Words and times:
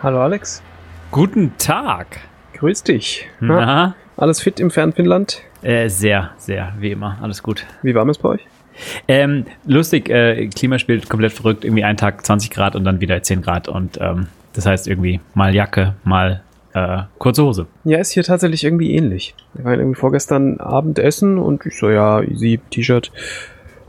Hallo 0.00 0.22
Alex. 0.22 0.62
Guten 1.10 1.54
Tag. 1.58 2.20
Grüß 2.52 2.84
dich. 2.84 3.26
Na? 3.40 3.96
Alles 4.16 4.40
fit 4.40 4.60
im 4.60 4.70
fernen 4.70 4.92
Finnland? 4.92 5.42
Äh, 5.62 5.88
sehr, 5.88 6.30
sehr, 6.36 6.72
wie 6.78 6.92
immer. 6.92 7.18
Alles 7.20 7.42
gut. 7.42 7.66
Wie 7.82 7.96
warm 7.96 8.08
ist 8.08 8.18
bei 8.18 8.28
euch? 8.28 8.46
Ähm, 9.08 9.46
lustig, 9.66 10.08
äh, 10.08 10.46
Klima 10.46 10.78
spielt 10.78 11.08
komplett 11.08 11.32
verrückt. 11.32 11.64
Irgendwie 11.64 11.82
einen 11.82 11.96
Tag 11.96 12.24
20 12.24 12.50
Grad 12.50 12.76
und 12.76 12.84
dann 12.84 13.00
wieder 13.00 13.20
10 13.20 13.42
Grad. 13.42 13.66
Und 13.66 13.98
ähm, 14.00 14.28
das 14.52 14.66
heißt 14.66 14.86
irgendwie 14.86 15.18
mal 15.34 15.52
Jacke, 15.52 15.96
mal 16.04 16.44
äh, 16.74 17.02
kurze 17.18 17.42
Hose. 17.42 17.66
Ja, 17.82 17.98
ist 17.98 18.12
hier 18.12 18.22
tatsächlich 18.22 18.62
irgendwie 18.62 18.94
ähnlich. 18.94 19.34
Wir 19.54 19.64
waren 19.64 19.80
irgendwie 19.80 19.98
vorgestern 19.98 20.60
Abend 20.60 21.00
essen 21.00 21.38
und 21.38 21.66
ich 21.66 21.76
so, 21.76 21.90
ja, 21.90 22.22
easy, 22.22 22.60
T-Shirt. 22.70 23.10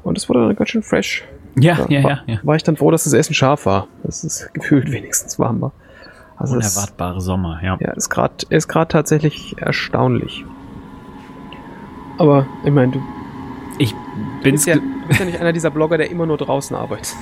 Und 0.01 0.17
es 0.17 0.27
wurde 0.27 0.39
dann 0.47 0.55
ganz 0.55 0.71
schön 0.71 0.81
fresh. 0.81 1.23
Ja, 1.55 1.85
ja, 1.87 2.03
war, 2.03 2.11
ja. 2.11 2.23
ja. 2.25 2.39
War 2.41 2.55
ich 2.55 2.63
dann 2.63 2.77
froh, 2.77 2.89
dass 2.89 3.03
das 3.03 3.13
Essen 3.13 3.35
scharf 3.35 3.67
war. 3.67 3.87
Dass 4.01 4.23
es 4.23 4.49
gefühlt 4.53 4.91
wenigstens 4.91 5.37
warm 5.37 5.61
war. 5.61 5.71
Also 6.39 6.55
Unerwartbare 6.55 7.21
Sommer, 7.21 7.59
ja. 7.63 7.77
ja, 7.79 7.91
ist 7.91 8.09
gerade 8.09 8.33
ist 8.49 8.67
gerade 8.67 8.87
tatsächlich 8.87 9.55
erstaunlich. 9.59 10.45
Aber 12.17 12.45
ich 12.65 12.71
meine, 12.71 12.93
du 12.93 13.01
Ich 13.77 13.93
bin 14.43 14.55
ja, 14.55 14.75
bist 15.07 15.19
ja 15.19 15.25
nicht 15.25 15.39
einer 15.39 15.53
dieser 15.53 15.69
Blogger, 15.69 15.97
der 15.97 16.09
immer 16.11 16.25
nur 16.25 16.37
draußen 16.37 16.75
arbeitet. 16.75 17.13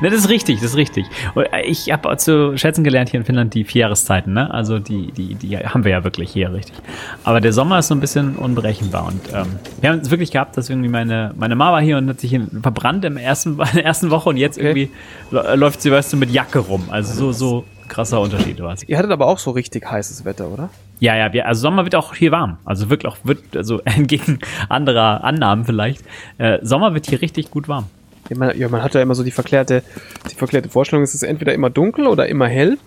Ne, 0.00 0.10
das 0.10 0.20
ist 0.20 0.28
richtig, 0.28 0.60
das 0.60 0.70
ist 0.70 0.76
richtig. 0.76 1.06
Und 1.34 1.44
äh, 1.52 1.62
ich 1.62 1.90
habe 1.90 2.16
zu 2.18 2.56
schätzen 2.56 2.84
gelernt 2.84 3.08
hier 3.10 3.18
in 3.18 3.26
Finnland 3.26 3.52
die 3.54 3.64
vier 3.64 3.80
Jahreszeiten, 3.80 4.32
ne? 4.32 4.48
Also 4.54 4.78
die, 4.78 5.10
die, 5.10 5.34
die 5.34 5.56
haben 5.58 5.82
wir 5.82 5.90
ja 5.90 6.04
wirklich 6.04 6.30
hier, 6.30 6.52
richtig. 6.52 6.76
Aber 7.24 7.40
der 7.40 7.52
Sommer 7.52 7.80
ist 7.80 7.88
so 7.88 7.96
ein 7.96 8.00
bisschen 8.00 8.36
unberechenbar 8.36 9.06
und 9.08 9.20
ähm, 9.34 9.46
wir 9.80 9.90
haben 9.90 9.98
es 9.98 10.10
wirklich 10.12 10.30
gehabt, 10.30 10.56
dass 10.56 10.70
irgendwie 10.70 10.88
meine, 10.88 11.32
meine 11.36 11.56
Mama 11.56 11.72
war 11.72 11.80
hier 11.80 11.98
und 11.98 12.08
hat 12.08 12.20
sich 12.20 12.38
verbrannt 12.62 13.04
im 13.06 13.16
ersten, 13.16 13.52
in 13.58 13.66
der 13.74 13.86
ersten 13.86 14.10
Woche 14.10 14.28
und 14.28 14.36
jetzt 14.36 14.56
Okay. 14.58 14.68
irgendwie 14.68 14.90
lä- 15.36 15.56
läuft 15.56 15.82
sie, 15.82 15.90
weißt 15.90 16.12
du, 16.12 16.16
mit 16.16 16.30
Jacke 16.30 16.60
rum. 16.60 16.84
Also 16.90 17.14
so, 17.14 17.32
so 17.32 17.64
krasser 17.88 18.20
Unterschied 18.20 18.60
war 18.60 18.72
es. 18.72 18.88
Ihr 18.88 18.98
hattet 18.98 19.10
aber 19.10 19.26
auch 19.26 19.38
so 19.38 19.50
richtig 19.50 19.90
heißes 19.90 20.24
Wetter, 20.24 20.48
oder? 20.48 20.70
Ja, 21.00 21.16
ja, 21.16 21.32
wir, 21.32 21.46
also 21.46 21.62
Sommer 21.62 21.84
wird 21.84 21.94
auch 21.94 22.14
hier 22.14 22.32
warm. 22.32 22.58
Also 22.64 22.90
wirklich 22.90 23.12
auch, 23.12 23.18
wird, 23.24 23.56
also 23.56 23.80
entgegen 23.84 24.38
anderer 24.68 25.24
Annahmen 25.24 25.64
vielleicht, 25.64 26.02
äh, 26.38 26.58
Sommer 26.62 26.94
wird 26.94 27.06
hier 27.06 27.20
richtig 27.20 27.50
gut 27.50 27.68
warm. 27.68 27.86
Ja, 28.28 28.36
man, 28.36 28.58
ja, 28.58 28.68
man 28.68 28.82
hat 28.82 28.94
ja 28.94 29.00
immer 29.00 29.14
so 29.14 29.24
die 29.24 29.30
verklärte, 29.30 29.82
die 30.30 30.34
verklärte 30.34 30.68
Vorstellung, 30.68 31.02
es 31.02 31.14
ist 31.14 31.22
entweder 31.22 31.54
immer 31.54 31.70
dunkel 31.70 32.06
oder 32.06 32.28
immer 32.28 32.46
hell 32.46 32.78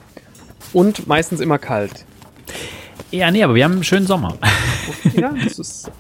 und 0.74 1.08
meistens 1.08 1.40
immer 1.40 1.58
kalt. 1.58 2.06
Ja, 3.12 3.32
nee, 3.32 3.44
aber 3.44 3.56
wir 3.56 3.64
haben 3.64 3.74
einen 3.74 3.84
schönen 3.84 4.08
Sommer. 4.08 4.38
Ja, 5.16 5.34
das 5.44 5.60
ist. 5.60 5.92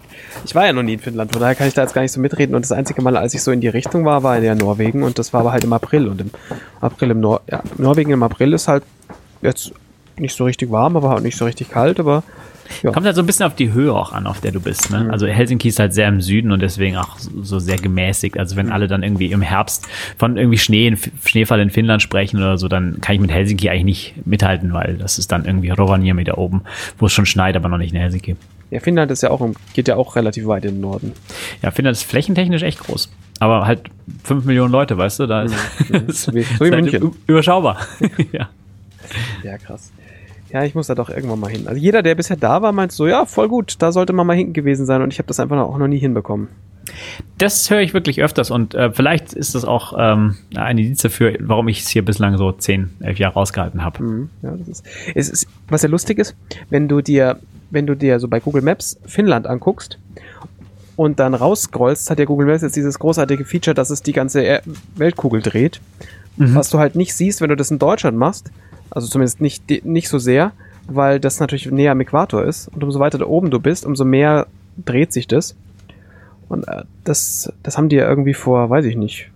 Ich 0.45 0.55
war 0.55 0.65
ja 0.65 0.73
noch 0.73 0.83
nie 0.83 0.93
in 0.93 0.99
Finnland, 0.99 1.31
von 1.31 1.41
daher 1.41 1.55
kann 1.55 1.67
ich 1.67 1.73
da 1.73 1.81
jetzt 1.81 1.93
gar 1.93 2.01
nicht 2.01 2.11
so 2.11 2.19
mitreden. 2.19 2.55
Und 2.55 2.63
das 2.63 2.71
einzige 2.71 3.01
Mal, 3.01 3.17
als 3.17 3.33
ich 3.33 3.43
so 3.43 3.51
in 3.51 3.61
die 3.61 3.67
Richtung 3.67 4.05
war, 4.05 4.23
war 4.23 4.39
ja 4.39 4.55
Norwegen 4.55 5.03
und 5.03 5.19
das 5.19 5.33
war 5.33 5.41
aber 5.41 5.51
halt 5.51 5.63
im 5.63 5.73
April. 5.73 6.07
Und 6.07 6.21
im 6.21 6.31
April 6.79 7.11
im 7.11 7.19
Nor 7.19 7.41
ja, 7.49 7.61
Norwegen 7.77 8.11
im 8.11 8.23
April 8.23 8.53
ist 8.53 8.67
halt 8.67 8.83
jetzt 9.41 9.71
nicht 10.17 10.35
so 10.35 10.45
richtig 10.45 10.71
warm, 10.71 10.95
aber 10.97 11.09
halt 11.09 11.23
nicht 11.23 11.37
so 11.37 11.45
richtig 11.45 11.69
kalt, 11.69 11.99
aber 11.99 12.23
ja. 12.83 12.91
Kommt 12.91 13.05
halt 13.05 13.15
so 13.15 13.21
ein 13.21 13.25
bisschen 13.25 13.45
auf 13.45 13.55
die 13.55 13.73
Höhe 13.73 13.93
auch 13.93 14.11
an, 14.13 14.27
auf 14.27 14.41
der 14.41 14.51
du 14.51 14.59
bist. 14.59 14.91
Ne? 14.91 15.09
Also 15.11 15.27
Helsinki 15.27 15.67
ist 15.67 15.79
halt 15.79 15.93
sehr 15.93 16.07
im 16.07 16.21
Süden 16.21 16.51
und 16.51 16.61
deswegen 16.61 16.97
auch 16.97 17.17
so 17.19 17.59
sehr 17.59 17.77
gemäßigt. 17.77 18.37
Also 18.37 18.55
wenn 18.55 18.71
alle 18.71 18.87
dann 18.87 19.03
irgendwie 19.03 19.31
im 19.31 19.41
Herbst 19.41 19.87
von 20.17 20.37
irgendwie 20.37 20.57
Schnee, 20.57 20.87
in, 20.87 20.97
Schneefall 21.25 21.59
in 21.59 21.69
Finnland 21.69 22.01
sprechen 22.01 22.37
oder 22.37 22.57
so, 22.57 22.67
dann 22.67 23.01
kann 23.01 23.15
ich 23.15 23.21
mit 23.21 23.31
Helsinki 23.31 23.69
eigentlich 23.69 23.83
nicht 23.83 24.25
mithalten, 24.25 24.73
weil 24.73 24.97
das 24.97 25.19
ist 25.19 25.31
dann 25.31 25.45
irgendwie 25.45 25.69
Rovaniemi 25.69 26.23
da 26.23 26.35
oben, 26.35 26.63
wo 26.97 27.07
es 27.07 27.13
schon 27.13 27.25
schneit, 27.25 27.55
aber 27.55 27.69
noch 27.69 27.77
nicht 27.77 27.93
in 27.93 27.99
Helsinki. 27.99 28.35
Ja, 28.71 28.79
Finnland 28.79 29.11
ist 29.11 29.21
ja 29.21 29.29
auch, 29.29 29.47
geht 29.73 29.87
ja 29.87 29.97
auch 29.97 30.15
relativ 30.15 30.47
weit 30.47 30.65
in 30.65 30.75
den 30.75 30.81
Norden. 30.81 31.13
Ja, 31.61 31.69
Finnland 31.71 31.95
ist 31.97 32.03
flächentechnisch 32.03 32.63
echt 32.63 32.79
groß. 32.79 33.11
Aber 33.39 33.65
halt 33.67 33.81
fünf 34.23 34.45
Millionen 34.45 34.71
Leute, 34.71 34.97
weißt 34.97 35.19
du, 35.19 35.27
da 35.27 35.43
ist, 35.43 35.55
ist, 36.07 36.23
So 36.23 36.33
wie- 36.33 36.39
ist 36.39 36.59
halt 36.59 37.01
überschaubar. 37.27 37.77
ja. 38.31 38.49
Ja, 39.43 39.57
krass. 39.57 39.91
Ja, 40.51 40.63
ich 40.63 40.75
muss 40.75 40.87
da 40.87 40.95
doch 40.95 41.09
irgendwann 41.09 41.39
mal 41.39 41.49
hin. 41.51 41.67
Also 41.67 41.79
jeder, 41.79 42.01
der 42.01 42.15
bisher 42.15 42.35
da 42.37 42.61
war, 42.61 42.71
meint 42.71 42.91
so, 42.91 43.07
ja, 43.07 43.25
voll 43.25 43.47
gut, 43.47 43.75
da 43.79 43.91
sollte 43.91 44.11
man 44.13 44.27
mal 44.27 44.35
hinten 44.35 44.53
gewesen 44.53 44.85
sein 44.85 45.01
und 45.01 45.11
ich 45.13 45.19
habe 45.19 45.27
das 45.27 45.39
einfach 45.39 45.57
auch 45.59 45.77
noch 45.77 45.87
nie 45.87 45.99
hinbekommen. 45.99 46.49
Das 47.37 47.69
höre 47.69 47.79
ich 47.81 47.93
wirklich 47.93 48.21
öfters 48.21 48.51
und 48.51 48.73
äh, 48.75 48.91
vielleicht 48.91 49.33
ist 49.33 49.55
das 49.55 49.63
auch 49.65 49.93
ähm, 49.97 50.35
ein 50.55 50.77
Indiz 50.77 51.01
dafür, 51.01 51.35
warum 51.39 51.67
ich 51.69 51.81
es 51.81 51.87
hier 51.89 52.03
bislang 52.03 52.37
so 52.37 52.51
zehn, 52.51 52.89
elf 52.99 53.17
Jahre 53.17 53.35
rausgehalten 53.35 53.83
habe. 53.83 54.03
Mhm, 54.03 54.29
Ja, 54.41 54.51
das 54.57 54.67
ist, 54.67 54.85
es 55.15 55.29
ist, 55.29 55.47
was 55.69 55.83
ja 55.83 55.89
lustig 55.89 56.19
ist, 56.19 56.35
wenn 56.69 56.87
du 56.89 57.01
dir, 57.01 57.39
wenn 57.71 57.87
du 57.87 57.95
dir 57.95 58.19
so 58.19 58.27
bei 58.27 58.39
Google 58.39 58.61
Maps 58.61 58.99
Finnland 59.05 59.47
anguckst 59.47 59.97
und 60.95 61.19
dann 61.19 61.33
rausscrollst, 61.33 62.09
hat 62.09 62.19
ja 62.19 62.25
Google 62.25 62.47
Maps 62.47 62.61
jetzt 62.61 62.75
dieses 62.75 62.99
großartige 62.99 63.45
Feature, 63.45 63.73
dass 63.73 63.89
es 63.89 64.01
die 64.01 64.13
ganze 64.13 64.61
Weltkugel 64.95 65.41
dreht. 65.41 65.81
Mhm. 66.37 66.55
Was 66.55 66.69
du 66.69 66.79
halt 66.79 66.95
nicht 66.95 67.15
siehst, 67.15 67.41
wenn 67.41 67.49
du 67.49 67.55
das 67.55 67.71
in 67.71 67.79
Deutschland 67.79 68.17
machst, 68.17 68.51
also 68.89 69.07
zumindest 69.07 69.41
nicht, 69.41 69.85
nicht 69.85 70.09
so 70.09 70.19
sehr, 70.19 70.51
weil 70.87 71.19
das 71.19 71.39
natürlich 71.39 71.69
näher 71.71 71.91
am 71.91 72.01
Äquator 72.01 72.43
ist 72.43 72.67
und 72.69 72.83
umso 72.83 72.99
weiter 72.99 73.17
da 73.17 73.25
oben 73.25 73.49
du 73.49 73.59
bist, 73.59 73.85
umso 73.85 74.05
mehr 74.05 74.47
dreht 74.85 75.13
sich 75.13 75.27
das. 75.27 75.55
Und 76.49 76.67
äh, 76.67 76.83
das, 77.03 77.51
das 77.63 77.77
haben 77.77 77.89
die 77.89 77.95
ja 77.95 78.07
irgendwie 78.07 78.33
vor, 78.33 78.69
weiß 78.69 78.85
ich 78.85 78.97
nicht, 78.97 79.29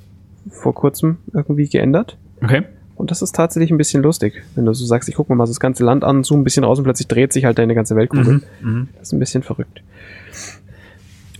vor 0.50 0.74
kurzem 0.74 1.18
irgendwie 1.34 1.68
geändert. 1.68 2.18
Okay. 2.44 2.64
Und 2.96 3.12
das 3.12 3.22
ist 3.22 3.36
tatsächlich 3.36 3.72
ein 3.72 3.78
bisschen 3.78 4.02
lustig, 4.02 4.44
wenn 4.56 4.66
du 4.66 4.74
so 4.74 4.86
sagst, 4.86 5.10
ich 5.10 5.16
gucke 5.16 5.32
mir 5.32 5.36
mal 5.36 5.46
so 5.46 5.52
das 5.52 5.60
ganze 5.60 5.84
Land 5.84 6.04
an, 6.04 6.24
zoom 6.24 6.42
ein 6.42 6.44
bisschen 6.44 6.64
raus 6.64 6.78
und 6.78 6.86
plötzlich 6.86 7.08
dreht 7.08 7.34
sich 7.34 7.46
halt 7.46 7.58
deine 7.58 7.76
ganze 7.76 7.96
Weltkugel. 7.96 8.42
Mhm. 8.62 8.72
Mhm. 8.72 8.88
Das 8.98 9.10
ist 9.10 9.14
ein 9.14 9.20
bisschen 9.20 9.44
verrückt. 9.44 9.82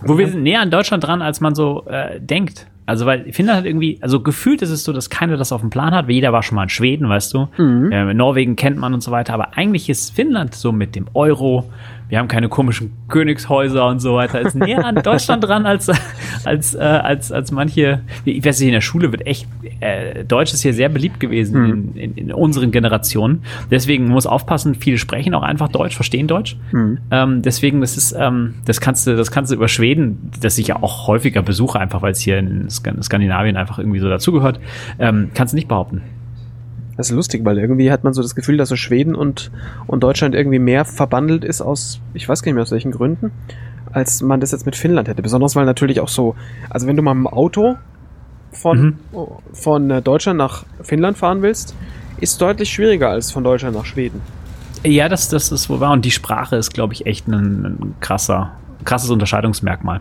Wo 0.02 0.18
wir 0.18 0.28
sind 0.28 0.42
näher 0.42 0.60
an 0.60 0.70
Deutschland 0.70 1.04
dran, 1.04 1.22
als 1.22 1.40
man 1.40 1.54
so 1.54 1.86
äh, 1.86 2.20
denkt. 2.20 2.66
Also 2.84 3.04
weil 3.04 3.32
Finnland 3.32 3.58
hat 3.58 3.66
irgendwie, 3.66 3.98
also 4.00 4.20
gefühlt 4.20 4.62
ist 4.62 4.70
es 4.70 4.84
so, 4.84 4.92
dass 4.92 5.10
keiner 5.10 5.36
das 5.36 5.50
auf 5.50 5.60
dem 5.60 5.70
Plan 5.70 5.92
hat. 5.92 6.06
weil 6.06 6.14
Jeder 6.14 6.32
war 6.32 6.42
schon 6.42 6.54
mal 6.56 6.64
in 6.64 6.68
Schweden, 6.68 7.08
weißt 7.08 7.34
du. 7.34 7.48
Mhm. 7.56 7.90
Ähm, 7.92 8.16
Norwegen 8.16 8.54
kennt 8.54 8.76
man 8.76 8.94
und 8.94 9.02
so 9.02 9.10
weiter. 9.10 9.34
Aber 9.34 9.56
eigentlich 9.56 9.88
ist 9.88 10.14
Finnland 10.14 10.54
so 10.54 10.70
mit 10.72 10.94
dem 10.94 11.06
Euro. 11.14 11.70
Wir 12.08 12.18
haben 12.18 12.28
keine 12.28 12.48
komischen 12.48 12.92
Königshäuser 13.08 13.86
und 13.88 13.98
so 14.00 14.14
weiter. 14.14 14.40
Ist 14.40 14.54
näher 14.54 14.84
an 14.84 14.94
Deutschland 15.02 15.42
dran 15.42 15.66
als 15.66 15.90
als 16.44 16.74
äh, 16.74 16.78
als 16.78 17.32
als 17.32 17.50
manche. 17.50 18.00
Ich 18.24 18.44
weiß 18.44 18.60
nicht, 18.60 18.68
in 18.68 18.74
der 18.74 18.80
Schule 18.80 19.10
wird 19.10 19.26
echt 19.26 19.48
äh, 19.80 20.24
Deutsch 20.24 20.52
ist 20.54 20.62
hier 20.62 20.72
sehr 20.72 20.88
beliebt 20.88 21.18
gewesen 21.18 21.60
Mhm. 21.62 21.70
in, 21.94 21.96
in, 21.96 22.14
in 22.14 22.32
unseren 22.32 22.70
Generationen. 22.70 23.42
Deswegen 23.70 24.06
muss 24.08 24.26
aufpassen. 24.26 24.74
Viele 24.76 24.98
sprechen 24.98 25.34
auch 25.34 25.42
einfach 25.42 25.68
Deutsch, 25.68 25.96
verstehen 25.96 26.28
Deutsch. 26.28 26.56
Mhm. 26.72 26.98
Ähm, 27.10 27.42
deswegen, 27.42 27.80
das 27.80 27.96
ist, 27.96 28.14
ähm, 28.18 28.54
das 28.64 28.80
kannst 28.80 29.06
du, 29.06 29.16
das 29.16 29.30
kannst 29.30 29.50
du 29.50 29.56
über 29.56 29.68
Schweden, 29.68 30.30
das 30.40 30.58
ich 30.58 30.68
ja 30.68 30.76
auch 30.82 31.08
häufiger 31.08 31.42
besuche, 31.42 31.80
einfach 31.80 32.02
weil 32.02 32.12
es 32.12 32.20
hier 32.20 32.38
in 32.38 32.68
Skan- 32.68 33.02
Skandinavien 33.02 33.56
einfach 33.56 33.78
irgendwie 33.78 33.98
so 33.98 34.08
dazugehört, 34.08 34.60
ähm, 34.98 35.30
kannst 35.34 35.52
du 35.52 35.56
nicht 35.56 35.68
behaupten. 35.68 36.02
Das 36.96 37.10
ist 37.10 37.14
lustig, 37.16 37.44
weil 37.44 37.58
irgendwie 37.58 37.90
hat 37.90 38.04
man 38.04 38.14
so 38.14 38.22
das 38.22 38.34
Gefühl, 38.34 38.56
dass 38.56 38.68
so 38.70 38.76
Schweden 38.76 39.14
und, 39.14 39.50
und 39.86 40.02
Deutschland 40.02 40.34
irgendwie 40.34 40.58
mehr 40.58 40.84
verbandelt 40.84 41.44
ist 41.44 41.60
aus, 41.60 42.00
ich 42.14 42.28
weiß 42.28 42.42
gar 42.42 42.50
nicht 42.50 42.54
mehr 42.54 42.62
aus 42.62 42.70
welchen 42.70 42.92
Gründen, 42.92 43.32
als 43.92 44.22
man 44.22 44.40
das 44.40 44.52
jetzt 44.52 44.66
mit 44.66 44.76
Finnland 44.76 45.08
hätte. 45.08 45.22
Besonders 45.22 45.56
weil 45.56 45.66
natürlich 45.66 46.00
auch 46.00 46.08
so, 46.08 46.34
also 46.70 46.86
wenn 46.86 46.96
du 46.96 47.02
mal 47.02 47.12
im 47.12 47.26
Auto 47.26 47.76
von, 48.52 48.80
Mhm. 48.80 48.96
von 49.52 49.90
äh, 49.90 50.00
Deutschland 50.02 50.38
nach 50.38 50.64
Finnland 50.82 51.18
fahren 51.18 51.42
willst, 51.42 51.74
ist 52.20 52.40
deutlich 52.40 52.70
schwieriger 52.70 53.10
als 53.10 53.30
von 53.30 53.44
Deutschland 53.44 53.76
nach 53.76 53.84
Schweden. 53.84 54.22
Ja, 54.84 55.08
das, 55.08 55.28
das 55.28 55.52
ist 55.52 55.68
wohl 55.68 55.80
wahr. 55.80 55.92
Und 55.92 56.04
die 56.04 56.10
Sprache 56.10 56.56
ist, 56.56 56.72
glaube 56.72 56.94
ich, 56.94 57.06
echt 57.06 57.26
ein, 57.28 57.64
ein 57.64 57.94
krasser, 58.00 58.52
krasses 58.86 59.10
Unterscheidungsmerkmal. 59.10 60.00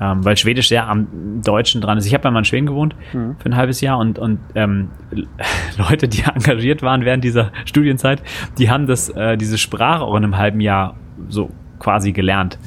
Ähm, 0.00 0.24
weil 0.24 0.36
Schwedisch 0.36 0.68
sehr 0.68 0.86
am 0.88 1.42
Deutschen 1.42 1.80
dran 1.80 1.98
ist. 1.98 2.06
Ich 2.06 2.14
habe 2.14 2.22
ja 2.24 2.30
mal 2.30 2.38
in 2.40 2.44
Schweden 2.44 2.66
gewohnt 2.66 2.94
Mhm. 3.12 3.36
für 3.38 3.46
ein 3.48 3.56
halbes 3.56 3.80
Jahr 3.80 3.98
und, 3.98 4.18
und 4.18 4.38
ähm, 4.54 4.88
Leute, 5.78 6.06
die 6.06 6.22
engagiert 6.34 6.82
waren 6.82 7.04
während 7.04 7.24
dieser 7.24 7.50
Studienzeit, 7.64 8.22
die 8.58 8.70
haben 8.70 8.86
das, 8.86 9.08
äh, 9.08 9.36
diese 9.36 9.58
Sprache 9.58 10.02
auch 10.04 10.14
in 10.16 10.22
einem 10.24 10.36
halben 10.36 10.60
Jahr 10.60 10.94
so 11.28 11.50
quasi 11.78 12.12
gelernt. 12.12 12.58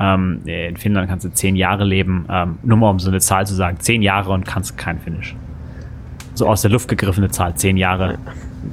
Ähm, 0.00 0.40
in 0.44 0.76
Finnland 0.76 1.08
kannst 1.08 1.24
du 1.24 1.30
zehn 1.32 1.54
Jahre 1.54 1.84
leben, 1.84 2.26
ähm, 2.28 2.58
nur 2.62 2.76
mal 2.78 2.90
um 2.90 2.98
so 2.98 3.08
eine 3.10 3.20
Zahl 3.20 3.46
zu 3.46 3.54
sagen, 3.54 3.78
zehn 3.80 4.02
Jahre 4.02 4.32
und 4.32 4.44
kannst 4.44 4.76
kein 4.76 4.98
Finnisch. 4.98 5.36
So 6.34 6.48
aus 6.48 6.62
der 6.62 6.70
Luft 6.70 6.88
gegriffene 6.88 7.28
Zahl, 7.30 7.54
zehn 7.54 7.76
Jahre 7.76 8.18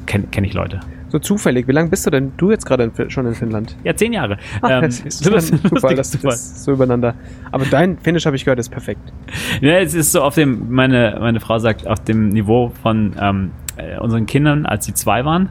kenne 0.07 0.25
kenn 0.31 0.43
ich 0.43 0.53
Leute. 0.53 0.79
So 1.13 1.19
zufällig, 1.19 1.67
wie 1.67 1.73
lange 1.73 1.91
bist 1.91 2.07
du 2.07 2.09
denn 2.09 2.31
du 2.37 2.49
jetzt 2.49 2.65
gerade 2.65 2.89
schon 3.09 3.27
in 3.27 3.35
Finnland? 3.35 3.77
Ja, 3.83 3.95
zehn 3.95 4.13
Jahre. 4.13 4.39
Ach, 4.63 4.69
Ähm, 4.71 4.81
das 4.81 4.99
ist 5.01 5.23
dann 5.23 5.39
Zufall, 5.39 5.93
du 5.93 6.01
Zufall. 6.01 6.31
das 6.31 6.65
so 6.65 6.71
übereinander. 6.71 7.13
Aber 7.51 7.65
dein 7.65 7.99
Finnisch 7.99 8.25
habe 8.25 8.35
ich 8.35 8.45
gehört, 8.45 8.57
ist 8.57 8.69
perfekt. 8.69 9.13
Ja, 9.61 9.77
es 9.77 9.93
ist 9.93 10.11
so 10.11 10.23
auf 10.23 10.33
dem, 10.33 10.71
meine, 10.73 11.17
meine 11.19 11.39
Frau 11.39 11.59
sagt, 11.59 11.85
auf 11.85 11.99
dem 11.99 12.29
Niveau 12.29 12.71
von 12.81 13.13
ähm, 13.21 13.51
äh, 13.77 13.99
unseren 13.99 14.25
Kindern, 14.25 14.65
als 14.65 14.85
sie 14.85 14.95
zwei 14.95 15.23
waren. 15.23 15.49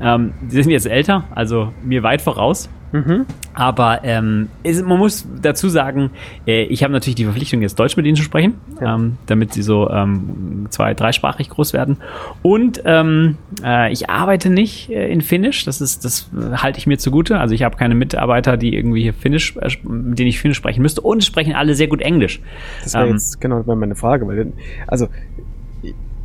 Ähm, 0.00 0.32
die 0.42 0.62
sind 0.62 0.70
jetzt 0.70 0.86
älter, 0.86 1.24
also 1.34 1.72
mir 1.82 2.04
weit 2.04 2.22
voraus. 2.22 2.70
Mhm. 2.92 3.26
Aber 3.54 4.00
ähm, 4.04 4.48
ist, 4.62 4.84
man 4.84 4.98
muss 4.98 5.26
dazu 5.42 5.68
sagen, 5.68 6.10
äh, 6.46 6.62
ich 6.64 6.82
habe 6.82 6.92
natürlich 6.92 7.14
die 7.14 7.24
Verpflichtung, 7.24 7.62
jetzt 7.62 7.78
Deutsch 7.78 7.96
mit 7.96 8.06
ihnen 8.06 8.16
zu 8.16 8.22
sprechen, 8.22 8.54
Ja. 8.80 8.94
ähm, 8.96 9.16
damit 9.26 9.52
sie 9.52 9.62
so 9.62 9.88
ähm, 9.90 10.66
zwei-, 10.70 10.94
dreisprachig 10.94 11.48
groß 11.50 11.72
werden. 11.72 11.98
Und 12.42 12.82
ähm, 12.84 13.36
äh, 13.64 13.92
ich 13.92 14.10
arbeite 14.10 14.50
nicht 14.50 14.90
äh, 14.90 15.08
in 15.10 15.20
Finnisch, 15.20 15.64
das 15.64 15.80
ist, 15.80 16.04
das 16.04 16.30
äh, 16.36 16.56
halte 16.56 16.78
ich 16.78 16.86
mir 16.86 16.98
zugute. 16.98 17.38
Also 17.38 17.54
ich 17.54 17.62
habe 17.62 17.76
keine 17.76 17.94
Mitarbeiter, 17.94 18.56
die 18.56 18.74
irgendwie 18.74 19.02
hier 19.02 19.14
Finnisch, 19.14 19.56
äh, 19.56 19.68
mit 19.82 20.18
denen 20.18 20.28
ich 20.28 20.40
Finnisch 20.40 20.56
sprechen 20.56 20.82
müsste. 20.82 21.00
Und 21.00 21.22
sprechen 21.24 21.54
alle 21.54 21.74
sehr 21.74 21.88
gut 21.88 22.00
Englisch. 22.00 22.40
Das 22.82 22.94
wäre 22.94 23.06
Ähm, 23.06 23.12
jetzt 23.12 23.40
genau 23.40 23.62
meine 23.74 23.94
Frage, 23.94 24.26
weil, 24.26 24.52
also, 24.86 25.08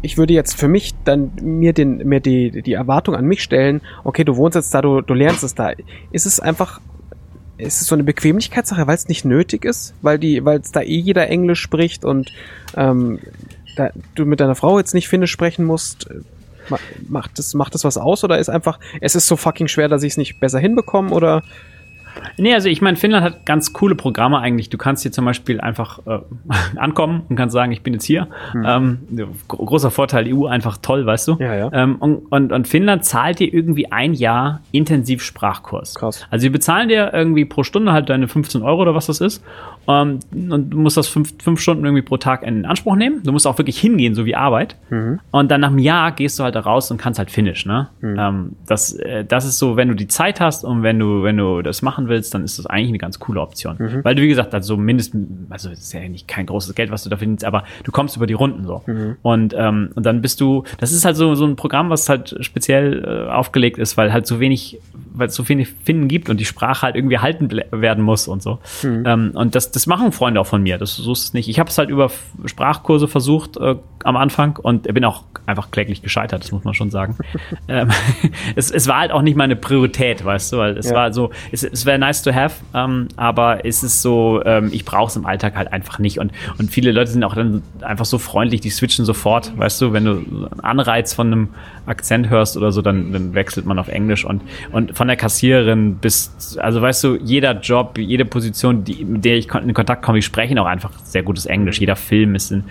ich 0.05 0.17
würde 0.17 0.33
jetzt 0.33 0.57
für 0.57 0.67
mich 0.67 0.93
dann 1.03 1.31
mir 1.41 1.73
den, 1.73 1.97
mir 2.07 2.19
die, 2.19 2.61
die 2.61 2.73
Erwartung 2.73 3.15
an 3.15 3.25
mich 3.25 3.41
stellen, 3.41 3.81
okay, 4.03 4.23
du 4.23 4.37
wohnst 4.37 4.55
jetzt 4.55 4.71
da, 4.73 4.81
du, 4.81 5.01
du 5.01 5.15
lernst 5.15 5.43
es 5.43 5.55
da. 5.55 5.71
Ist 6.11 6.27
es 6.27 6.39
einfach, 6.39 6.79
ist 7.57 7.81
es 7.81 7.87
so 7.87 7.95
eine 7.95 8.03
Bequemlichkeitssache, 8.03 8.85
weil 8.85 8.95
es 8.95 9.07
nicht 9.07 9.25
nötig 9.25 9.65
ist, 9.65 9.95
weil 10.01 10.23
es 10.23 10.71
da 10.71 10.81
eh 10.81 10.99
jeder 10.99 11.27
Englisch 11.27 11.59
spricht 11.59 12.05
und 12.05 12.31
ähm, 12.77 13.19
da, 13.75 13.89
du 14.13 14.25
mit 14.25 14.39
deiner 14.39 14.53
Frau 14.53 14.77
jetzt 14.77 14.93
nicht 14.93 15.07
Finnisch 15.07 15.31
sprechen 15.31 15.65
musst, 15.65 16.07
macht 17.09 17.39
das, 17.39 17.55
macht 17.55 17.73
das 17.73 17.83
was 17.83 17.97
aus? 17.97 18.23
Oder 18.23 18.37
ist 18.37 18.49
einfach, 18.49 18.79
es 19.01 19.15
ist 19.15 19.25
so 19.25 19.35
fucking 19.35 19.67
schwer, 19.67 19.87
dass 19.87 20.03
ich 20.03 20.13
es 20.13 20.17
nicht 20.17 20.39
besser 20.39 20.59
hinbekomme? 20.59 21.09
Oder 21.09 21.41
Nee, 22.37 22.53
also 22.53 22.69
ich 22.69 22.81
meine, 22.81 22.97
Finnland 22.97 23.23
hat 23.23 23.45
ganz 23.45 23.73
coole 23.73 23.95
Programme 23.95 24.39
eigentlich. 24.39 24.69
Du 24.69 24.77
kannst 24.77 25.03
hier 25.03 25.11
zum 25.11 25.25
Beispiel 25.25 25.61
einfach 25.61 25.99
äh, 26.05 26.19
ankommen 26.75 27.23
und 27.29 27.35
kannst 27.35 27.53
sagen, 27.53 27.71
ich 27.71 27.81
bin 27.81 27.93
jetzt 27.93 28.05
hier. 28.05 28.27
Hm. 28.51 28.65
Ähm, 28.65 28.99
großer 29.47 29.91
Vorteil, 29.91 30.33
EU 30.33 30.45
einfach 30.45 30.77
toll, 30.77 31.05
weißt 31.05 31.27
du? 31.27 31.37
Ja, 31.39 31.55
ja. 31.55 31.69
Ähm, 31.73 31.95
und, 31.97 32.25
und, 32.31 32.51
und 32.51 32.67
Finnland 32.67 33.05
zahlt 33.05 33.39
dir 33.39 33.53
irgendwie 33.53 33.91
ein 33.91 34.13
Jahr 34.13 34.61
intensiv 34.71 35.21
Sprachkurs. 35.23 35.95
Krass. 35.95 36.25
Also 36.29 36.43
sie 36.43 36.49
bezahlen 36.49 36.89
dir 36.89 37.11
irgendwie 37.13 37.45
pro 37.45 37.63
Stunde 37.63 37.93
halt 37.93 38.09
deine 38.09 38.27
15 38.27 38.61
Euro 38.61 38.81
oder 38.81 38.95
was 38.95 39.07
das 39.07 39.21
ist. 39.21 39.43
Ähm, 39.87 40.19
und 40.33 40.69
du 40.69 40.79
musst 40.79 40.97
das 40.97 41.07
fünf, 41.07 41.33
fünf 41.41 41.59
Stunden 41.59 41.85
irgendwie 41.85 42.01
pro 42.01 42.17
Tag 42.17 42.43
in 42.43 42.65
Anspruch 42.65 42.95
nehmen. 42.95 43.21
Du 43.23 43.31
musst 43.31 43.47
auch 43.47 43.57
wirklich 43.57 43.79
hingehen, 43.79 44.15
so 44.15 44.25
wie 44.25 44.35
Arbeit. 44.35 44.75
Mhm. 44.89 45.19
Und 45.31 45.51
dann 45.51 45.61
nach 45.61 45.69
einem 45.69 45.79
Jahr 45.79 46.11
gehst 46.11 46.39
du 46.39 46.43
halt 46.43 46.55
da 46.55 46.61
raus 46.61 46.91
und 46.91 46.97
kannst 46.97 47.19
halt 47.19 47.31
Finnisch. 47.31 47.65
Ne? 47.65 47.89
Mhm. 48.01 48.19
Ähm, 48.19 48.51
das, 48.67 48.93
äh, 48.93 49.25
das 49.25 49.45
ist 49.45 49.59
so, 49.59 49.75
wenn 49.75 49.87
du 49.87 49.93
die 49.95 50.07
Zeit 50.07 50.39
hast 50.39 50.63
und 50.63 50.83
wenn 50.83 50.99
du, 50.99 51.23
wenn 51.23 51.37
du 51.37 51.61
das 51.61 51.81
machen 51.81 52.04
willst, 52.07 52.33
dann 52.33 52.43
ist 52.43 52.59
das 52.59 52.65
eigentlich 52.65 52.89
eine 52.89 52.97
ganz 52.97 53.19
coole 53.19 53.41
Option. 53.41 53.75
Mhm. 53.79 54.03
Weil 54.03 54.15
du, 54.15 54.21
wie 54.21 54.27
gesagt, 54.27 54.53
also 54.53 54.77
mindestens, 54.77 55.27
also 55.49 55.69
es 55.69 55.79
ist 55.79 55.93
ja 55.93 56.07
nicht 56.07 56.27
kein 56.27 56.45
großes 56.45 56.75
Geld, 56.75 56.91
was 56.91 57.03
du 57.03 57.09
da 57.09 57.17
findest, 57.17 57.45
aber 57.45 57.63
du 57.83 57.91
kommst 57.91 58.15
über 58.15 58.27
die 58.27 58.33
Runden 58.33 58.65
so. 58.65 58.83
Mhm. 58.85 59.17
Und, 59.21 59.53
ähm, 59.57 59.89
und 59.95 60.05
dann 60.05 60.21
bist 60.21 60.41
du, 60.41 60.63
das 60.79 60.91
ist 60.91 61.05
halt 61.05 61.15
so, 61.15 61.35
so 61.35 61.45
ein 61.45 61.55
Programm, 61.55 61.89
was 61.89 62.09
halt 62.09 62.35
speziell 62.41 63.03
äh, 63.03 63.31
aufgelegt 63.31 63.77
ist, 63.77 63.97
weil 63.97 64.11
halt 64.13 64.27
so 64.27 64.39
wenig, 64.39 64.79
weil 65.17 65.27
es 65.27 65.35
so 65.35 65.47
wenig 65.47 65.69
Finden 65.83 66.07
gibt 66.07 66.29
und 66.29 66.39
die 66.39 66.45
Sprache 66.45 66.83
halt 66.83 66.95
irgendwie 66.95 67.15
erhalten 67.15 67.49
werden 67.71 68.03
muss 68.03 68.27
und 68.27 68.41
so. 68.41 68.59
Mhm. 68.83 69.03
Ähm, 69.05 69.31
und 69.33 69.55
das, 69.55 69.71
das 69.71 69.87
machen 69.87 70.11
Freunde 70.11 70.39
auch 70.39 70.47
von 70.47 70.63
mir. 70.63 70.77
Das 70.77 70.95
so 70.95 71.11
ist 71.11 71.23
es 71.23 71.33
nicht. 71.33 71.49
Ich 71.49 71.59
habe 71.59 71.69
es 71.69 71.77
halt 71.77 71.89
über 71.89 72.11
Sprachkurse 72.45 73.07
versucht 73.07 73.57
äh, 73.57 73.75
am 74.03 74.17
Anfang 74.17 74.57
und 74.57 74.83
bin 74.83 75.03
auch 75.05 75.23
einfach 75.45 75.71
kläglich 75.71 76.01
gescheitert, 76.01 76.43
das 76.43 76.51
muss 76.51 76.63
man 76.63 76.73
schon 76.73 76.89
sagen. 76.89 77.17
ähm, 77.67 77.89
es, 78.55 78.71
es 78.71 78.87
war 78.87 78.99
halt 78.99 79.11
auch 79.11 79.21
nicht 79.21 79.35
meine 79.35 79.55
Priorität, 79.55 80.23
weißt 80.23 80.53
du, 80.53 80.57
weil 80.57 80.77
es 80.77 80.89
ja. 80.89 80.95
war 80.95 81.13
so, 81.13 81.31
es, 81.51 81.63
es 81.63 81.85
wäre 81.85 81.97
nice 81.97 82.21
to 82.21 82.33
have, 82.33 82.63
ähm, 82.73 83.07
aber 83.15 83.65
es 83.65 83.83
ist 83.83 84.01
so, 84.01 84.41
ähm, 84.45 84.69
ich 84.71 84.85
brauche 84.85 85.09
es 85.09 85.15
im 85.15 85.25
Alltag 85.25 85.55
halt 85.55 85.71
einfach 85.71 85.99
nicht. 85.99 86.19
Und, 86.19 86.31
und 86.57 86.71
viele 86.71 86.91
Leute 86.91 87.11
sind 87.11 87.23
auch 87.23 87.35
dann 87.35 87.63
einfach 87.81 88.05
so 88.05 88.17
freundlich, 88.17 88.61
die 88.61 88.69
switchen 88.69 89.05
sofort, 89.05 89.57
weißt 89.57 89.81
du, 89.81 89.93
wenn 89.93 90.05
du 90.05 90.11
einen 90.11 90.59
Anreiz 90.61 91.13
von 91.13 91.27
einem 91.27 91.49
Akzent 91.85 92.29
hörst 92.29 92.57
oder 92.57 92.71
so, 92.71 92.81
dann, 92.81 93.11
dann 93.11 93.33
wechselt 93.33 93.65
man 93.65 93.79
auf 93.79 93.87
Englisch 93.87 94.25
und, 94.25 94.41
und 94.71 94.97
von 94.97 95.04
der 95.07 95.17
Kassiererin 95.17 95.95
bis, 95.95 96.57
also 96.59 96.81
weißt 96.81 97.03
du, 97.03 97.15
jeder 97.15 97.59
Job, 97.59 97.97
jede 97.97 98.25
Position, 98.25 98.83
die, 98.83 99.05
mit 99.05 99.25
der 99.25 99.35
ich 99.35 99.53
in 99.53 99.73
Kontakt 99.73 100.03
komme, 100.03 100.19
ich 100.19 100.25
spreche 100.25 100.59
auch 100.61 100.65
einfach 100.65 100.91
sehr 101.03 101.23
gutes 101.23 101.45
Englisch. 101.45 101.79
Jeder 101.79 101.95
Film 101.95 102.35
ist 102.35 102.51
in, 102.51 102.63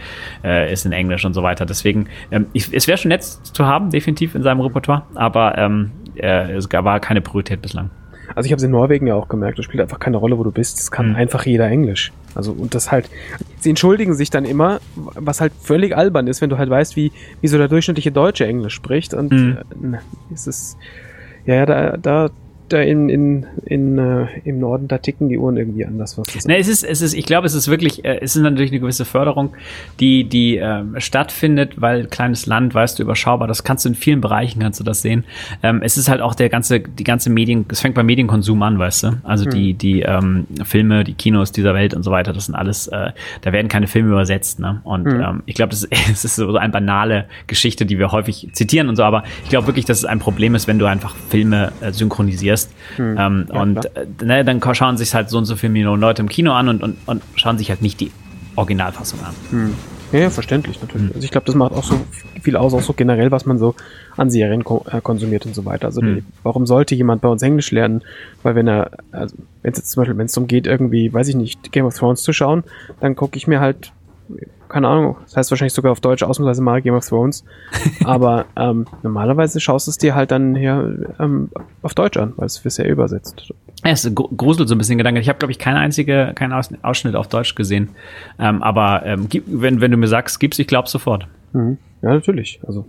äh, 0.43 0.73
ist 0.73 0.87
in 0.87 0.93
Englisch 0.93 1.25
und 1.25 1.35
so 1.35 1.43
weiter. 1.43 1.67
Deswegen, 1.67 2.09
ähm, 2.31 2.47
ich, 2.53 2.73
es 2.73 2.87
wäre 2.87 2.99
schon 2.99 3.11
nett 3.11 3.23
zu 3.23 3.67
haben, 3.67 3.91
definitiv 3.91 4.35
in 4.35 4.43
seinem 4.43 4.61
Repertoire, 4.61 5.03
aber 5.15 5.59
ähm, 5.59 5.91
äh, 6.17 6.53
es 6.53 6.69
war 6.71 7.01
keine 7.01 7.21
Priorität 7.21 7.63
bislang. 7.63 7.91
Also 8.35 8.47
ich 8.47 8.53
habe 8.53 8.59
es 8.59 8.63
in 8.65 8.71
Norwegen 8.71 9.07
ja 9.07 9.15
auch 9.15 9.29
gemerkt, 9.29 9.59
es 9.59 9.65
spielt 9.65 9.83
einfach 9.83 9.99
keine 9.99 10.17
Rolle, 10.17 10.39
wo 10.39 10.45
du 10.45 10.51
bist. 10.51 10.79
Es 10.79 10.91
kann 10.91 11.11
mhm. 11.11 11.17
einfach 11.17 11.45
jeder 11.45 11.69
Englisch. 11.69 12.13
Also 12.35 12.53
und 12.53 12.75
das 12.75 12.91
halt, 12.91 13.09
sie 13.61 13.71
entschuldigen 13.71 14.15
sich 14.15 14.31
dann 14.31 14.45
immer, 14.45 14.81
was 14.97 15.41
halt 15.41 15.53
völlig 15.61 15.97
albern 15.97 16.27
ist, 16.27 16.41
wenn 16.41 16.51
du 16.51 16.59
halt 16.59 16.71
weißt, 16.71 16.97
wie, 16.97 17.13
wie 17.41 17.49
so 17.49 17.59
der 17.59 17.69
durchschnittliche 17.69 18.13
Deutsche 18.13 18.47
Englisch 18.47 18.75
spricht. 18.75 19.15
Und 19.15 19.33
mhm. 19.33 19.95
äh, 19.95 19.99
es 20.33 20.47
ist, 20.47 20.77
ja, 21.47 21.65
da, 21.67 21.97
da 21.97 22.29
da 22.75 22.81
in, 22.81 23.09
in, 23.09 23.47
in, 23.65 23.99
äh, 23.99 24.27
im 24.45 24.59
Norden, 24.59 24.89
da 24.89 24.99
ticken 24.99 25.29
die 25.29 25.39
Uhren 25.39 25.57
irgendwie 25.57 25.87
anders. 25.87 26.19
Was 26.19 26.27
das 26.27 26.45
nee, 26.45 26.59
es 26.59 26.69
ist, 26.69 26.83
es 26.83 27.01
ist, 27.01 27.15
ich 27.15 27.25
glaube, 27.25 27.47
es 27.47 27.55
ist 27.55 27.69
wirklich, 27.69 28.05
äh, 28.05 28.19
es 28.21 28.37
ist 28.37 28.43
natürlich 28.43 28.73
eine 28.73 28.81
gewisse 28.81 29.05
Förderung, 29.05 29.55
die, 30.01 30.25
die 30.25 30.59
äh, 30.59 30.83
stattfindet, 30.99 31.81
weil 31.81 32.07
kleines 32.07 32.47
Land, 32.47 32.75
weißt 32.75 32.99
du, 32.99 33.05
überschaubar, 33.05 33.49
das 33.49 33.65
kannst 33.65 33.85
du 33.85 33.91
in 33.91 33.95
vielen 33.95 34.21
Bereichen, 34.21 34.61
kannst 34.61 34.81
du 34.81 34.85
das 34.85 35.03
sehen. 35.03 35.25
Ähm, 35.63 35.81
es 35.83 35.97
ist 35.97 36.09
halt 36.09 36.21
auch 36.21 36.35
der 36.35 36.49
ganze, 36.49 36.81
die 36.81 37.05
ganze 37.05 37.31
Medien, 37.31 37.65
es 37.69 37.81
fängt 37.81 37.95
beim 37.95 38.07
Medienkonsum 38.07 38.63
an, 38.63 38.79
weißt 38.79 39.05
du, 39.05 39.13
also 39.23 39.45
hm. 39.45 39.51
die, 39.53 39.75
die 39.75 40.03
ähm, 40.03 40.47
Filme, 40.65 41.05
die 41.05 41.15
Kinos 41.15 41.53
dieser 41.53 41.75
Welt 41.75 41.95
und 41.95 42.03
so 42.03 42.11
weiter, 42.11 42.33
das 42.33 42.47
sind 42.47 42.57
alles, 42.57 42.89
äh, 42.89 43.13
da 43.43 43.53
werden 43.53 43.69
keine 43.69 43.87
Filme 43.87 44.11
übersetzt, 44.11 44.59
ne? 44.59 44.81
Und 44.85 45.07
hm. 45.07 45.21
ähm, 45.21 45.43
ich 45.47 45.55
glaube, 45.55 45.71
das, 45.71 45.89
das 46.09 46.25
ist 46.25 46.37
so 46.37 46.57
eine 46.57 46.73
banale 46.73 47.27
Geschichte, 47.47 47.87
die 47.87 47.99
wir 47.99 48.11
häufig 48.11 48.49
zitieren 48.53 48.89
und 48.89 48.97
so, 48.97 49.05
aber 49.05 49.23
ich 49.45 49.51
glaube 49.51 49.69
wirklich, 49.69 49.85
dass 49.85 49.99
es 49.99 50.05
ein 50.05 50.19
Problem 50.19 50.55
ist, 50.55 50.67
wenn 50.67 50.79
du 50.79 50.87
einfach 50.87 51.15
Filme 51.29 51.73
äh, 51.81 51.93
synchronisierst 51.93 52.64
investierst. 52.65 52.71
Hm, 52.97 53.17
ähm, 53.19 53.47
ja, 53.53 53.63
und 53.63 53.85
äh, 53.97 54.07
ne, 54.25 54.45
dann 54.45 54.61
schauen 54.75 54.97
sich 54.97 55.15
halt 55.15 55.31
so 55.31 55.39
und 55.39 55.45
so 55.45 55.57
viele 55.57 55.73
Millionen 55.73 56.01
Leute 56.01 56.23
im 56.23 56.29
Kino 56.29 56.53
an 56.53 56.69
und, 56.69 56.83
und, 56.83 56.97
und 57.07 57.23
schauen 57.37 57.59
sich 57.59 57.71
halt 57.71 57.83
nicht 57.83 58.01
die 58.01 58.11
Originalfassung 58.57 59.21
an. 59.21 59.35
Hm. 59.51 59.75
Ja, 60.13 60.21
ja, 60.21 60.31
verständlich 60.31 60.81
natürlich. 60.81 61.09
Hm. 61.09 61.15
Also 61.15 61.25
ich 61.25 61.31
glaube, 61.31 61.47
das 61.47 61.55
macht 61.55 61.73
auch 61.73 61.83
so 61.83 61.99
viel 62.41 62.57
aus, 62.57 62.73
auch 62.75 62.83
so 62.83 62.93
generell, 62.93 63.31
was 63.31 63.47
man 63.47 63.59
so 63.59 63.75
an 64.17 64.31
Serien 64.31 64.63
ko 64.63 64.85
äh, 64.91 65.01
konsumiert 65.01 65.47
und 65.47 65.55
so 65.55 65.65
weiter. 65.65 65.87
Also 65.87 66.03
hm. 66.03 66.25
warum 66.43 66.67
sollte 66.67 66.95
jemand 66.95 67.23
bei 67.23 67.29
uns 67.29 67.43
Englisch 67.43 67.71
lernen? 67.71 68.03
Weil 68.43 68.55
wenn 68.55 68.69
er, 68.69 68.91
also 69.11 69.37
wenn 69.63 69.73
es 69.73 69.79
jetzt 69.79 69.91
zum 69.91 70.03
Beispiel, 70.03 70.17
wenn 70.19 70.27
es 70.27 70.33
darum 70.33 70.47
geht, 70.47 70.67
irgendwie, 70.67 71.13
weiß 71.13 71.29
ich 71.29 71.35
nicht, 71.35 71.73
Game 71.73 71.87
of 71.87 71.97
Thrones 71.97 72.23
zu 72.23 72.33
schauen, 72.33 72.65
dann 73.01 73.17
gucke 73.17 73.37
ich 73.37 73.47
mir 73.47 73.61
halt 73.61 73.93
keine 74.75 74.89
Ahnung, 74.89 75.17
das 75.23 75.37
heißt 75.37 75.53
wahrscheinlich 75.53 75.73
sogar 75.73 75.93
auf 75.93 76.01
Deutsch 76.01 76.25
ausnahmsweise 76.25 76.61
mal 76.61 76.83
Game 76.83 76.95
of 76.95 77.09
Thrones. 77.09 77.45
Aber 78.05 78.47
ähm, 78.57 78.87
normalerweise 79.05 79.61
schaust 79.61 79.87
du 79.87 79.93
es 79.93 79.99
dir 79.99 80.17
halt 80.17 80.33
dann 80.33 80.57
hier 80.57 81.15
ähm, 81.21 81.49
auf 81.83 81.95
Deutsch 81.95 82.17
an, 82.17 82.33
weil 82.35 82.47
es 82.47 82.59
bisher 82.59 82.89
übersetzt. 82.89 83.53
Ja, 83.85 83.93
es 83.93 84.11
gruselt 84.13 84.69
so 84.69 84.75
ein 84.75 84.79
bisschen 84.79 84.99
Gedanke. 84.99 85.21
Ich 85.21 85.29
habe, 85.29 85.39
glaube 85.39 85.53
ich, 85.53 85.61
keine 85.61 85.79
einzige, 85.79 86.33
keinen 86.35 86.53
Ausschnitt 86.53 87.15
auf 87.15 87.29
Deutsch 87.29 87.55
gesehen. 87.55 87.91
Ähm, 88.41 88.65
aber 88.65 89.07
ähm, 89.07 89.29
wenn, 89.47 89.81
wenn 89.81 89.93
du 89.93 89.97
mir 89.97 90.09
sagst, 90.09 90.41
gib's, 90.41 90.59
ich 90.59 90.67
glaube 90.67 90.89
sofort. 90.89 91.29
Mhm. 91.53 91.79
Ja, 92.03 92.15
natürlich. 92.15 92.59
Also 92.67 92.85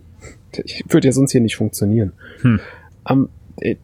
ich 0.63 0.85
würde 0.89 1.09
ja 1.09 1.11
sonst 1.11 1.33
hier 1.33 1.41
nicht 1.41 1.55
funktionieren. 1.55 2.13
Hm. 2.41 2.59
Ähm, 3.07 3.29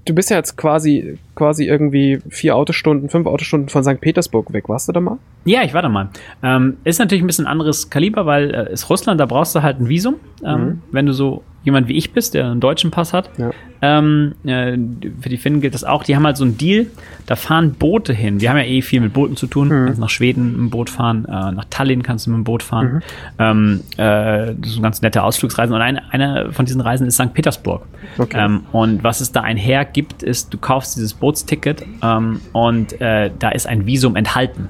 du 0.05 0.15
bist 0.15 0.31
ja 0.31 0.37
jetzt 0.37 0.57
quasi, 0.57 1.19
quasi 1.35 1.65
irgendwie 1.65 2.19
vier 2.29 2.55
Autostunden, 2.55 3.09
fünf 3.09 3.27
Autostunden 3.27 3.69
von 3.69 3.83
St. 3.83 3.99
Petersburg 4.01 4.53
weg. 4.53 4.69
Warst 4.69 4.87
du 4.87 4.91
da 4.91 4.99
mal? 4.99 5.17
Ja, 5.45 5.63
ich 5.63 5.73
war 5.73 5.81
da 5.81 5.89
mal. 5.89 6.09
Ähm, 6.43 6.77
ist 6.83 6.99
natürlich 6.99 7.23
ein 7.23 7.27
bisschen 7.27 7.47
anderes 7.47 7.89
Kaliber, 7.89 8.25
weil 8.25 8.53
äh, 8.53 8.73
ist 8.73 8.89
Russland, 8.89 9.19
da 9.19 9.25
brauchst 9.25 9.55
du 9.55 9.61
halt 9.61 9.79
ein 9.79 9.89
Visum, 9.89 10.15
ähm, 10.43 10.61
mhm. 10.61 10.81
wenn 10.91 11.05
du 11.05 11.13
so 11.13 11.43
jemand 11.63 11.87
wie 11.87 11.97
ich 11.97 12.11
bist, 12.13 12.33
der 12.33 12.45
einen 12.47 12.59
deutschen 12.59 12.91
Pass 12.91 13.13
hat. 13.13 13.29
Ja. 13.37 13.51
Ähm, 13.83 14.33
äh, 14.43 14.77
für 15.21 15.29
die 15.29 15.37
Finnen 15.37 15.61
gilt 15.61 15.73
das 15.73 15.83
auch. 15.83 16.03
Die 16.03 16.15
haben 16.15 16.25
halt 16.25 16.37
so 16.37 16.43
einen 16.43 16.57
Deal, 16.57 16.87
da 17.25 17.35
fahren 17.35 17.73
Boote 17.73 18.13
hin. 18.13 18.41
Wir 18.41 18.49
haben 18.49 18.57
ja 18.57 18.63
eh 18.63 18.81
viel 18.81 18.99
mit 18.99 19.13
Booten 19.13 19.35
zu 19.35 19.47
tun. 19.47 19.67
Mhm. 19.67 19.85
Kannst 19.85 19.99
nach 19.99 20.09
Schweden 20.09 20.51
mit 20.51 20.57
dem 20.57 20.69
Boot 20.69 20.89
fahren, 20.89 21.25
äh, 21.25 21.51
nach 21.51 21.65
Tallinn 21.69 22.03
kannst 22.03 22.25
du 22.25 22.31
mit 22.31 22.37
dem 22.37 22.43
Boot 22.43 22.63
fahren. 22.63 22.93
Mhm. 22.93 23.01
Ähm, 23.39 23.79
äh, 23.97 24.55
das 24.55 24.73
sind 24.73 24.83
ganz 24.83 25.01
nette 25.01 25.23
Ausflugsreisen. 25.23 25.73
Und 25.73 25.81
eine, 25.81 26.11
eine 26.11 26.51
von 26.51 26.65
diesen 26.65 26.81
Reisen 26.81 27.07
ist 27.07 27.15
St. 27.15 27.33
Petersburg. 27.33 27.83
Okay. 28.17 28.43
Ähm, 28.43 28.61
und 28.71 29.03
was 29.03 29.21
es 29.21 29.31
da 29.31 29.41
einher 29.41 29.85
gibt, 29.85 30.23
ist, 30.23 30.53
du 30.53 30.57
kaufst 30.57 30.95
dieses 30.95 31.13
Bootsticket 31.21 31.85
ähm, 32.03 32.41
und 32.51 32.99
äh, 32.99 33.31
da 33.39 33.49
ist 33.49 33.67
ein 33.67 33.85
Visum 33.85 34.17
enthalten. 34.17 34.67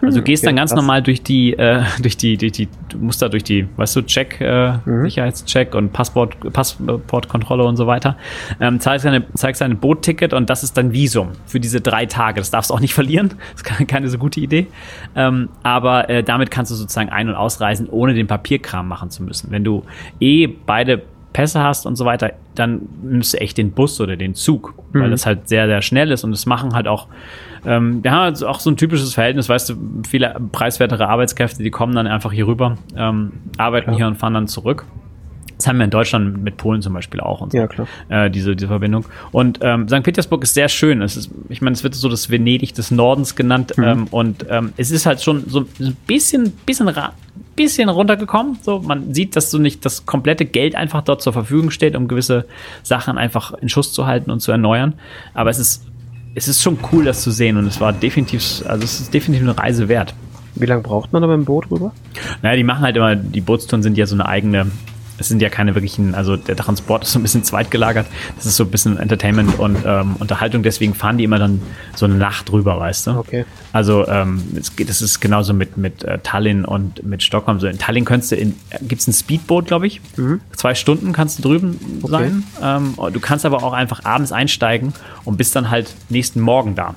Also 0.00 0.20
du 0.20 0.24
gehst 0.24 0.44
okay, 0.44 0.48
dann 0.48 0.56
ganz 0.56 0.70
krass. 0.70 0.80
normal 0.80 1.02
durch 1.02 1.22
die, 1.22 1.52
äh, 1.52 1.82
durch 2.00 2.16
die, 2.16 2.38
durch 2.38 2.52
die, 2.52 2.68
du 2.88 2.98
musst 2.98 3.20
da 3.20 3.28
durch 3.28 3.44
die, 3.44 3.68
weißt 3.76 3.96
du, 3.96 4.02
Check, 4.02 4.40
äh, 4.40 4.78
mhm. 4.84 5.02
Sicherheitscheck 5.02 5.74
und 5.74 5.92
Passport, 5.92 6.36
Passportkontrolle 6.52 7.64
und 7.64 7.76
so 7.76 7.86
weiter 7.86 8.16
ähm, 8.60 8.80
zeigst, 8.80 9.04
deine, 9.04 9.26
zeigst 9.34 9.60
dein 9.60 9.78
Bootticket 9.78 10.32
und 10.32 10.48
das 10.48 10.62
ist 10.62 10.76
dein 10.78 10.92
Visum 10.92 11.32
für 11.44 11.60
diese 11.60 11.80
drei 11.80 12.06
Tage. 12.06 12.40
Das 12.40 12.50
darfst 12.50 12.70
du 12.70 12.74
auch 12.74 12.80
nicht 12.80 12.94
verlieren. 12.98 13.34
Das 13.52 13.78
ist 13.78 13.88
keine 13.88 14.08
so 14.08 14.18
gute 14.18 14.40
Idee. 14.40 14.68
Ähm, 15.14 15.48
aber 15.62 16.08
äh, 16.08 16.22
damit 16.22 16.50
kannst 16.50 16.70
du 16.70 16.76
sozusagen 16.76 17.10
ein- 17.10 17.28
und 17.28 17.34
ausreisen, 17.34 17.88
ohne 17.90 18.14
den 18.14 18.26
Papierkram 18.26 18.88
machen 18.88 19.10
zu 19.10 19.22
müssen. 19.22 19.50
Wenn 19.50 19.64
du 19.64 19.84
eh 20.20 20.46
beide 20.46 21.02
Pässe 21.32 21.62
hast 21.62 21.86
und 21.86 21.96
so 21.96 22.04
weiter, 22.04 22.32
dann 22.54 22.80
nimmst 23.02 23.34
du 23.34 23.38
echt 23.38 23.58
den 23.58 23.72
Bus 23.72 24.00
oder 24.00 24.16
den 24.16 24.34
Zug, 24.34 24.74
mhm. 24.92 25.02
weil 25.02 25.10
das 25.10 25.26
halt 25.26 25.48
sehr, 25.48 25.66
sehr 25.66 25.82
schnell 25.82 26.10
ist 26.10 26.24
und 26.24 26.30
das 26.30 26.46
machen 26.46 26.74
halt 26.74 26.88
auch, 26.88 27.06
ähm, 27.66 28.02
wir 28.02 28.10
haben 28.10 28.22
halt 28.22 28.44
auch 28.44 28.60
so 28.60 28.70
ein 28.70 28.76
typisches 28.76 29.14
Verhältnis, 29.14 29.48
weißt 29.48 29.70
du, 29.70 29.74
viele 30.08 30.36
preiswertere 30.52 31.08
Arbeitskräfte, 31.08 31.62
die 31.62 31.70
kommen 31.70 31.94
dann 31.94 32.06
einfach 32.06 32.32
hier 32.32 32.46
rüber, 32.46 32.76
ähm, 32.96 33.32
arbeiten 33.56 33.92
ja. 33.92 33.96
hier 33.96 34.06
und 34.06 34.16
fahren 34.16 34.34
dann 34.34 34.48
zurück. 34.48 34.84
Das 35.58 35.66
haben 35.66 35.78
wir 35.78 35.84
in 35.84 35.90
Deutschland 35.90 36.42
mit 36.42 36.56
Polen 36.56 36.82
zum 36.82 36.94
Beispiel 36.94 37.18
auch 37.18 37.40
und 37.40 37.50
so. 37.50 37.58
Ja, 37.58 37.66
klar. 37.66 37.88
Äh, 38.08 38.30
diese, 38.30 38.54
diese 38.54 38.68
Verbindung. 38.68 39.04
Und 39.32 39.58
ähm, 39.60 39.88
St. 39.88 40.04
Petersburg 40.04 40.44
ist 40.44 40.54
sehr 40.54 40.68
schön. 40.68 41.02
Es 41.02 41.16
ist, 41.16 41.32
ich 41.48 41.60
meine, 41.60 41.74
es 41.74 41.82
wird 41.82 41.96
so 41.96 42.08
das 42.08 42.30
Venedig 42.30 42.74
des 42.74 42.92
Nordens 42.92 43.34
genannt. 43.34 43.76
Mhm. 43.76 43.84
Ähm, 43.84 44.06
und 44.12 44.46
ähm, 44.48 44.72
es 44.76 44.92
ist 44.92 45.04
halt 45.04 45.20
schon 45.20 45.48
so 45.48 45.66
ein 45.80 45.96
bisschen, 46.06 46.52
bisschen, 46.64 46.86
bisschen 47.58 47.88
runtergekommen. 47.88 48.56
So, 48.62 48.80
man 48.80 49.12
sieht, 49.12 49.36
dass 49.36 49.50
so 49.50 49.58
nicht 49.58 49.84
das 49.84 50.06
komplette 50.06 50.46
Geld 50.46 50.74
einfach 50.74 51.02
dort 51.02 51.20
zur 51.20 51.32
Verfügung 51.32 51.70
steht, 51.70 51.96
um 51.96 52.08
gewisse 52.08 52.46
Sachen 52.82 53.18
einfach 53.18 53.52
in 53.54 53.68
Schuss 53.68 53.92
zu 53.92 54.06
halten 54.06 54.30
und 54.30 54.40
zu 54.40 54.52
erneuern. 54.52 54.94
Aber 55.34 55.50
es 55.50 55.58
ist, 55.58 55.84
es 56.34 56.48
ist 56.48 56.62
schon 56.62 56.78
cool, 56.92 57.04
das 57.04 57.20
zu 57.20 57.30
sehen. 57.30 57.56
Und 57.56 57.66
es 57.66 57.80
war 57.80 57.92
definitiv, 57.92 58.62
also 58.66 58.84
es 58.84 59.00
ist 59.00 59.12
definitiv 59.12 59.46
eine 59.46 59.58
Reise 59.58 59.88
wert. 59.88 60.14
Wie 60.54 60.66
lange 60.66 60.82
braucht 60.82 61.12
man 61.12 61.20
da 61.20 61.28
mit 61.28 61.36
dem 61.36 61.44
Boot 61.44 61.70
rüber? 61.70 61.92
Naja, 62.42 62.56
die 62.56 62.64
machen 62.64 62.82
halt 62.82 62.96
immer, 62.96 63.14
die 63.14 63.40
Bootstouren 63.40 63.82
sind 63.82 63.98
ja 63.98 64.06
so 64.06 64.14
eine 64.14 64.26
eigene 64.26 64.66
es 65.18 65.28
sind 65.28 65.42
ja 65.42 65.48
keine 65.48 65.74
wirklichen, 65.74 66.14
also 66.14 66.36
der 66.36 66.56
Transport 66.56 67.04
ist 67.04 67.12
so 67.12 67.18
ein 67.18 67.22
bisschen 67.22 67.44
zweitgelagert. 67.44 68.06
Das 68.36 68.46
ist 68.46 68.56
so 68.56 68.64
ein 68.64 68.70
bisschen 68.70 68.98
Entertainment 68.98 69.58
und 69.58 69.78
ähm, 69.84 70.16
Unterhaltung. 70.18 70.62
Deswegen 70.62 70.94
fahren 70.94 71.18
die 71.18 71.24
immer 71.24 71.38
dann 71.38 71.60
so 71.96 72.06
eine 72.06 72.14
Nacht 72.14 72.50
drüber, 72.50 72.78
weißt 72.78 73.08
du? 73.08 73.10
Okay. 73.18 73.44
Also 73.72 74.06
ähm, 74.08 74.42
es 74.58 74.76
geht, 74.76 74.88
es 74.88 75.02
ist 75.02 75.20
genauso 75.20 75.52
mit 75.54 75.76
mit 75.76 76.04
äh, 76.04 76.18
Tallinn 76.22 76.64
und 76.64 77.04
mit 77.04 77.22
Stockholm. 77.22 77.60
So 77.60 77.66
in 77.66 77.78
Tallinn 77.78 78.04
könntest 78.04 78.32
du 78.32 78.36
in 78.36 78.54
gibt's 78.82 79.06
ein 79.06 79.12
Speedboot, 79.12 79.66
glaube 79.66 79.86
ich. 79.86 80.00
Mhm. 80.16 80.40
Zwei 80.56 80.74
Stunden 80.74 81.12
kannst 81.12 81.38
du 81.38 81.42
drüben 81.42 81.78
Okay. 82.02 82.10
sein. 82.12 82.44
Ähm, 82.62 82.94
du 83.12 83.20
kannst 83.20 83.44
aber 83.44 83.62
auch 83.62 83.72
einfach 83.72 84.04
abends 84.04 84.32
einsteigen 84.32 84.92
und 85.24 85.36
bist 85.36 85.54
dann 85.56 85.70
halt 85.70 85.94
nächsten 86.08 86.40
Morgen 86.40 86.74
da. 86.74 86.94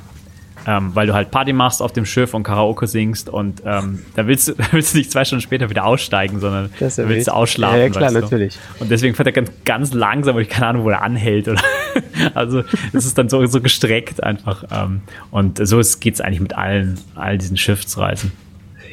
Ähm, 0.67 0.91
weil 0.93 1.07
du 1.07 1.13
halt 1.13 1.31
Party 1.31 1.53
machst 1.53 1.81
auf 1.81 1.91
dem 1.91 2.05
Schiff 2.05 2.33
und 2.33 2.43
Karaoke 2.43 2.85
singst 2.85 3.29
und 3.29 3.63
ähm, 3.65 4.05
da 4.15 4.27
willst 4.27 4.49
du, 4.49 4.53
willst 4.71 4.93
du 4.93 4.99
nicht 4.99 5.11
zwei 5.11 5.25
Stunden 5.25 5.41
später 5.41 5.69
wieder 5.69 5.85
aussteigen, 5.85 6.39
sondern 6.39 6.69
ja 6.79 6.89
willst 7.09 7.27
du 7.27 7.33
ausschlafen. 7.33 7.77
Ja, 7.77 7.83
ja, 7.85 7.89
klar, 7.89 8.03
weißt 8.03 8.15
du? 8.15 8.21
natürlich. 8.21 8.59
Und 8.79 8.91
deswegen 8.91 9.15
fährt 9.15 9.27
er 9.27 9.33
ganz, 9.33 9.51
ganz 9.65 9.93
langsam 9.93 10.35
und 10.35 10.43
ich 10.43 10.49
keine 10.49 10.67
Ahnung, 10.67 10.83
wo 10.83 10.89
er 10.89 11.01
anhält. 11.01 11.47
Oder 11.47 11.61
also 12.35 12.63
es 12.93 13.05
ist 13.05 13.17
dann 13.17 13.29
so, 13.29 13.43
so 13.47 13.59
gestreckt 13.59 14.21
einfach. 14.23 14.63
Ähm, 14.71 15.01
und 15.31 15.65
so 15.65 15.81
geht 15.99 16.13
es 16.13 16.21
eigentlich 16.21 16.41
mit 16.41 16.55
allen, 16.55 16.99
all 17.15 17.37
diesen 17.37 17.57
Schiffsreisen. 17.57 18.31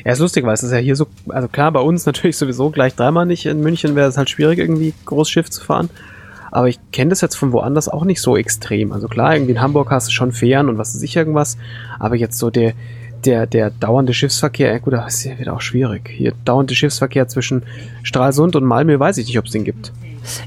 Ja, 0.05 0.13
ist 0.13 0.21
lustig, 0.21 0.45
weil 0.47 0.55
es 0.55 0.63
ist 0.63 0.73
ja 0.73 0.79
hier 0.79 0.97
so, 0.97 1.07
also 1.29 1.49
klar, 1.49 1.71
bei 1.73 1.81
uns 1.81 2.07
natürlich 2.07 2.37
sowieso 2.37 2.71
gleich 2.71 2.95
dreimal 2.95 3.27
nicht. 3.27 3.47
In 3.47 3.61
München 3.61 3.95
wäre 3.95 4.09
es 4.09 4.17
halt 4.17 4.31
schwierig, 4.31 4.59
irgendwie 4.59 4.95
Großschiff 5.05 5.51
zu 5.51 5.63
fahren. 5.63 5.91
Aber 6.51 6.69
ich 6.69 6.79
kenne 6.93 7.11
das 7.11 7.21
jetzt 7.21 7.37
von 7.37 7.53
woanders 7.53 7.89
auch 7.89 8.05
nicht 8.05 8.21
so 8.21 8.37
extrem. 8.37 8.93
Also 8.93 9.09
klar, 9.09 9.35
irgendwie 9.35 9.53
in 9.53 9.61
Hamburg 9.61 9.91
hast 9.91 10.09
du 10.09 10.13
schon 10.13 10.33
Fähren 10.33 10.69
und 10.69 10.79
was 10.79 10.95
weiß 10.95 11.03
ich 11.03 11.17
irgendwas. 11.17 11.59
Aber 11.99 12.17
jetzt 12.17 12.39
so 12.39 12.51
der, 12.51 12.73
der, 13.25 13.47
der 13.47 13.71
dauernde 13.71 14.15
Schiffsverkehr, 14.15 14.81
gut, 14.81 14.95
das 14.95 15.17
ist 15.17 15.25
ja 15.25 15.39
wieder 15.39 15.55
auch 15.55 15.61
schwierig. 15.61 16.09
Hier 16.09 16.33
dauernde 16.45 16.75
Schiffsverkehr 16.75 17.29
zwischen 17.29 17.63
Stralsund 18.03 18.57
und 18.57 18.65
Malmö, 18.65 18.99
weiß 18.99 19.19
ich 19.19 19.27
nicht, 19.27 19.39
ob 19.39 19.47
es 19.47 19.53
den 19.53 19.65
gibt. 19.65 19.93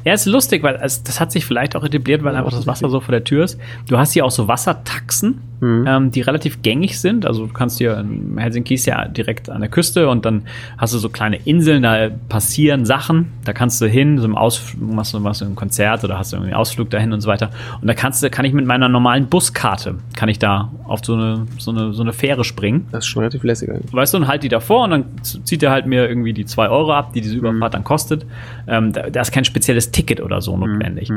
Ja, 0.06 0.14
ist 0.14 0.26
lustig, 0.26 0.64
weil 0.64 0.78
also, 0.78 1.02
das 1.04 1.20
hat 1.20 1.32
sich 1.32 1.46
vielleicht 1.46 1.76
auch 1.76 1.84
etabliert, 1.84 2.24
weil 2.24 2.36
einfach 2.36 2.52
das 2.52 2.68
Wasser 2.68 2.90
so 2.90 3.00
vor 3.00 3.12
der 3.12 3.24
Tür 3.24 3.44
ist. 3.46 3.60
Du 3.88 3.98
hast 3.98 4.14
hier 4.14 4.26
auch 4.26 4.32
so 4.32 4.48
Wassertaxen, 4.48 5.42
Mhm. 5.62 5.86
ähm, 5.88 6.12
die 6.12 6.22
relativ 6.22 6.64
gängig 6.64 7.00
sind. 7.00 7.24
Also 7.28 7.46
du 7.46 7.54
kannst 7.54 7.78
hier 7.78 7.96
in 8.00 8.36
Helsinki 8.36 8.74
ist 8.74 8.88
ja 8.88 9.08
direkt 9.08 9.48
an 9.48 9.62
der 9.62 9.70
Küste 9.70 10.10
und 10.10 10.26
dann 10.26 10.42
hast 10.80 10.96
du 10.96 10.98
so 10.98 11.08
kleine 11.10 11.38
Inseln, 11.46 11.84
da 11.84 12.10
passieren 12.30 12.84
Sachen. 12.84 13.32
Da 13.46 13.54
kannst 13.54 13.80
du 13.80 13.86
hin, 13.86 14.18
so 14.18 14.26
im 14.26 14.36
Ausflug, 14.36 14.92
machst 14.92 15.14
du, 15.14 15.20
machst 15.20 15.42
du 15.42 15.46
ein 15.46 15.56
Konzert 15.56 16.04
oder 16.04 16.18
hast 16.18 16.32
du 16.34 16.38
irgendwie 16.38 16.54
einen 16.54 16.60
Ausflug 16.60 16.90
dahin 16.90 17.14
und 17.14 17.22
so 17.22 17.28
weiter. 17.30 17.52
Und 17.80 17.88
da 17.88 17.94
kannst 17.94 18.24
du, 18.24 18.30
kann 18.32 18.44
ich 18.44 18.54
mit 18.54 18.66
meiner 18.66 18.90
normalen 18.90 19.28
Buskarte, 19.28 20.00
kann 20.16 20.30
ich 20.30 20.40
da 20.40 20.72
auf 20.84 21.02
so 21.06 21.14
eine, 21.14 21.46
so 21.60 21.70
eine, 21.70 21.94
so 21.94 22.02
eine 22.02 22.14
Fähre 22.14 22.44
springen. 22.44 22.88
Das 22.92 23.04
ist 23.06 23.10
schon 23.12 23.20
relativ 23.22 23.44
lässig 23.44 23.70
eigentlich. 23.70 23.94
Weißt 23.94 24.16
du, 24.16 24.18
und 24.18 24.28
halt 24.28 24.42
die 24.42 24.50
davor 24.50 24.86
und 24.86 24.90
dann 24.90 25.06
zieht 25.22 25.62
er 25.62 25.70
halt 25.70 25.86
mir 25.86 26.10
irgendwie 26.10 26.34
die 26.34 26.46
zwei 26.46 26.70
Euro 26.70 26.92
ab, 26.92 27.14
die 27.14 27.22
diese 27.22 27.36
Überfahrt 27.36 27.76
dann 27.76 27.84
kostet. 27.84 28.26
Ähm, 28.68 28.94
da, 28.94 29.12
da 29.12 29.22
ist 29.22 29.32
kein 29.32 29.46
spezielles 29.72 29.92
Ticket 29.92 30.22
oder 30.22 30.42
so 30.42 30.58
notwendig. 30.58 31.12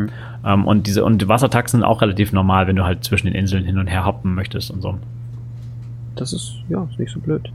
Ähm, 0.45 0.67
und 0.67 0.87
diese 0.87 1.05
und 1.05 1.27
Wassertaxen 1.29 1.81
sind 1.81 1.85
auch 1.87 2.03
relativ 2.03 2.33
normal, 2.33 2.67
wenn 2.67 2.77
du 2.77 2.85
halt 2.85 3.05
zwischen 3.05 3.27
den 3.27 3.35
Inseln 3.35 3.65
hin 3.65 3.79
und 3.79 3.87
her 3.89 4.07
hoppen 4.07 4.35
möchtest 4.35 4.71
und 4.71 4.81
so. 4.81 4.99
Das 6.17 6.33
ist, 6.33 6.55
ja, 6.69 6.87
ist 6.91 6.99
nicht 6.99 7.13
so 7.13 7.21
blöd. 7.21 7.51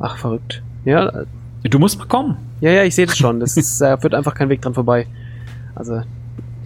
Ach, 0.00 0.16
verrückt. 0.16 0.62
Ja, 0.84 1.08
äh, 1.08 1.26
Du 1.64 1.78
musst 1.80 1.98
mal 1.98 2.06
kommen. 2.06 2.36
ja, 2.60 2.70
ja, 2.70 2.84
ich 2.84 2.94
sehe 2.94 3.04
das 3.06 3.18
schon. 3.18 3.40
Das 3.40 3.56
ist, 3.56 3.80
äh, 3.80 3.98
führt 3.98 4.14
einfach 4.14 4.32
kein 4.34 4.48
Weg 4.48 4.62
dran 4.62 4.74
vorbei. 4.74 5.06
Also, 5.74 6.02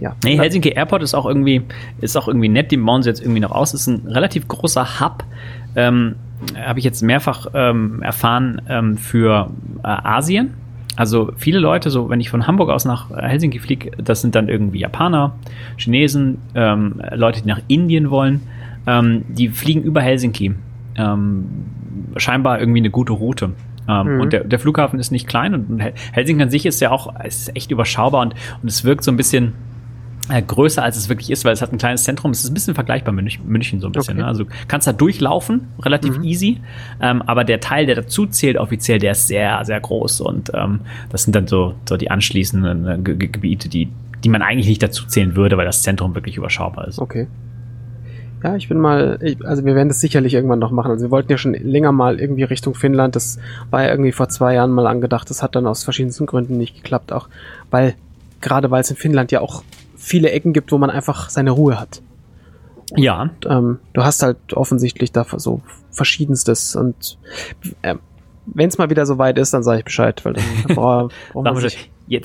ja. 0.01 0.15
Nee, 0.23 0.37
Helsinki 0.37 0.69
Airport 0.71 1.03
ist 1.03 1.15
auch 1.15 1.25
irgendwie, 1.27 1.63
ist 2.01 2.17
auch 2.17 2.29
irgendwie 2.29 2.51
nett, 2.51 2.71
die 2.71 2.77
bauen 2.77 3.03
sie 3.03 3.09
jetzt 3.09 3.21
irgendwie 3.21 3.41
noch 3.41 3.53
aus. 3.53 3.73
Ist 3.73 3.87
ein 3.87 4.07
relativ 4.07 4.47
großer 4.49 5.01
Hub. 5.01 5.25
Ähm, 5.77 6.17
Habe 6.57 6.79
ich 6.79 6.85
jetzt 6.85 7.03
mehrfach 7.03 7.47
ähm, 7.55 8.03
erfahren 8.03 8.61
ähm, 8.69 8.97
für 8.99 9.51
äh, 9.83 9.87
Asien. 9.89 10.55
Also 10.97 11.33
viele 11.37 11.59
Leute, 11.59 11.89
so 11.91 12.11
wenn 12.11 12.21
ich 12.21 12.29
von 12.29 12.47
Hamburg 12.47 12.69
aus 12.71 12.85
nach 12.85 13.11
Helsinki 13.11 13.59
fliege, 13.59 13.93
das 13.97 14.21
sind 14.21 14.35
dann 14.35 14.49
irgendwie 14.49 14.81
Japaner, 14.81 15.35
Chinesen, 15.79 16.39
ähm, 16.55 17.01
Leute, 17.15 17.41
die 17.43 17.49
nach 17.49 17.61
Indien 17.69 18.11
wollen, 18.11 18.43
ähm, 18.87 19.23
die 19.29 19.49
fliegen 19.49 19.83
über 19.83 20.03
Helsinki. 20.03 20.55
Ähm, 20.97 21.47
scheinbar 22.17 22.61
irgendwie 22.61 22.81
eine 22.81 22.91
gute 22.91 23.13
Route. 23.15 23.53
Ähm, 23.89 24.15
Mhm. 24.17 24.21
Und 24.21 24.33
der, 24.33 24.45
der 24.45 24.59
Flughafen 24.59 25.01
ist 25.01 25.11
nicht 25.11 25.27
klein 25.27 25.55
und 25.55 25.81
Hel- 25.81 25.95
Helsinki 26.13 26.43
an 26.43 26.51
sich 26.51 26.67
ist 26.67 26.81
ja 26.81 26.91
auch 26.91 27.19
ist 27.25 27.57
echt 27.57 27.71
überschaubar 27.71 28.21
und, 28.23 28.35
und 28.63 28.69
es 28.69 28.85
wirkt 28.85 29.03
so 29.03 29.11
ein 29.11 29.17
bisschen 29.17 29.55
äh, 30.29 30.41
größer, 30.41 30.83
als 30.83 30.97
es 30.97 31.09
wirklich 31.09 31.31
ist, 31.31 31.45
weil 31.45 31.52
es 31.52 31.61
hat 31.62 31.73
ein 31.73 31.79
kleines 31.79 32.05
Zentrum. 32.05 32.31
Es 32.31 32.45
ist 32.45 32.50
ein 32.50 32.55
bisschen 32.55 32.75
vergleichbar 32.75 33.12
mit 33.12 33.25
München, 33.25 33.47
München 33.49 33.81
so 33.81 33.87
ein 33.88 33.93
bisschen. 33.93 34.14
Okay. 34.14 34.23
Ne? 34.23 34.26
Also 34.26 34.45
du 34.45 34.50
kannst 34.69 34.87
da 34.87 34.93
durchlaufen, 34.93 35.69
relativ 35.81 36.19
Mhm. 36.19 36.25
easy, 36.25 36.61
ähm, 37.00 37.23
aber 37.23 37.45
der 37.45 37.61
Teil, 37.61 37.87
der 37.87 37.97
dazu 37.97 38.26
zählt 38.26 38.57
offiziell, 38.57 38.99
der 38.99 39.12
ist 39.12 39.26
sehr, 39.26 39.64
sehr 39.64 39.81
groß 39.81 40.21
und 40.21 40.50
ähm, 40.55 40.81
das 41.11 41.25
sind 41.25 41.35
dann 41.35 41.47
so, 41.49 41.75
so 41.88 41.97
die 41.97 42.11
anschließenden 42.11 42.87
äh, 42.87 42.99
Ge- 42.99 43.17
Ge- 43.17 43.29
Gebiete, 43.29 43.69
die, 43.69 43.88
die 44.23 44.29
man 44.29 44.43
eigentlich 44.43 44.69
nicht 44.69 44.83
dazu 44.83 45.07
zählen 45.07 45.35
würde, 45.35 45.57
weil 45.57 45.67
das 45.67 45.83
Zentrum 45.83 46.14
wirklich 46.14 46.37
überschaubar 46.37 46.87
ist. 46.87 47.00
Okay. 47.00 47.26
Ja, 48.45 48.57
ich 48.57 48.69
bin 48.69 48.79
mal, 48.79 49.21
also 49.45 49.64
wir 49.64 49.76
werden 49.76 49.87
das 49.88 50.00
sicherlich 50.00 50.35
irgendwann 50.35 50.59
noch 50.59 50.73
machen. 50.73 50.91
Also 50.91 51.07
wir 51.07 51.11
wollten 51.12 51.31
ja 51.31 51.38
schon 51.38 51.55
länger 51.55 51.93
mal 51.93 52.19
irgendwie 52.19 52.43
Richtung 52.43 52.75
Finnland. 52.75 53.14
Das 53.14 53.38
war 53.71 53.83
ja 53.85 53.91
irgendwie 53.91 54.11
vor 54.11 54.29
zwei 54.31 54.55
Jahren 54.55 54.73
mal 54.73 54.88
angedacht. 54.88 55.31
Das 55.31 55.45
hat 55.45 55.55
dann 55.55 55.64
aus 55.64 55.85
verschiedensten 55.85 56.26
Gründen 56.26 56.59
nicht 56.59 56.75
geklappt. 56.75 57.12
Auch 57.12 57.29
weil, 57.71 57.95
gerade 58.41 58.73
weil 58.73 58.81
es 58.81 58.91
in 58.91 58.97
Finnland 58.97 59.31
ja 59.31 59.41
auch 59.43 59.62
viele 60.03 60.31
Ecken 60.31 60.53
gibt, 60.53 60.73
wo 60.73 60.79
man 60.79 60.91
einfach 60.91 61.31
seine 61.31 61.53
Ruhe 61.53 61.79
hat. 61.81 62.03
Ja, 62.97 63.23
Und, 63.23 63.47
ähm, 63.49 63.79
du 63.95 64.05
hast 64.05 64.23
halt 64.23 64.37
offensichtlich 64.53 65.13
da 65.13 65.25
so 65.37 65.63
verschiedenstes 65.91 66.77
und 66.77 67.19
ähm, 67.83 68.01
wenn 68.47 68.69
es 68.69 68.77
mal 68.77 68.91
wieder 68.91 69.07
so 69.07 69.19
weit 69.19 69.39
ist, 69.39 69.55
dann 69.55 69.63
sage 69.63 69.79
ich 69.79 69.85
Bescheid, 69.85 70.23
weil 70.25 70.35
dann 70.35 70.45
boah, 70.75 71.09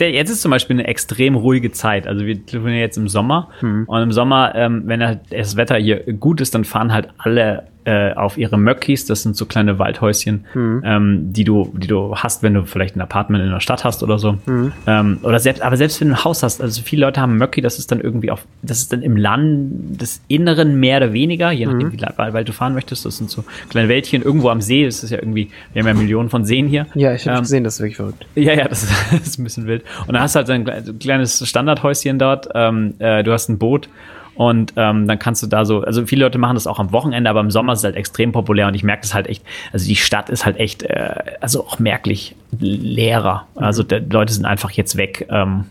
jetzt 0.09 0.29
ist 0.31 0.41
zum 0.41 0.51
Beispiel 0.51 0.75
eine 0.75 0.87
extrem 0.87 1.35
ruhige 1.35 1.71
Zeit. 1.71 2.07
Also 2.07 2.25
wir 2.25 2.43
telefonieren 2.45 2.81
jetzt 2.81 2.97
im 2.97 3.07
Sommer 3.07 3.49
Hm. 3.59 3.85
und 3.87 4.01
im 4.01 4.11
Sommer, 4.11 4.53
ähm, 4.55 4.83
wenn 4.85 5.05
halt 5.05 5.19
das 5.29 5.55
Wetter 5.55 5.75
hier 5.77 5.99
gut 6.13 6.41
ist, 6.41 6.55
dann 6.55 6.65
fahren 6.65 6.91
halt 6.91 7.09
alle 7.19 7.67
äh, 7.87 8.13
auf 8.13 8.37
ihre 8.37 8.57
Möckis. 8.57 9.05
Das 9.05 9.23
sind 9.23 9.35
so 9.37 9.45
kleine 9.45 9.79
Waldhäuschen, 9.79 10.45
Hm. 10.53 10.81
ähm, 10.85 11.33
die 11.33 11.43
du, 11.45 11.73
die 11.75 11.87
du 11.87 12.13
hast, 12.15 12.43
wenn 12.43 12.53
du 12.53 12.63
vielleicht 12.65 12.95
ein 12.97 13.01
Apartment 13.01 13.43
in 13.43 13.49
der 13.49 13.61
Stadt 13.61 13.83
hast 13.85 14.03
oder 14.03 14.19
so. 14.19 14.37
Hm. 14.45 14.73
Ähm, 14.85 15.17
oder 15.23 15.39
selbst, 15.39 15.61
aber 15.61 15.77
selbst 15.77 16.01
wenn 16.01 16.09
du 16.09 16.13
ein 16.15 16.23
Haus 16.25 16.43
hast, 16.43 16.61
also 16.61 16.81
viele 16.81 17.05
Leute 17.05 17.21
haben 17.21 17.37
Möcki, 17.37 17.61
das 17.61 17.79
ist 17.79 17.91
dann 17.91 18.01
irgendwie 18.01 18.29
auf, 18.29 18.45
das 18.61 18.79
ist 18.79 18.91
dann 18.91 19.01
im 19.01 19.15
Landesinneren 19.17 20.79
mehr 20.79 20.97
oder 20.97 21.13
weniger, 21.13 21.51
je 21.51 21.65
nachdem, 21.65 21.91
wie 21.91 22.01
weit 22.01 22.47
du 22.47 22.53
fahren 22.53 22.73
möchtest. 22.73 23.05
Das 23.05 23.17
sind 23.17 23.29
so 23.29 23.43
kleine 23.69 23.89
Wäldchen 23.89 24.21
irgendwo 24.21 24.49
am 24.49 24.61
See. 24.61 24.85
Das 24.85 25.03
ist 25.03 25.09
ja 25.11 25.17
irgendwie, 25.19 25.49
wir 25.73 25.81
haben 25.81 25.87
ja 25.87 25.93
Millionen 25.93 26.29
von 26.29 26.45
Seen 26.45 26.67
hier. 26.67 26.87
ja, 26.95 27.13
ich 27.13 27.27
habe 27.27 27.37
Ähm, 27.37 27.43
gesehen, 27.43 27.63
das 27.63 27.75
ist 27.75 27.79
wirklich 27.81 27.97
verrückt. 27.97 28.25
ja, 28.35 28.53
ja, 28.53 28.67
das, 28.67 28.87
das 29.11 29.21
ist 29.27 29.39
ein 29.39 29.43
bisschen 29.43 29.67
wild. 29.67 29.83
Und 30.07 30.13
dann 30.13 30.21
hast 30.21 30.35
du 30.35 30.37
halt 30.37 30.47
so 30.47 30.53
ein 30.53 30.65
kle- 30.67 30.83
so 30.85 30.91
ein 30.91 30.99
kleines 30.99 31.47
Standardhäuschen 31.47 32.19
dort. 32.19 32.49
Ähm, 32.53 32.93
äh, 32.99 33.23
du 33.23 33.31
hast 33.31 33.49
ein 33.49 33.57
Boot 33.57 33.89
und 34.37 34.73
ähm, 34.75 35.07
dann 35.07 35.19
kannst 35.19 35.43
du 35.43 35.47
da 35.47 35.65
so, 35.65 35.81
also 35.81 36.05
viele 36.05 36.23
Leute 36.25 36.37
machen 36.37 36.55
das 36.55 36.67
auch 36.67 36.79
am 36.79 36.91
Wochenende, 36.91 37.29
aber 37.29 37.39
im 37.41 37.51
Sommer 37.51 37.73
ist 37.73 37.79
es 37.79 37.85
halt 37.85 37.95
extrem 37.95 38.31
populär 38.31 38.67
und 38.67 38.73
ich 38.75 38.83
merke 38.83 39.01
das 39.01 39.13
halt 39.13 39.27
echt, 39.27 39.43
also 39.73 39.87
die 39.87 39.95
Stadt 39.95 40.29
ist 40.29 40.45
halt 40.45 40.57
echt, 40.57 40.83
äh, 40.83 41.15
also 41.41 41.65
auch 41.65 41.79
merklich 41.79 42.35
leerer. 42.59 43.47
Also 43.55 43.83
der, 43.83 43.99
die 44.01 44.11
Leute 44.13 44.33
sind 44.33 44.45
einfach 44.45 44.71
jetzt 44.71 44.95
weg. 44.97 45.27
Ähm, 45.29 45.65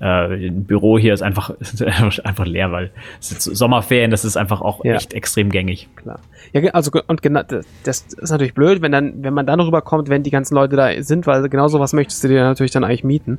äh, 0.00 0.48
ein 0.48 0.64
Büro 0.64 0.98
hier 0.98 1.14
ist 1.14 1.22
einfach, 1.22 1.50
ist 1.60 1.80
einfach 2.26 2.46
leer, 2.46 2.72
weil 2.72 2.90
es 3.20 3.30
ist 3.32 3.42
Sommerferien, 3.44 4.10
das 4.10 4.24
ist 4.24 4.36
einfach 4.36 4.60
auch 4.60 4.84
Ja. 4.84 4.94
echt 4.94 5.14
extrem 5.14 5.50
gängig. 5.50 5.88
Klar. 5.96 6.18
Ja, 6.52 6.60
also 6.72 6.90
und 7.06 7.22
genau, 7.22 7.42
das 7.42 7.64
das 7.84 8.00
ist 8.20 8.30
natürlich 8.30 8.54
blöd, 8.54 8.82
wenn 8.82 8.92
dann, 8.92 9.22
wenn 9.22 9.32
man 9.32 9.46
dann 9.46 9.60
rüberkommt, 9.60 10.08
wenn 10.08 10.22
die 10.22 10.30
ganzen 10.30 10.54
Leute 10.54 10.76
da 10.76 10.90
sind, 11.02 11.26
weil 11.26 11.48
genau 11.48 11.68
sowas 11.68 11.92
möchtest 11.92 12.22
du 12.24 12.28
dir 12.28 12.42
natürlich 12.42 12.72
dann 12.72 12.84
eigentlich 12.84 13.04
mieten. 13.04 13.38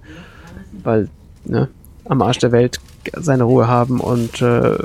Weil, 0.83 1.09
ne, 1.45 1.67
am 2.05 2.21
Arsch 2.21 2.39
der 2.39 2.51
Welt 2.51 2.79
seine 3.13 3.43
Ruhe 3.43 3.67
haben 3.67 3.99
und 3.99 4.41
äh, 4.41 4.77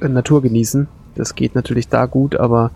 Natur 0.00 0.42
genießen. 0.42 0.88
Das 1.14 1.34
geht 1.34 1.54
natürlich 1.54 1.88
da 1.88 2.06
gut, 2.06 2.36
aber 2.36 2.70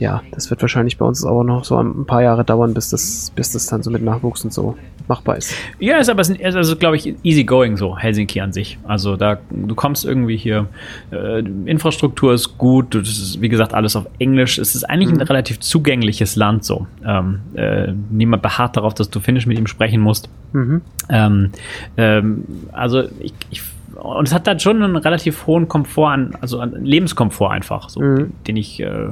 ja, 0.00 0.22
das 0.32 0.48
wird 0.48 0.62
wahrscheinlich 0.62 0.96
bei 0.96 1.04
uns 1.04 1.24
auch 1.24 1.44
noch 1.44 1.64
so 1.64 1.78
ein 1.78 2.06
paar 2.06 2.22
Jahre 2.22 2.42
dauern, 2.42 2.72
bis 2.72 2.88
das, 2.88 3.30
bis 3.36 3.52
das 3.52 3.66
dann 3.66 3.82
so 3.82 3.90
mit 3.90 4.02
Nachwuchs 4.02 4.42
und 4.44 4.52
so 4.52 4.74
machbar 5.06 5.36
ist. 5.36 5.54
Ja, 5.78 5.98
ist 5.98 6.08
aber, 6.08 6.22
ist 6.22 6.56
also, 6.56 6.74
glaube 6.76 6.96
ich, 6.96 7.14
easy 7.22 7.44
going 7.44 7.76
so, 7.76 7.98
Helsinki 7.98 8.40
an 8.40 8.52
sich. 8.52 8.78
Also 8.84 9.16
da, 9.16 9.38
du 9.50 9.74
kommst 9.74 10.06
irgendwie 10.06 10.38
hier, 10.38 10.68
äh, 11.12 11.40
Infrastruktur 11.66 12.32
ist 12.32 12.56
gut, 12.56 12.94
das 12.94 13.08
ist, 13.08 13.42
wie 13.42 13.50
gesagt, 13.50 13.74
alles 13.74 13.94
auf 13.94 14.06
Englisch. 14.18 14.58
Es 14.58 14.74
ist 14.74 14.84
eigentlich 14.84 15.10
ein 15.10 15.20
relativ 15.20 15.60
zugängliches 15.60 16.34
Land 16.34 16.64
so. 16.64 16.86
Ähm, 17.04 17.40
äh, 17.52 17.92
niemand 18.08 18.42
beharrt 18.42 18.78
darauf, 18.78 18.94
dass 18.94 19.10
du 19.10 19.20
Finnisch 19.20 19.46
mit 19.46 19.58
ihm 19.58 19.66
sprechen 19.66 20.00
musst. 20.00 20.30
Mhm. 20.54 20.80
Ähm, 21.10 21.50
ähm, 21.98 22.44
also 22.72 23.02
ich, 23.20 23.34
ich 23.50 23.62
und 24.02 24.26
es 24.28 24.34
hat 24.34 24.46
dann 24.46 24.58
schon 24.60 24.82
einen 24.82 24.96
relativ 24.96 25.46
hohen 25.46 25.68
Komfort 25.68 26.08
an, 26.10 26.36
also 26.40 26.58
an 26.60 26.84
Lebenskomfort 26.84 27.50
einfach, 27.50 27.88
so, 27.88 28.00
Mhm. 28.00 28.32
den, 28.46 28.56
ich, 28.56 28.80
äh, 28.80 29.08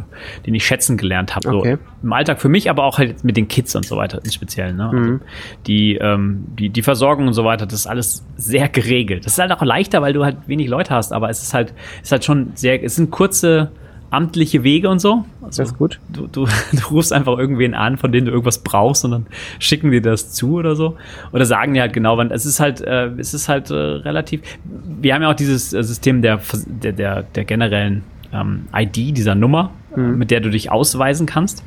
den 0.47 0.54
ich 0.54 0.66
schätzen 0.66 0.97
gelernt 0.97 1.37
habe. 1.37 1.49
Okay. 1.49 1.75
So 1.76 2.07
im 2.07 2.12
Alltag 2.12 2.40
für 2.40 2.49
mich, 2.49 2.71
aber 2.71 2.85
auch 2.85 2.99
halt 2.99 3.23
mit 3.25 3.37
den 3.37 3.49
Kids 3.49 3.75
und 3.76 3.85
so 3.87 3.97
weiter 3.97 4.21
im 4.25 4.30
Speziellen. 4.30 4.76
Ne? 4.76 4.85
Also 4.88 4.97
Mhm. 5.12 5.21
die, 5.66 5.95
ähm, 5.97 6.45
die, 6.59 6.71
die 6.71 6.83
Versorgung 6.83 7.26
und 7.26 7.33
so 7.35 7.45
weiter, 7.45 7.66
das 7.66 7.80
ist 7.80 7.87
alles 7.87 8.25
sehr 8.37 8.68
geregelt. 8.68 9.26
Das 9.26 9.33
ist 9.35 9.38
halt 9.38 9.52
auch 9.52 9.62
leichter, 9.62 10.02
weil 10.02 10.12
du 10.12 10.25
halt 10.25 10.37
wenig 10.47 10.68
Leute 10.68 10.95
hast, 10.95 11.12
aber 11.12 11.28
es 11.30 11.42
ist 11.42 11.54
halt, 11.54 11.75
ist 12.02 12.12
halt 12.12 12.25
schon 12.25 12.52
sehr, 12.54 12.83
es 12.83 12.97
sind 12.97 13.11
kurze 13.11 13.71
amtliche 14.11 14.62
Wege 14.62 14.88
und 14.88 15.00
so. 15.00 15.25
Also 15.43 15.62
das 15.62 15.73
ist 15.73 15.79
gut. 15.79 16.00
Du, 16.09 16.27
du, 16.27 16.47
du 16.73 16.87
rufst 16.91 17.12
einfach 17.12 17.38
irgendwen 17.38 17.75
an, 17.75 17.97
von 17.97 18.12
dem 18.12 18.25
du 18.25 18.31
irgendwas 18.31 18.59
brauchst 18.59 19.05
und 19.05 19.11
dann 19.11 19.27
schicken 19.59 19.91
die 19.91 20.00
das 20.00 20.33
zu 20.33 20.55
oder 20.55 20.77
so. 20.77 20.97
Oder 21.33 21.45
sagen 21.45 21.75
dir 21.75 21.83
halt 21.83 21.93
genau, 21.93 22.17
wann. 22.17 22.31
Es 22.31 22.47
ist 22.47 22.61
halt, 22.61 22.81
äh, 22.81 23.07
es 23.19 23.35
ist 23.35 23.49
halt 23.49 23.71
äh, 23.71 23.75
relativ. 23.75 24.41
Wir 24.65 25.15
haben 25.15 25.23
ja 25.23 25.31
auch 25.31 25.35
dieses 25.35 25.73
äh, 25.73 25.83
System 25.83 26.23
der, 26.23 26.41
der, 26.67 26.93
der, 26.93 27.23
der 27.23 27.45
generellen 27.45 28.03
ähm, 28.33 28.69
ID, 28.75 29.17
dieser 29.17 29.35
Nummer, 29.35 29.73
mhm. 29.95 30.19
mit 30.19 30.31
der 30.31 30.41
du 30.41 30.50
dich 30.50 30.71
ausweisen 30.71 31.27
kannst. 31.27 31.62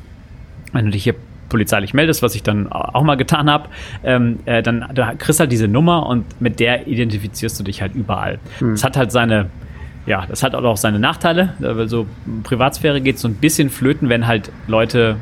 Wenn 0.72 0.86
du 0.86 0.90
dich 0.90 1.04
hier 1.04 1.14
polizeilich 1.48 1.92
meldest, 1.92 2.22
was 2.22 2.34
ich 2.34 2.42
dann 2.42 2.72
auch 2.72 3.02
mal 3.02 3.16
getan 3.16 3.50
habe, 3.50 3.68
ähm, 4.04 4.38
äh, 4.46 4.62
dann 4.62 4.86
du 4.94 5.06
kriegst 5.18 5.38
halt 5.38 5.52
diese 5.52 5.68
Nummer 5.68 6.06
und 6.06 6.40
mit 6.40 6.60
der 6.60 6.86
identifizierst 6.86 7.60
du 7.60 7.64
dich 7.64 7.82
halt 7.82 7.94
überall. 7.94 8.38
Mhm. 8.60 8.70
Das 8.70 8.84
hat 8.84 8.96
halt 8.96 9.12
seine, 9.12 9.50
ja, 10.06 10.24
das 10.26 10.42
hat 10.42 10.54
auch 10.54 10.76
seine 10.76 10.98
Nachteile. 10.98 11.54
Weil 11.58 11.88
so 11.88 12.06
Privatsphäre 12.42 13.00
geht 13.00 13.18
so 13.18 13.28
ein 13.28 13.34
bisschen 13.34 13.70
flöten, 13.70 14.08
wenn 14.08 14.26
halt 14.26 14.50
Leute 14.66 15.16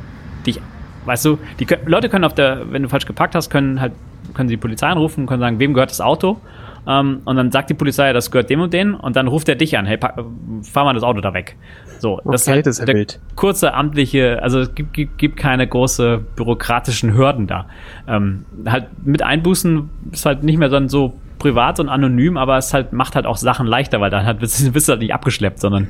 dich, 0.47 0.61
weißt 1.05 1.25
du, 1.25 1.39
die 1.59 1.67
Leute 1.87 2.09
können 2.09 2.25
auf 2.25 2.35
der, 2.35 2.73
wenn 2.73 2.83
du 2.83 2.89
falsch 2.89 3.07
gepackt 3.07 3.35
hast, 3.35 3.51
können 3.51 3.81
halt, 3.81 3.93
können 4.35 4.49
sie 4.49 4.55
die 4.55 4.61
Polizei 4.61 4.87
anrufen, 4.87 5.27
können 5.27 5.41
sagen, 5.41 5.59
wem 5.59 5.75
gehört 5.75 5.91
das 5.91 6.01
Auto? 6.01 6.39
Ähm, 6.87 7.21
und 7.25 7.37
dann 7.37 7.51
sagt 7.51 7.69
die 7.69 7.75
Polizei, 7.75 8.13
das 8.13 8.31
gehört 8.31 8.49
dem 8.49 8.61
und 8.61 8.73
den, 8.73 8.95
und 8.95 9.17
dann 9.17 9.29
ruft 9.29 9.49
er 9.49 9.55
dich 9.55 9.77
an, 9.77 9.85
hey, 9.85 9.99
fahr 9.99 10.85
mal 10.85 10.95
das 10.95 11.03
Auto 11.03 11.21
da 11.21 11.35
weg. 11.35 11.57
So, 11.99 12.15
okay, 12.15 12.29
das 12.33 12.43
ist, 12.43 12.49
halt 12.49 12.67
das 12.67 12.79
ist 12.79 12.89
der 12.89 12.95
wild. 12.95 13.21
kurze 13.37 13.75
amtliche, 13.75 14.43
also 14.43 14.61
es 14.61 14.75
gibt, 14.75 14.95
gibt, 14.95 15.19
gibt 15.19 15.37
keine 15.37 15.67
große 15.67 16.25
bürokratischen 16.37 17.15
Hürden 17.15 17.47
da. 17.47 17.67
Ähm, 18.09 18.47
halt 18.67 18.87
mit 19.05 19.23
Einbußen 19.23 19.91
ist 20.13 20.25
halt 20.25 20.43
nicht 20.43 20.59
mehr 20.59 20.71
so 20.89 21.13
privat 21.41 21.81
und 21.81 21.89
anonym, 21.89 22.37
aber 22.37 22.57
es 22.57 22.73
halt 22.73 22.93
macht 22.93 23.17
halt 23.17 23.27
auch 23.27 23.37
Sachen 23.37 23.67
leichter, 23.67 24.01
weil 24.01 24.11
dann 24.11 24.25
halt 24.25 24.39
bist, 24.39 24.73
bist 24.73 24.87
du 24.87 24.93
halt 24.93 25.01
nicht 25.01 25.13
abgeschleppt, 25.13 25.59
sondern 25.59 25.89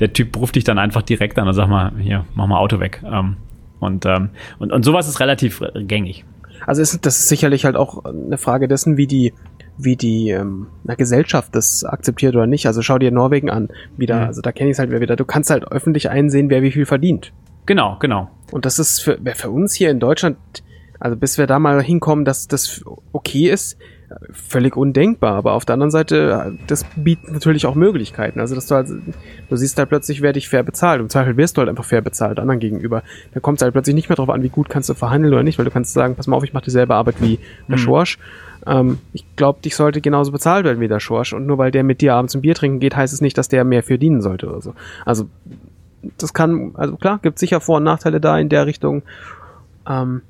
der 0.00 0.14
Typ 0.14 0.34
ruft 0.36 0.54
dich 0.56 0.64
dann 0.64 0.78
einfach 0.78 1.02
direkt 1.02 1.38
an 1.38 1.46
und 1.46 1.52
sagt 1.52 1.68
mal, 1.68 1.92
hier, 1.98 2.24
mach 2.34 2.46
mal 2.46 2.58
Auto 2.58 2.80
weg. 2.80 3.02
Ähm, 3.04 3.36
und, 3.78 4.06
ähm, 4.06 4.30
und, 4.58 4.72
und 4.72 4.82
sowas 4.84 5.08
ist 5.08 5.20
relativ 5.20 5.62
gängig. 5.74 6.24
Also 6.66 6.80
ist, 6.80 7.04
das 7.04 7.18
ist 7.18 7.28
sicherlich 7.28 7.64
halt 7.64 7.76
auch 7.76 8.04
eine 8.04 8.38
Frage 8.38 8.68
dessen, 8.68 8.96
wie 8.96 9.08
die 9.08 9.34
wie 9.78 9.96
die 9.96 10.30
ähm, 10.30 10.66
Gesellschaft 10.84 11.54
das 11.54 11.84
akzeptiert 11.84 12.34
oder 12.34 12.46
nicht. 12.46 12.66
Also 12.66 12.82
schau 12.82 12.98
dir 12.98 13.10
Norwegen 13.10 13.50
an, 13.50 13.68
wieder, 13.96 14.20
mhm. 14.20 14.26
also 14.26 14.42
da 14.42 14.52
kenne 14.52 14.70
ich 14.70 14.74
es 14.74 14.78
halt 14.78 14.90
wieder. 14.90 15.16
Du 15.16 15.24
kannst 15.24 15.50
halt 15.50 15.64
öffentlich 15.70 16.10
einsehen, 16.10 16.50
wer 16.50 16.62
wie 16.62 16.72
viel 16.72 16.86
verdient. 16.86 17.32
Genau, 17.66 17.96
genau. 17.98 18.30
Und 18.50 18.66
das 18.66 18.78
ist 18.78 19.00
für, 19.00 19.18
für 19.34 19.50
uns 19.50 19.74
hier 19.74 19.90
in 19.90 20.00
Deutschland, 20.00 20.36
also 20.98 21.16
bis 21.16 21.38
wir 21.38 21.46
da 21.46 21.58
mal 21.58 21.82
hinkommen, 21.82 22.24
dass 22.24 22.48
das 22.48 22.84
okay 23.12 23.50
ist, 23.50 23.78
völlig 24.30 24.76
undenkbar. 24.76 25.34
Aber 25.34 25.52
auf 25.52 25.64
der 25.64 25.74
anderen 25.74 25.90
Seite, 25.90 26.56
das 26.66 26.84
bietet 26.96 27.32
natürlich 27.32 27.66
auch 27.66 27.74
Möglichkeiten. 27.74 28.40
Also, 28.40 28.54
dass 28.54 28.66
du 28.66 28.74
halt, 28.74 28.88
du 28.88 29.56
siehst 29.56 29.78
halt 29.78 29.88
plötzlich, 29.88 30.22
wer 30.22 30.32
dich 30.32 30.48
fair 30.48 30.62
bezahlt. 30.62 31.00
Im 31.00 31.08
Zweifel 31.08 31.36
wirst 31.36 31.56
du 31.56 31.60
halt 31.60 31.68
einfach 31.68 31.84
fair 31.84 32.00
bezahlt, 32.00 32.38
anderen 32.38 32.60
gegenüber. 32.60 33.02
Da 33.34 33.40
kommt 33.40 33.58
es 33.58 33.62
halt 33.62 33.72
plötzlich 33.72 33.94
nicht 33.94 34.08
mehr 34.08 34.16
drauf 34.16 34.30
an, 34.30 34.42
wie 34.42 34.48
gut 34.48 34.68
kannst 34.68 34.88
du 34.88 34.94
verhandeln 34.94 35.32
oder 35.32 35.42
nicht, 35.42 35.58
weil 35.58 35.64
du 35.64 35.70
kannst 35.70 35.92
sagen, 35.92 36.14
pass 36.14 36.26
mal 36.26 36.36
auf, 36.36 36.44
ich 36.44 36.52
mache 36.52 36.64
dieselbe 36.64 36.94
Arbeit 36.94 37.20
wie 37.20 37.38
der 37.68 37.76
mhm. 37.76 37.80
Schorsch. 37.80 38.18
Ähm, 38.66 38.98
ich 39.12 39.24
glaube, 39.36 39.60
dich 39.60 39.76
sollte 39.76 40.00
genauso 40.00 40.32
bezahlt 40.32 40.64
werden 40.64 40.80
wie 40.80 40.88
der 40.88 41.00
Schorsch. 41.00 41.32
Und 41.32 41.46
nur 41.46 41.58
weil 41.58 41.70
der 41.70 41.84
mit 41.84 42.00
dir 42.00 42.14
abends 42.14 42.34
ein 42.34 42.42
Bier 42.42 42.54
trinken 42.54 42.80
geht, 42.80 42.96
heißt 42.96 43.12
es 43.12 43.20
nicht, 43.20 43.36
dass 43.38 43.48
der 43.48 43.64
mehr 43.64 43.82
für 43.82 43.98
dienen 43.98 44.22
sollte 44.22 44.48
oder 44.48 44.60
so. 44.60 44.74
Also, 45.04 45.28
das 46.18 46.32
kann, 46.32 46.72
also 46.74 46.96
klar, 46.96 47.18
gibt 47.22 47.38
sicher 47.38 47.60
Vor- 47.60 47.76
und 47.76 47.84
Nachteile 47.84 48.20
da 48.20 48.38
in 48.38 48.48
der 48.48 48.66
Richtung. 48.66 49.02
Ähm, 49.88 50.22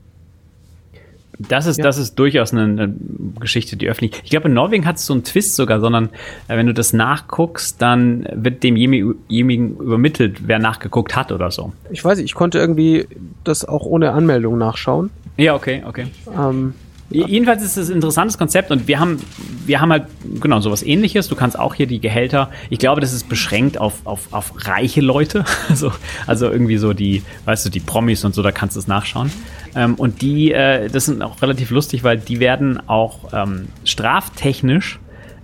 das 1.39 1.67
ist, 1.67 1.79
ja. 1.79 1.85
das 1.85 1.99
ist 1.99 2.17
durchaus 2.17 2.53
eine, 2.53 2.63
eine, 2.63 2.95
Geschichte, 3.41 3.77
die 3.77 3.89
öffentlich. 3.89 4.21
Ich 4.25 4.31
glaube, 4.31 4.49
in 4.49 4.55
Norwegen 4.55 4.87
hat 4.87 4.97
es 4.97 5.07
so 5.07 5.15
einen 5.15 5.25
Twist 5.25 5.57
sogar, 5.57 5.81
sondern 5.81 6.11
äh, 6.49 6.57
wenn 6.57 6.67
du 6.67 6.75
das 6.75 6.93
nachguckst, 6.93 7.81
dann 7.81 8.27
wird 8.33 8.63
demjenigen 8.63 9.77
übermittelt, 9.77 10.47
wer 10.47 10.59
nachgeguckt 10.59 11.17
hat 11.17 11.33
oder 11.33 11.51
so. 11.51 11.73
Ich 11.91 12.05
weiß 12.05 12.19
nicht, 12.19 12.27
ich 12.27 12.35
konnte 12.35 12.59
irgendwie 12.59 13.07
das 13.45 13.65
auch 13.65 13.85
ohne 13.87 14.13
Anmeldung 14.13 14.59
nachschauen. 14.59 15.11
Ja, 15.39 15.55
okay, 15.55 15.83
okay. 15.87 16.07
Ähm, 16.39 16.75
Jedenfalls 17.13 17.63
ist 17.63 17.77
es 17.77 17.91
ein 17.91 17.97
interessantes 17.97 18.39
Konzept 18.39 18.71
und 18.71 18.89
wir 18.89 18.99
haben, 18.99 19.21
wir 19.67 19.81
haben 19.81 19.93
halt 19.93 20.07
genau 20.41 20.61
sowas 20.61 20.83
ähnliches. 20.83 21.29
Du 21.29 21.37
kannst 21.37 21.59
auch 21.59 21.75
hier 21.75 21.87
die 21.87 22.01
Gehälter, 22.01 22.51
ich 22.71 22.79
glaube, 22.79 23.01
das 23.01 23.13
ist 23.13 23.29
beschränkt 23.29 23.79
auf, 23.79 24.01
auf, 24.05 24.33
auf 24.33 24.53
reiche 24.67 25.01
Leute. 25.01 25.45
Also, 25.69 25.93
also 26.27 26.51
irgendwie 26.51 26.77
so 26.77 26.93
die, 26.93 27.23
weißt 27.47 27.65
du, 27.65 27.71
die 27.71 27.81
Promis 27.81 28.25
und 28.25 28.35
so, 28.35 28.43
da 28.43 28.53
kannst 28.53 28.77
du 28.77 28.81
es 28.81 28.89
nachschauen. 28.89 29.31
Ähm, 29.75 29.95
und 29.95 30.23
die, 30.23 30.53
äh, 30.53 30.89
das 30.89 31.07
sind 31.07 31.23
auch 31.23 31.41
relativ 31.43 31.71
lustig, 31.71 32.05
weil 32.05 32.19
die 32.19 32.41
werden 32.41 32.81
auch 32.89 33.33
ähm, 33.33 33.69
straftechnisch 33.85 34.99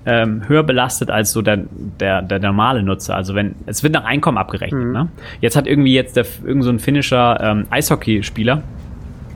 ähm, 0.07 0.49
höher 0.49 0.62
belastet 0.62 1.11
als 1.11 1.33
so 1.33 1.43
der, 1.43 1.59
der, 2.01 2.23
der 2.23 2.38
normale 2.38 2.83
Nutzer. 2.83 3.14
Also 3.14 3.35
wenn, 3.35 3.55
es 3.67 3.83
wird 3.83 3.95
nach 3.95 4.05
Einkommen 4.05 4.38
abgerechnet. 4.38 4.85
Mhm. 4.85 4.93
Ne? 4.93 5.09
Jetzt 5.41 5.57
hat 5.57 5.67
irgendwie 5.67 5.95
jetzt 5.95 6.17
der, 6.17 6.27
irgend 6.45 6.64
so 6.64 6.71
ein 6.71 6.79
finnischer 6.79 7.41
ähm, 7.43 7.67
Eishockeyspieler 7.71 8.62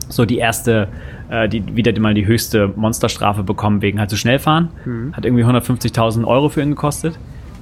so 0.09 0.25
die 0.25 0.37
erste 0.37 0.87
äh, 1.29 1.49
die 1.49 1.75
wieder 1.75 1.97
mal 1.99 2.13
die 2.13 2.25
höchste 2.25 2.71
Monsterstrafe 2.75 3.43
bekommen 3.43 3.81
wegen 3.81 3.99
halt 3.99 4.09
zu 4.09 4.17
schnell 4.17 4.39
fahren. 4.39 4.69
Mhm. 4.85 5.13
Hat 5.15 5.25
irgendwie 5.25 5.43
150.000 5.43 6.25
Euro 6.25 6.49
für 6.49 6.61
ihn 6.61 6.69
gekostet. 6.69 7.17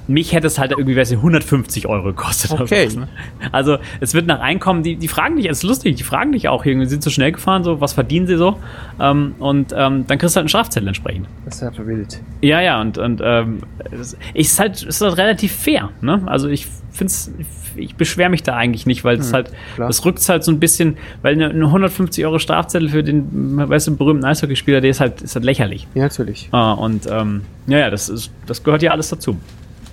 Mich 0.08 0.32
hätte 0.32 0.46
es 0.46 0.58
halt 0.58 0.72
irgendwie 0.72 0.96
weiß 0.96 1.10
ich, 1.10 1.16
150 1.16 1.86
Euro 1.86 2.04
gekostet. 2.04 2.52
Okay. 2.52 2.86
Was, 2.86 2.96
ne? 2.96 3.08
Also 3.52 3.78
es 4.00 4.14
wird 4.14 4.26
nach 4.26 4.40
Einkommen, 4.40 4.82
die, 4.82 4.96
die 4.96 5.08
fragen 5.08 5.36
dich, 5.36 5.48
es 5.48 5.58
ist 5.58 5.64
lustig, 5.64 5.96
die 5.96 6.02
fragen 6.02 6.32
dich 6.32 6.48
auch, 6.48 6.64
irgendwie 6.64 6.86
sind 6.86 7.02
zu 7.02 7.10
schnell 7.10 7.32
gefahren, 7.32 7.64
so, 7.64 7.80
was 7.80 7.92
verdienen 7.92 8.26
sie 8.26 8.36
so? 8.36 8.58
Ähm, 9.00 9.34
und 9.38 9.72
ähm, 9.76 10.06
dann 10.06 10.18
kriegst 10.18 10.34
du 10.34 10.38
halt 10.38 10.44
einen 10.44 10.48
Strafzettel 10.48 10.88
entsprechend. 10.88 11.26
Das 11.44 11.56
ist 11.56 11.60
ja 11.62 11.70
verwildet. 11.70 12.20
Ja, 12.40 12.60
ja, 12.60 12.80
und, 12.80 12.98
und 12.98 13.20
ähm, 13.24 13.58
es 13.92 14.16
ist 14.34 14.58
halt, 14.58 14.82
ist 14.82 15.00
halt 15.00 15.16
relativ 15.16 15.52
fair. 15.52 15.90
Ne? 16.00 16.22
Also 16.26 16.48
ich 16.48 16.66
finde 16.90 17.06
es 17.06 17.32
ich 17.76 17.96
beschwere 17.96 18.30
mich 18.30 18.42
da 18.42 18.54
eigentlich 18.56 18.86
nicht, 18.86 19.04
weil 19.04 19.18
es 19.18 19.28
hm, 19.28 19.34
halt, 19.34 19.52
klar. 19.74 19.88
das 19.88 20.04
rückt 20.04 20.26
halt 20.28 20.44
so 20.44 20.52
ein 20.52 20.60
bisschen, 20.60 20.96
weil 21.22 21.34
eine, 21.34 21.50
eine 21.50 21.64
150 21.64 22.24
Euro 22.24 22.38
Strafzettel 22.38 22.88
für 22.88 23.02
den, 23.02 23.56
weißt 23.56 23.88
du, 23.88 23.96
berühmten 23.96 24.24
Eishockeyspieler, 24.24 24.80
der 24.80 24.90
ist 24.90 25.00
halt, 25.00 25.22
ist 25.22 25.34
halt 25.34 25.44
lächerlich. 25.44 25.86
Ja, 25.94 26.02
natürlich. 26.02 26.48
Ah, 26.52 26.72
und 26.72 27.06
ähm, 27.10 27.42
ja, 27.66 27.78
ja, 27.78 27.90
das 27.90 28.08
ist, 28.08 28.30
das 28.46 28.62
gehört 28.62 28.82
ja 28.82 28.90
alles 28.90 29.08
dazu. 29.08 29.36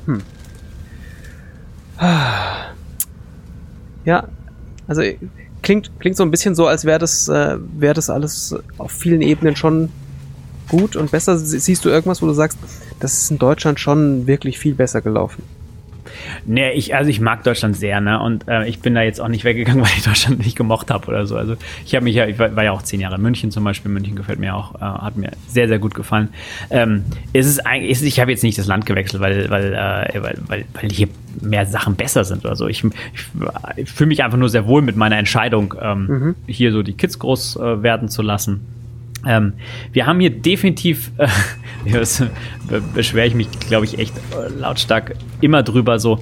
Hm. 0.10 0.22
Ja, 4.06 4.28
also 4.88 5.02
klingt, 5.62 5.92
klingt 6.00 6.18
so 6.18 6.24
ein 6.24 6.32
bisschen 6.32 6.56
so, 6.56 6.66
als 6.66 6.86
wäre 6.86 6.98
das, 6.98 7.28
äh, 7.28 7.58
wäre 7.78 7.94
das 7.94 8.10
alles 8.10 8.56
auf 8.78 8.92
vielen 8.92 9.22
Ebenen 9.22 9.56
schon 9.56 9.90
gut 10.68 10.96
und 10.96 11.12
besser. 11.12 11.38
Siehst 11.38 11.86
du 11.86 11.90
irgendwas, 11.90 12.22
wo 12.22 12.26
du 12.26 12.34
sagst, 12.34 12.58
das 13.00 13.14
ist 13.14 13.32
in 13.32 13.38
Deutschland 13.38 13.80
schon 13.80 14.26
wirklich 14.28 14.58
viel 14.58 14.74
besser 14.74 15.02
gelaufen? 15.02 15.44
Nee, 16.46 16.72
ich, 16.72 16.96
also 16.96 17.10
ich 17.10 17.20
mag 17.20 17.44
Deutschland 17.44 17.76
sehr, 17.76 18.02
ne? 18.02 18.22
Und 18.22 18.48
äh, 18.48 18.68
ich 18.68 18.80
bin 18.80 18.96
da 18.96 19.02
jetzt 19.02 19.20
auch 19.22 19.28
nicht 19.28 19.44
weggegangen, 19.44 19.82
weil 19.84 19.92
ich 19.98 20.04
Deutschland 20.04 20.40
nicht 20.40 20.56
gemocht 20.58 20.92
habe 20.92 21.08
oder 21.08 21.26
so. 21.28 21.36
Also 21.36 21.56
ich 21.86 21.96
habe 21.96 22.04
mich 22.04 22.16
ja, 22.16 22.28
ich 22.28 22.40
war, 22.40 22.56
war, 22.56 22.64
ja 22.64 22.72
auch 22.72 22.82
zehn 22.82 23.00
Jahre 23.00 23.16
in 23.16 23.22
München 23.22 23.52
zum 23.52 23.64
Beispiel. 23.64 23.92
München 23.92 24.16
gefällt 24.16 24.40
mir 24.40 24.56
auch, 24.56 24.76
äh, 24.76 24.80
hat 24.80 25.18
mir 25.18 25.32
sehr, 25.48 25.68
sehr 25.68 25.80
gut 25.80 25.94
gefallen. 25.94 26.30
Ähm, 26.70 27.04
es 27.34 27.48
ist 27.48 27.66
eigentlich, 27.66 28.02
ich 28.04 28.20
habe 28.20 28.32
jetzt 28.32 28.44
nicht 28.44 28.58
das 28.58 28.68
Land 28.68 28.86
gewechselt, 28.86 29.22
weil, 29.22 29.50
weil, 29.50 29.74
äh, 29.74 30.22
weil, 30.22 30.38
weil, 30.48 30.66
weil 30.74 30.90
hier 30.90 31.08
mehr 31.42 31.66
Sachen 31.66 31.96
besser 31.96 32.24
sind 32.24 32.46
oder 32.46 32.56
so. 32.56 32.68
Ich, 32.68 32.84
ich, 32.84 32.94
ich 33.78 33.90
fühle 33.90 34.08
mich 34.08 34.24
einfach 34.24 34.38
nur 34.38 34.50
sehr 34.50 34.66
wohl 34.66 34.82
mit 34.82 34.96
meiner 34.96 35.18
Entscheidung, 35.18 35.76
ähm, 35.82 36.08
mhm. 36.08 36.36
hier 36.48 36.72
so 36.72 36.84
die 36.84 36.94
Kids 36.94 37.20
groß 37.20 37.58
äh, 37.58 37.84
werden 37.84 38.10
zu 38.10 38.22
lassen. 38.22 38.79
Ähm, 39.26 39.54
wir 39.92 40.06
haben 40.06 40.20
hier 40.20 40.30
definitiv, 40.30 41.12
äh, 41.18 41.28
das 41.92 42.24
beschwere 42.94 43.28
ich 43.28 43.36
mich, 43.36 43.50
glaube 43.68 43.86
ich, 43.86 43.98
echt 43.98 44.16
äh, 44.18 44.50
lautstark 44.60 45.16
immer 45.42 45.64
drüber, 45.64 46.00
so 46.00 46.20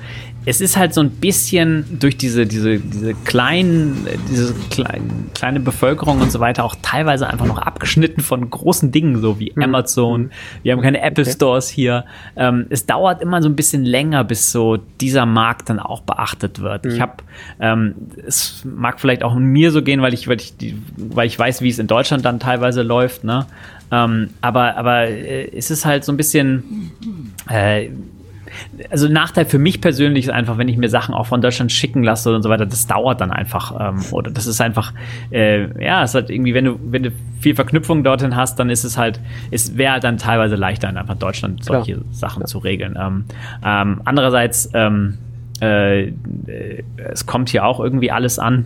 es 0.47 0.61
ist 0.61 0.77
halt 0.77 0.93
so 0.93 1.01
ein 1.01 1.09
bisschen 1.09 1.99
durch 1.99 2.15
diese, 2.15 2.45
diese, 2.45 2.79
diese 2.79 3.13
kleinen, 3.13 4.07
diese 4.29 4.55
kleinen, 4.69 5.29
kleine 5.33 5.59
Bevölkerung 5.59 6.21
und 6.21 6.31
so 6.31 6.39
weiter 6.39 6.63
auch 6.63 6.77
teilweise 6.81 7.27
einfach 7.27 7.45
noch 7.45 7.57
abgeschnitten 7.57 8.21
von 8.21 8.49
großen 8.49 8.93
Dingen, 8.93 9.19
so 9.19 9.41
wie 9.41 9.51
mhm. 9.53 9.63
Amazon. 9.63 10.31
Wir 10.63 10.71
haben 10.71 10.81
keine 10.81 11.01
Apple 11.01 11.25
okay. 11.25 11.33
Stores 11.33 11.67
hier. 11.67 12.05
Ähm, 12.37 12.65
es 12.69 12.85
dauert 12.85 13.21
immer 13.21 13.41
so 13.41 13.49
ein 13.49 13.57
bisschen 13.57 13.83
länger, 13.83 14.23
bis 14.23 14.53
so 14.53 14.77
dieser 15.01 15.25
Markt 15.25 15.69
dann 15.69 15.79
auch 15.79 15.99
beachtet 15.99 16.61
wird. 16.61 16.85
Mhm. 16.85 16.91
Ich 16.91 17.01
habe, 17.01 17.15
ähm, 17.59 17.95
es 18.25 18.63
mag 18.63 19.01
vielleicht 19.01 19.23
auch 19.23 19.35
mir 19.35 19.71
so 19.71 19.81
gehen, 19.81 20.01
weil 20.01 20.13
ich, 20.13 20.29
weil 20.29 20.39
ich, 20.39 20.53
weil 20.95 21.27
ich 21.27 21.37
weiß, 21.37 21.61
wie 21.61 21.67
es 21.67 21.77
in 21.77 21.87
Deutschland 21.87 22.23
dann 22.23 22.39
teilweise 22.39 22.83
läuft, 22.83 23.25
ne? 23.25 23.47
Ähm, 23.91 24.29
aber, 24.39 24.77
aber 24.77 25.07
äh, 25.07 25.49
es 25.53 25.71
ist 25.71 25.85
halt 25.85 26.05
so 26.05 26.13
ein 26.13 26.17
bisschen, 26.17 26.91
äh, 27.49 27.89
also 28.89 29.07
Nachteil 29.07 29.45
für 29.45 29.59
mich 29.59 29.81
persönlich 29.81 30.25
ist 30.25 30.31
einfach, 30.31 30.57
wenn 30.57 30.67
ich 30.67 30.77
mir 30.77 30.89
Sachen 30.89 31.13
auch 31.13 31.25
von 31.25 31.41
Deutschland 31.41 31.71
schicken 31.71 32.03
lasse 32.03 32.35
und 32.35 32.43
so 32.43 32.49
weiter, 32.49 32.65
das 32.65 32.87
dauert 32.87 33.21
dann 33.21 33.31
einfach. 33.31 33.75
Ähm, 33.79 34.01
oder 34.11 34.31
das 34.31 34.47
ist 34.47 34.61
einfach, 34.61 34.93
äh, 35.31 35.83
ja, 35.83 36.03
es 36.03 36.13
halt 36.13 36.29
irgendwie, 36.29 36.53
wenn 36.53 36.65
du, 36.65 36.79
wenn 36.83 37.03
du 37.03 37.11
viel 37.39 37.55
Verknüpfung 37.55 38.03
dorthin 38.03 38.35
hast, 38.35 38.59
dann 38.59 38.69
ist 38.69 38.83
es 38.83 38.97
halt, 38.97 39.19
es 39.51 39.77
wäre 39.77 39.93
halt 39.93 40.03
dann 40.03 40.17
teilweise 40.17 40.55
leichter, 40.55 40.89
in 40.89 40.97
einfach 40.97 41.15
Deutschland 41.15 41.63
solche 41.63 41.93
Klar. 41.93 42.05
Sachen 42.11 42.39
Klar. 42.39 42.47
zu 42.47 42.57
regeln. 42.59 42.97
Ähm, 42.99 43.25
ähm, 43.63 44.01
andererseits, 44.05 44.69
ähm, 44.73 45.17
äh, 45.59 46.11
es 46.97 47.25
kommt 47.25 47.49
hier 47.49 47.65
auch 47.65 47.79
irgendwie 47.79 48.11
alles 48.11 48.39
an. 48.39 48.65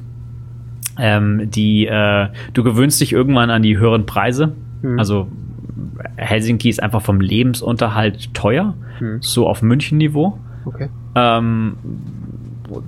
Ähm, 1.00 1.50
die, 1.50 1.88
äh, 1.88 2.28
du 2.54 2.64
gewöhnst 2.64 3.00
dich 3.00 3.14
irgendwann 3.14 3.50
an 3.50 3.62
die 3.62 3.78
höheren 3.78 4.06
Preise. 4.06 4.54
Mhm. 4.82 5.00
Also 5.00 5.28
Helsinki 6.16 6.70
ist 6.70 6.82
einfach 6.82 7.02
vom 7.02 7.22
Lebensunterhalt 7.22 8.34
teuer, 8.34 8.76
hm. 9.00 9.20
so 9.22 9.48
auf 9.48 9.62
München-Niveau. 9.62 10.38
Okay. 10.66 10.90
Ähm, 11.16 11.78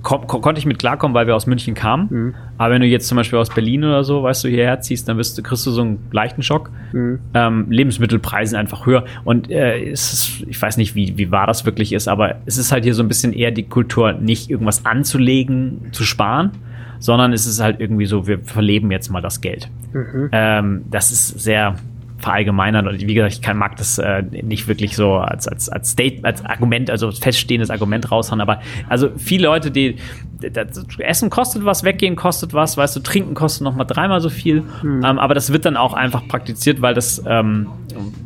kon 0.02 0.26
konnte 0.26 0.58
ich 0.58 0.66
mit 0.66 0.78
klarkommen, 0.78 1.14
weil 1.14 1.26
wir 1.26 1.36
aus 1.36 1.46
München 1.46 1.74
kamen. 1.74 2.08
Mhm. 2.10 2.34
Aber 2.56 2.74
wenn 2.74 2.80
du 2.80 2.86
jetzt 2.86 3.06
zum 3.06 3.16
Beispiel 3.16 3.38
aus 3.38 3.50
Berlin 3.50 3.84
oder 3.84 4.04
so, 4.04 4.22
weißt 4.22 4.44
du, 4.44 4.48
hierher 4.48 4.80
ziehst, 4.80 5.08
dann 5.08 5.18
wirst 5.18 5.36
du, 5.36 5.42
kriegst 5.42 5.66
du 5.66 5.70
so 5.70 5.82
einen 5.82 5.98
leichten 6.10 6.42
Schock. 6.42 6.70
Mhm. 6.92 7.18
Ähm, 7.34 7.66
Lebensmittelpreise 7.70 8.50
sind 8.50 8.58
einfach 8.58 8.86
höher. 8.86 9.04
Und 9.24 9.50
äh, 9.50 9.82
ist, 9.82 10.42
ich 10.46 10.60
weiß 10.60 10.76
nicht, 10.76 10.94
wie, 10.94 11.18
wie 11.18 11.30
wahr 11.30 11.46
das 11.46 11.66
wirklich 11.66 11.92
ist, 11.92 12.08
aber 12.08 12.36
es 12.46 12.58
ist 12.58 12.72
halt 12.72 12.84
hier 12.84 12.94
so 12.94 13.02
ein 13.02 13.08
bisschen 13.08 13.32
eher 13.32 13.50
die 13.50 13.64
Kultur, 13.64 14.12
nicht 14.12 14.50
irgendwas 14.50 14.86
anzulegen, 14.86 15.88
zu 15.92 16.04
sparen, 16.04 16.52
sondern 16.98 17.32
es 17.32 17.46
ist 17.46 17.60
halt 17.60 17.80
irgendwie 17.80 18.06
so, 18.06 18.26
wir 18.26 18.38
verleben 18.38 18.90
jetzt 18.90 19.10
mal 19.10 19.20
das 19.20 19.40
Geld. 19.40 19.68
Mhm. 19.92 20.28
Ähm, 20.32 20.84
das 20.90 21.10
ist 21.10 21.40
sehr 21.40 21.76
verallgemeinern 22.18 22.86
und 22.88 23.00
wie 23.00 23.14
gesagt, 23.14 23.34
ich 23.34 23.42
kann, 23.42 23.56
mag 23.56 23.76
das 23.76 23.98
äh, 23.98 24.22
nicht 24.22 24.68
wirklich 24.68 24.96
so 24.96 25.14
als, 25.14 25.48
als, 25.48 25.68
als 25.68 25.90
State, 25.90 26.20
als 26.22 26.44
Argument, 26.44 26.90
also 26.90 27.10
feststehendes 27.10 27.70
Argument 27.70 28.10
raushauen, 28.10 28.40
aber 28.40 28.60
also 28.88 29.10
viele 29.16 29.44
Leute, 29.44 29.70
die 29.70 29.96
das 30.40 30.84
Essen 30.98 31.30
kostet 31.30 31.64
was, 31.64 31.84
weggehen 31.84 32.16
kostet 32.16 32.54
was, 32.54 32.76
weißt 32.76 32.96
du, 32.96 33.00
trinken 33.00 33.34
kostet 33.34 33.62
noch 33.62 33.74
mal 33.74 33.84
dreimal 33.84 34.20
so 34.20 34.30
viel, 34.30 34.62
Hm. 34.80 35.04
ähm, 35.04 35.18
aber 35.18 35.34
das 35.34 35.52
wird 35.52 35.64
dann 35.64 35.76
auch 35.76 35.94
einfach 35.94 36.26
praktiziert, 36.28 36.80
weil 36.80 36.94
das, 36.94 37.22
ähm, 37.26 37.66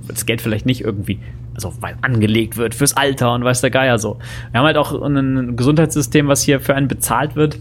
das 0.07 0.27
Geld 0.27 0.41
vielleicht 0.41 0.67
nicht 0.67 0.83
irgendwie, 0.83 1.19
also 1.55 1.73
weil 1.81 1.97
angelegt 2.03 2.57
wird 2.57 2.75
fürs 2.75 2.97
Alter 2.97 3.35
und 3.35 3.45
weiß 3.45 3.61
der 3.63 3.71
Geier 3.71 3.99
so. 3.99 4.19
Wir 4.51 4.61
haben 4.61 4.67
halt 4.67 4.77
auch 4.77 4.93
ein 5.01 5.57
Gesundheitssystem, 5.57 6.29
was 6.29 6.43
hier 6.43 6.61
für 6.61 6.75
einen 6.75 6.89
bezahlt 6.89 7.37
wird. 7.37 7.59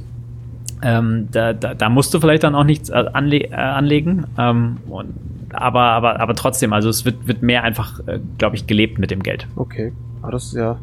Ähm, 0.82 1.28
da, 1.32 1.54
da, 1.54 1.74
da 1.74 1.90
musst 1.90 2.13
du 2.13 2.20
vielleicht 2.20 2.44
dann 2.44 2.56
auch 2.56 2.63
nichts 2.63 2.90
äh, 2.90 3.06
anle 3.13 3.38
äh, 3.38 3.54
anlegen. 3.54 4.26
Ähm, 4.38 4.78
und, 4.88 5.13
aber, 5.54 5.82
aber, 5.82 6.20
aber 6.20 6.36
trotzdem, 6.36 6.74
also 6.74 6.90
es 6.90 7.06
wird, 7.06 7.28
wird 7.28 7.42
mehr 7.42 7.63
einfach, 7.63 8.00
äh, 8.08 8.20
glaube 8.38 8.56
ich, 8.56 8.68
gelebt 8.68 9.00
mit 9.00 9.12
dem 9.12 9.24
Geld. 9.24 9.48
Okay. 9.56 9.92
Aber 10.22 10.32
das 10.32 10.46
ist 10.46 10.54
ja. 10.54 10.78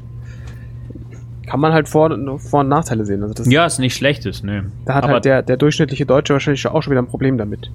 Kann 1.47 1.61
man 1.61 1.73
halt 1.73 1.89
Vor-, 1.89 2.17
Vor 2.39 2.61
und 2.61 2.69
Nachteile 2.69 3.05
sehen. 3.05 3.23
Also 3.23 3.35
das, 3.35 3.51
Ja, 3.51 3.67
ist 3.67 3.79
nicht 3.79 3.95
schlechtes, 3.95 4.43
ne. 4.43 4.71
Da 4.87 4.95
hat 4.95 5.05
aber, 5.05 5.15
halt 5.15 5.25
der, 5.27 5.43
der 5.43 5.57
durchschnittliche 5.57 6.07
Deutsche 6.07 6.33
wahrscheinlich 6.33 6.67
auch 6.67 6.83
schon 6.83 6.91
wieder 6.91 7.03
ein 7.03 7.07
Problem 7.07 7.39
damit. 7.39 7.71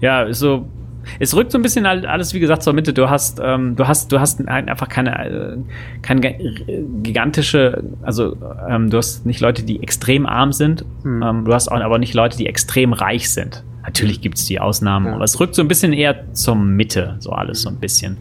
Ja, 0.00 0.22
ist 0.22 0.38
so. 0.38 0.66
Es 1.20 1.34
rückt 1.34 1.52
so 1.52 1.58
ein 1.58 1.62
bisschen 1.62 1.86
alles, 1.86 2.34
wie 2.34 2.40
gesagt, 2.40 2.62
zur 2.62 2.72
Mitte. 2.72 2.92
Du 2.92 3.08
hast, 3.10 3.40
ähm, 3.42 3.76
du 3.76 3.86
hast, 3.86 4.10
du 4.12 4.20
hast 4.20 4.40
ein- 4.46 4.68
einfach 4.68 4.88
keine, 4.88 5.26
äh, 5.26 5.56
keine 6.02 6.20
gigantische, 7.02 7.82
also 8.02 8.36
ähm, 8.68 8.90
du 8.90 8.98
hast 8.98 9.26
nicht 9.26 9.40
Leute, 9.40 9.62
die 9.62 9.82
extrem 9.82 10.26
arm 10.26 10.52
sind. 10.52 10.84
Hm. 11.02 11.22
Ähm, 11.22 11.44
du 11.44 11.54
hast 11.54 11.68
auch, 11.68 11.80
aber 11.80 11.98
nicht 11.98 12.14
Leute, 12.14 12.36
die 12.36 12.46
extrem 12.46 12.92
reich 12.92 13.30
sind. 13.30 13.62
Natürlich 13.84 14.20
gibt 14.20 14.36
es 14.36 14.46
die 14.46 14.58
Ausnahmen, 14.58 15.06
Ja. 15.06 15.14
aber 15.14 15.22
es 15.24 15.38
rückt 15.38 15.54
so 15.54 15.62
ein 15.62 15.68
bisschen 15.68 15.92
eher 15.92 16.32
zur 16.32 16.56
Mitte, 16.56 17.16
so 17.20 17.30
alles 17.30 17.62
so 17.62 17.68
ein 17.68 17.76
bisschen. 17.76 18.16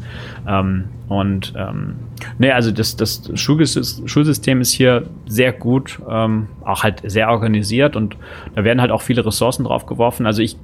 Ähm, 0.48 0.84
und 1.08 1.54
ähm, 1.58 1.95
ne, 2.38 2.54
also 2.54 2.69
das, 2.71 2.95
das 2.95 3.28
Schulsys- 3.34 4.08
Schulsystem 4.08 4.62
ist 4.62 4.71
hier 4.71 5.04
sehr 5.28 5.52
gut, 5.54 6.00
ähm, 6.08 6.48
auch 6.63 6.84
halt 6.84 7.02
sehr 7.04 7.30
organisiert 7.32 7.95
und 7.95 8.15
da 8.56 8.63
werden 8.63 8.80
halt 8.80 8.91
auch 8.91 9.02
viele 9.02 9.26
Ressourcen 9.26 9.63
drauf 9.65 9.88
geworfen. 9.88 10.28
Also 10.28 10.43
ich 10.43 10.56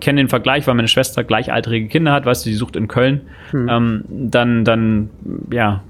kenne 0.00 0.20
den 0.20 0.28
Vergleich, 0.28 0.66
weil 0.66 0.74
meine 0.74 0.88
Schwester 0.88 1.24
gleichaltrige 1.24 1.88
Kinder 1.88 2.12
hat, 2.12 2.26
weißt 2.26 2.44
du, 2.44 2.50
die 2.50 2.56
sucht 2.56 2.76
in 2.76 2.88
Köln, 2.88 3.22
Hm. 3.50 3.68
ähm, 3.70 4.04
dann, 4.08 4.64
dann, 4.64 5.10
ja, 5.50 5.82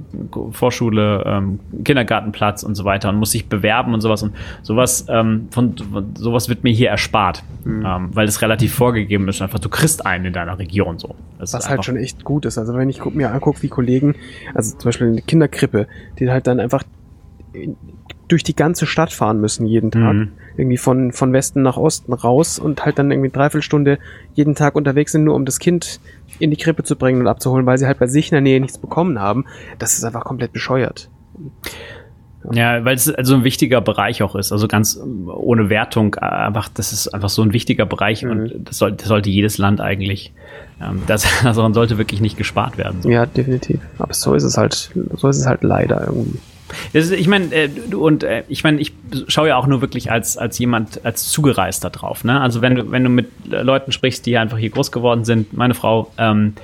Vorschule, 0.52 1.22
ähm, 1.26 1.58
Kindergartenplatz 1.84 2.62
und 2.62 2.74
so 2.74 2.84
weiter 2.84 3.08
und 3.08 3.16
muss 3.16 3.32
sich 3.32 3.48
bewerben 3.48 3.94
und 3.94 4.00
sowas 4.00 4.22
und 4.22 4.32
sowas, 4.62 5.06
ähm, 5.08 5.48
von, 5.50 5.76
von 5.76 6.14
sowas 6.16 6.48
wird 6.48 6.64
mir 6.64 6.72
hier 6.72 6.90
erspart, 6.90 7.42
Hm. 7.64 7.84
ähm, 7.84 8.08
weil 8.12 8.28
es 8.28 8.40
relativ 8.42 8.74
vorgegeben 8.74 9.26
ist, 9.28 9.42
einfach 9.42 9.58
du 9.58 9.68
kriegst 9.68 10.06
einen 10.06 10.26
in 10.26 10.32
deiner 10.32 10.58
Region 10.58 10.98
so. 10.98 11.14
Das 11.38 11.52
Was 11.54 11.68
halt 11.68 11.84
schon 11.84 11.96
echt 11.96 12.24
gut 12.24 12.44
ist. 12.44 12.58
Also 12.58 12.74
wenn 12.74 12.88
ich 12.90 13.04
mir 13.04 13.32
angucke, 13.32 13.62
wie 13.62 13.68
Kollegen, 13.68 14.14
also 14.54 14.76
zum 14.76 14.88
Beispiel 14.88 15.08
eine 15.08 15.22
Kinderkrippe, 15.22 15.87
die 16.18 16.30
halt 16.30 16.46
dann 16.46 16.61
einfach 16.61 16.82
in- 17.52 17.76
durch 18.29 18.43
die 18.43 18.55
ganze 18.55 18.87
Stadt 18.87 19.12
fahren 19.12 19.41
müssen 19.41 19.67
jeden 19.67 19.91
Tag. 19.91 20.14
Mhm. 20.14 20.33
Irgendwie 20.57 20.77
von, 20.77 21.12
von 21.12 21.33
Westen 21.33 21.62
nach 21.62 21.77
Osten 21.77 22.12
raus 22.12 22.59
und 22.59 22.85
halt 22.85 22.99
dann 22.99 23.11
irgendwie 23.11 23.31
dreiviertel 23.31 23.62
Stunde 23.62 23.99
jeden 24.35 24.55
Tag 24.55 24.75
unterwegs 24.77 25.12
sind, 25.12 25.25
nur 25.25 25.35
um 25.35 25.45
das 25.45 25.59
Kind 25.59 26.01
in 26.38 26.51
die 26.51 26.57
Krippe 26.57 26.83
zu 26.85 26.97
bringen 26.97 27.21
und 27.21 27.27
abzuholen, 27.27 27.67
weil 27.67 27.79
sie 27.79 27.87
halt 27.87 27.99
bei 27.99 28.07
sich 28.07 28.31
in 28.31 28.35
der 28.35 28.43
Nähe 28.43 28.61
nichts 28.61 28.79
bekommen 28.79 29.19
haben. 29.21 29.45
Das 29.79 29.97
ist 29.97 30.05
einfach 30.05 30.25
komplett 30.25 30.53
bescheuert. 30.53 31.09
Ja, 32.53 32.85
weil 32.85 32.95
es 32.95 33.11
also 33.12 33.35
ein 33.35 33.45
wichtiger 33.45 33.81
Bereich 33.81 34.23
auch 34.23 34.35
ist. 34.37 34.53
Also 34.53 34.69
ganz 34.69 34.99
ohne 35.27 35.71
Wertung, 35.71 36.14
äh, 36.21 36.25
einfach, 36.25 36.69
das 36.69 36.93
ist 36.93 37.09
einfach 37.09 37.29
so 37.29 37.43
ein 37.43 37.53
wichtiger 37.53 37.85
Bereich 37.85 38.23
Mhm. 38.23 38.31
und 38.31 38.53
das, 38.69 38.79
soll, 38.79 38.93
das 38.93 39.09
sollte 39.09 39.29
jedes 39.29 39.59
Land 39.59 39.81
eigentlich, 39.81 40.33
ähm, 40.81 41.03
das, 41.07 41.27
daran 41.43 41.75
sollte 41.75 41.99
wirklich 41.99 42.21
nicht 42.21 42.37
gespart 42.37 42.79
werden. 42.79 43.03
So. 43.03 43.11
Ja, 43.11 43.27
definitiv. 43.27 43.81
Aber 43.99 44.14
so 44.14 44.35
ist 44.35 44.45
es 44.45 44.57
halt, 44.57 44.93
so 45.17 45.29
ist 45.29 45.38
es 45.38 45.47
halt 45.47 45.62
leider 45.62 46.07
irgendwie. 46.07 46.38
Ist, 46.92 47.12
ich 47.12 47.28
meine, 47.28 47.52
äh, 47.54 47.68
und 47.94 48.22
äh, 48.22 48.44
ich 48.48 48.64
meine, 48.64 48.81
ich 48.81 48.92
schaue 49.28 49.48
ja 49.48 49.57
auch 49.57 49.66
nur 49.66 49.81
wirklich 49.81 50.11
als, 50.11 50.37
als 50.37 50.59
jemand, 50.59 51.04
als 51.04 51.28
Zugereister 51.28 51.90
drauf. 51.90 52.24
Ne? 52.24 52.40
Also 52.40 52.61
wenn 52.61 52.74
du, 52.74 52.90
wenn 52.90 53.04
du 53.04 53.11
mit 53.11 53.28
Leuten 53.46 53.92
sprichst, 53.92 54.26
die 54.26 54.37
einfach 54.37 54.59
hier 54.59 54.70
groß 54.70 54.92
geworden 54.92 55.24
sind, 55.24 55.57
meine 55.57 55.74
Frau, 55.74 56.11
ähm, 56.18 56.54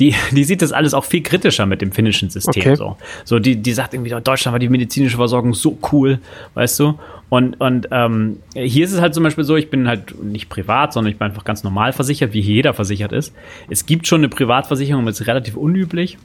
die, 0.00 0.14
die 0.32 0.44
sieht 0.44 0.62
das 0.62 0.72
alles 0.72 0.94
auch 0.94 1.04
viel 1.04 1.22
kritischer 1.22 1.66
mit 1.66 1.80
dem 1.80 1.92
finnischen 1.92 2.30
System. 2.30 2.60
Okay. 2.60 2.76
So, 2.76 2.96
so 3.24 3.38
die, 3.38 3.56
die 3.56 3.72
sagt 3.72 3.94
irgendwie, 3.94 4.10
Deutschland 4.10 4.52
war 4.52 4.58
die 4.58 4.68
medizinische 4.68 5.16
Versorgung 5.16 5.54
so 5.54 5.78
cool, 5.92 6.18
weißt 6.54 6.80
du? 6.80 6.98
Und, 7.28 7.60
und 7.60 7.88
ähm, 7.90 8.38
hier 8.54 8.84
ist 8.84 8.92
es 8.92 9.00
halt 9.00 9.14
zum 9.14 9.24
Beispiel 9.24 9.44
so, 9.44 9.56
ich 9.56 9.70
bin 9.70 9.88
halt 9.88 10.22
nicht 10.22 10.48
privat, 10.48 10.92
sondern 10.92 11.12
ich 11.12 11.18
bin 11.18 11.26
einfach 11.26 11.44
ganz 11.44 11.64
normal 11.64 11.92
versichert, 11.92 12.32
wie 12.32 12.42
hier 12.42 12.56
jeder 12.56 12.74
versichert 12.74 13.12
ist. 13.12 13.34
Es 13.68 13.86
gibt 13.86 14.06
schon 14.06 14.20
eine 14.20 14.28
Privatversicherung, 14.28 15.02
aber 15.02 15.10
es 15.10 15.20
ist 15.20 15.26
relativ 15.26 15.56
unüblich. 15.56 16.18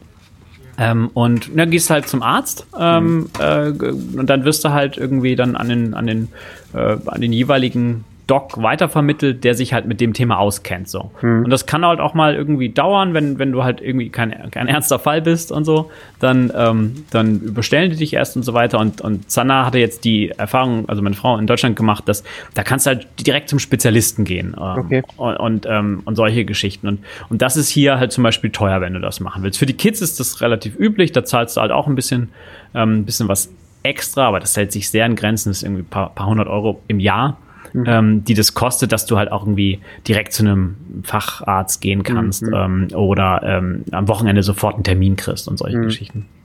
Ähm, 0.80 1.10
und 1.14 1.52
dann 1.56 1.72
gehst 1.72 1.90
du 1.90 1.94
halt 1.96 2.08
zum 2.08 2.24
Arzt 2.24 2.66
ähm, 2.80 3.30
äh, 3.38 3.72
g- 3.74 3.90
und 3.90 4.28
dann 4.30 4.46
wirst 4.46 4.64
du 4.64 4.70
halt 4.70 4.98
irgendwie 4.98 5.36
dann 5.36 5.56
an 5.56 5.68
den, 5.68 5.94
an 5.94 6.08
den, 6.08 6.30
äh, 6.74 6.96
an 7.06 7.20
den 7.20 7.34
jeweiligen 7.34 8.06
Doc 8.30 8.62
weitervermittelt, 8.62 9.44
der 9.44 9.56
sich 9.56 9.74
halt 9.74 9.86
mit 9.88 10.00
dem 10.00 10.14
Thema 10.14 10.38
auskennt. 10.38 10.88
So. 10.88 11.10
Und 11.46 11.50
das 11.50 11.66
kann 11.66 11.84
halt 11.86 12.00
auch 12.00 12.14
mal 12.14 12.36
irgendwie 12.36 12.70
dauern, 12.70 13.14
wenn, 13.14 13.40
wenn 13.40 13.52
du 13.52 13.64
halt 13.64 13.82
irgendwie 13.82 14.10
kein, 14.10 14.52
kein 14.52 14.68
ernster 14.68 15.00
Fall 15.00 15.22
bist 15.22 15.52
und 15.52 15.66
so, 15.66 15.90
dann, 16.20 16.52
ähm, 16.56 17.06
dann 17.12 17.40
überstellen 17.42 17.90
die 17.90 17.98
dich 17.98 18.14
erst 18.14 18.36
und 18.36 18.44
so 18.44 18.54
weiter. 18.54 18.78
Und, 18.80 19.02
und 19.02 19.30
Sanna 19.32 19.66
hatte 19.66 19.80
jetzt 19.80 20.06
die 20.06 20.30
Erfahrung, 20.30 20.88
also 20.88 21.02
meine 21.02 21.16
Frau 21.16 21.38
in 21.38 21.48
Deutschland 21.48 21.76
gemacht, 21.76 22.08
dass 22.08 22.24
da 22.54 22.64
kannst 22.64 22.86
du 22.86 22.92
halt 22.92 23.08
direkt 23.26 23.50
zum 23.50 23.60
Spezialisten 23.60 24.26
gehen. 24.26 24.56
Ähm, 24.60 24.76
Okay. 24.80 25.04
und, 25.18 25.36
und, 25.38 25.66
ähm, 25.68 26.02
und 26.06 26.16
solche 26.16 26.46
Geschichten. 26.46 26.88
Und, 26.88 27.00
und 27.30 27.42
das 27.42 27.58
ist 27.58 27.70
hier 27.70 27.98
halt 28.00 28.12
zum 28.12 28.24
Beispiel 28.24 28.50
teuer, 28.52 28.80
wenn 28.82 28.94
du 28.94 29.00
das 29.00 29.20
machen 29.20 29.42
willst. 29.44 29.58
Für 29.60 29.66
die 29.66 29.74
Kids 29.74 30.02
ist 30.02 30.20
das 30.20 30.42
relativ 30.42 30.78
üblich, 30.80 31.12
da 31.12 31.24
zahlst 31.24 31.58
du 31.58 31.62
halt 31.62 31.72
auch 31.72 31.88
ein 31.88 31.96
bisschen, 31.96 32.30
ähm, 32.76 33.06
bisschen 33.06 33.28
was 33.28 33.50
extra, 33.82 34.28
aber 34.28 34.40
das 34.40 34.56
hält 34.58 34.72
sich 34.72 34.90
sehr 34.90 35.06
in 35.06 35.16
Grenzen, 35.16 35.50
das 35.50 35.58
ist 35.58 35.64
irgendwie 35.64 35.82
ein 35.84 35.90
paar, 35.90 36.10
paar 36.14 36.28
hundert 36.28 36.48
Euro 36.48 36.82
im 36.88 37.00
Jahr. 37.00 37.38
Ähm, 37.86 38.24
die 38.24 38.34
das 38.34 38.54
kostet, 38.54 38.92
dass 38.92 39.06
du 39.06 39.18
halt 39.18 39.32
auch 39.32 39.44
irgendwie 39.44 39.80
direkt 40.08 40.34
zu 40.34 40.44
einem 40.44 40.76
Facharzt 41.04 41.82
gehen 41.82 42.04
kannst 42.04 42.44
ähm, 42.44 42.88
oder 42.94 43.42
ähm, 43.44 43.84
am 43.92 44.08
Wochenende 44.08 44.42
sofort 44.44 44.76
einen 44.76 44.84
Termin 44.84 45.16
kriegst 45.16 45.48
und 45.48 45.58
solche 45.58 45.80
Geschichten. 45.80 46.26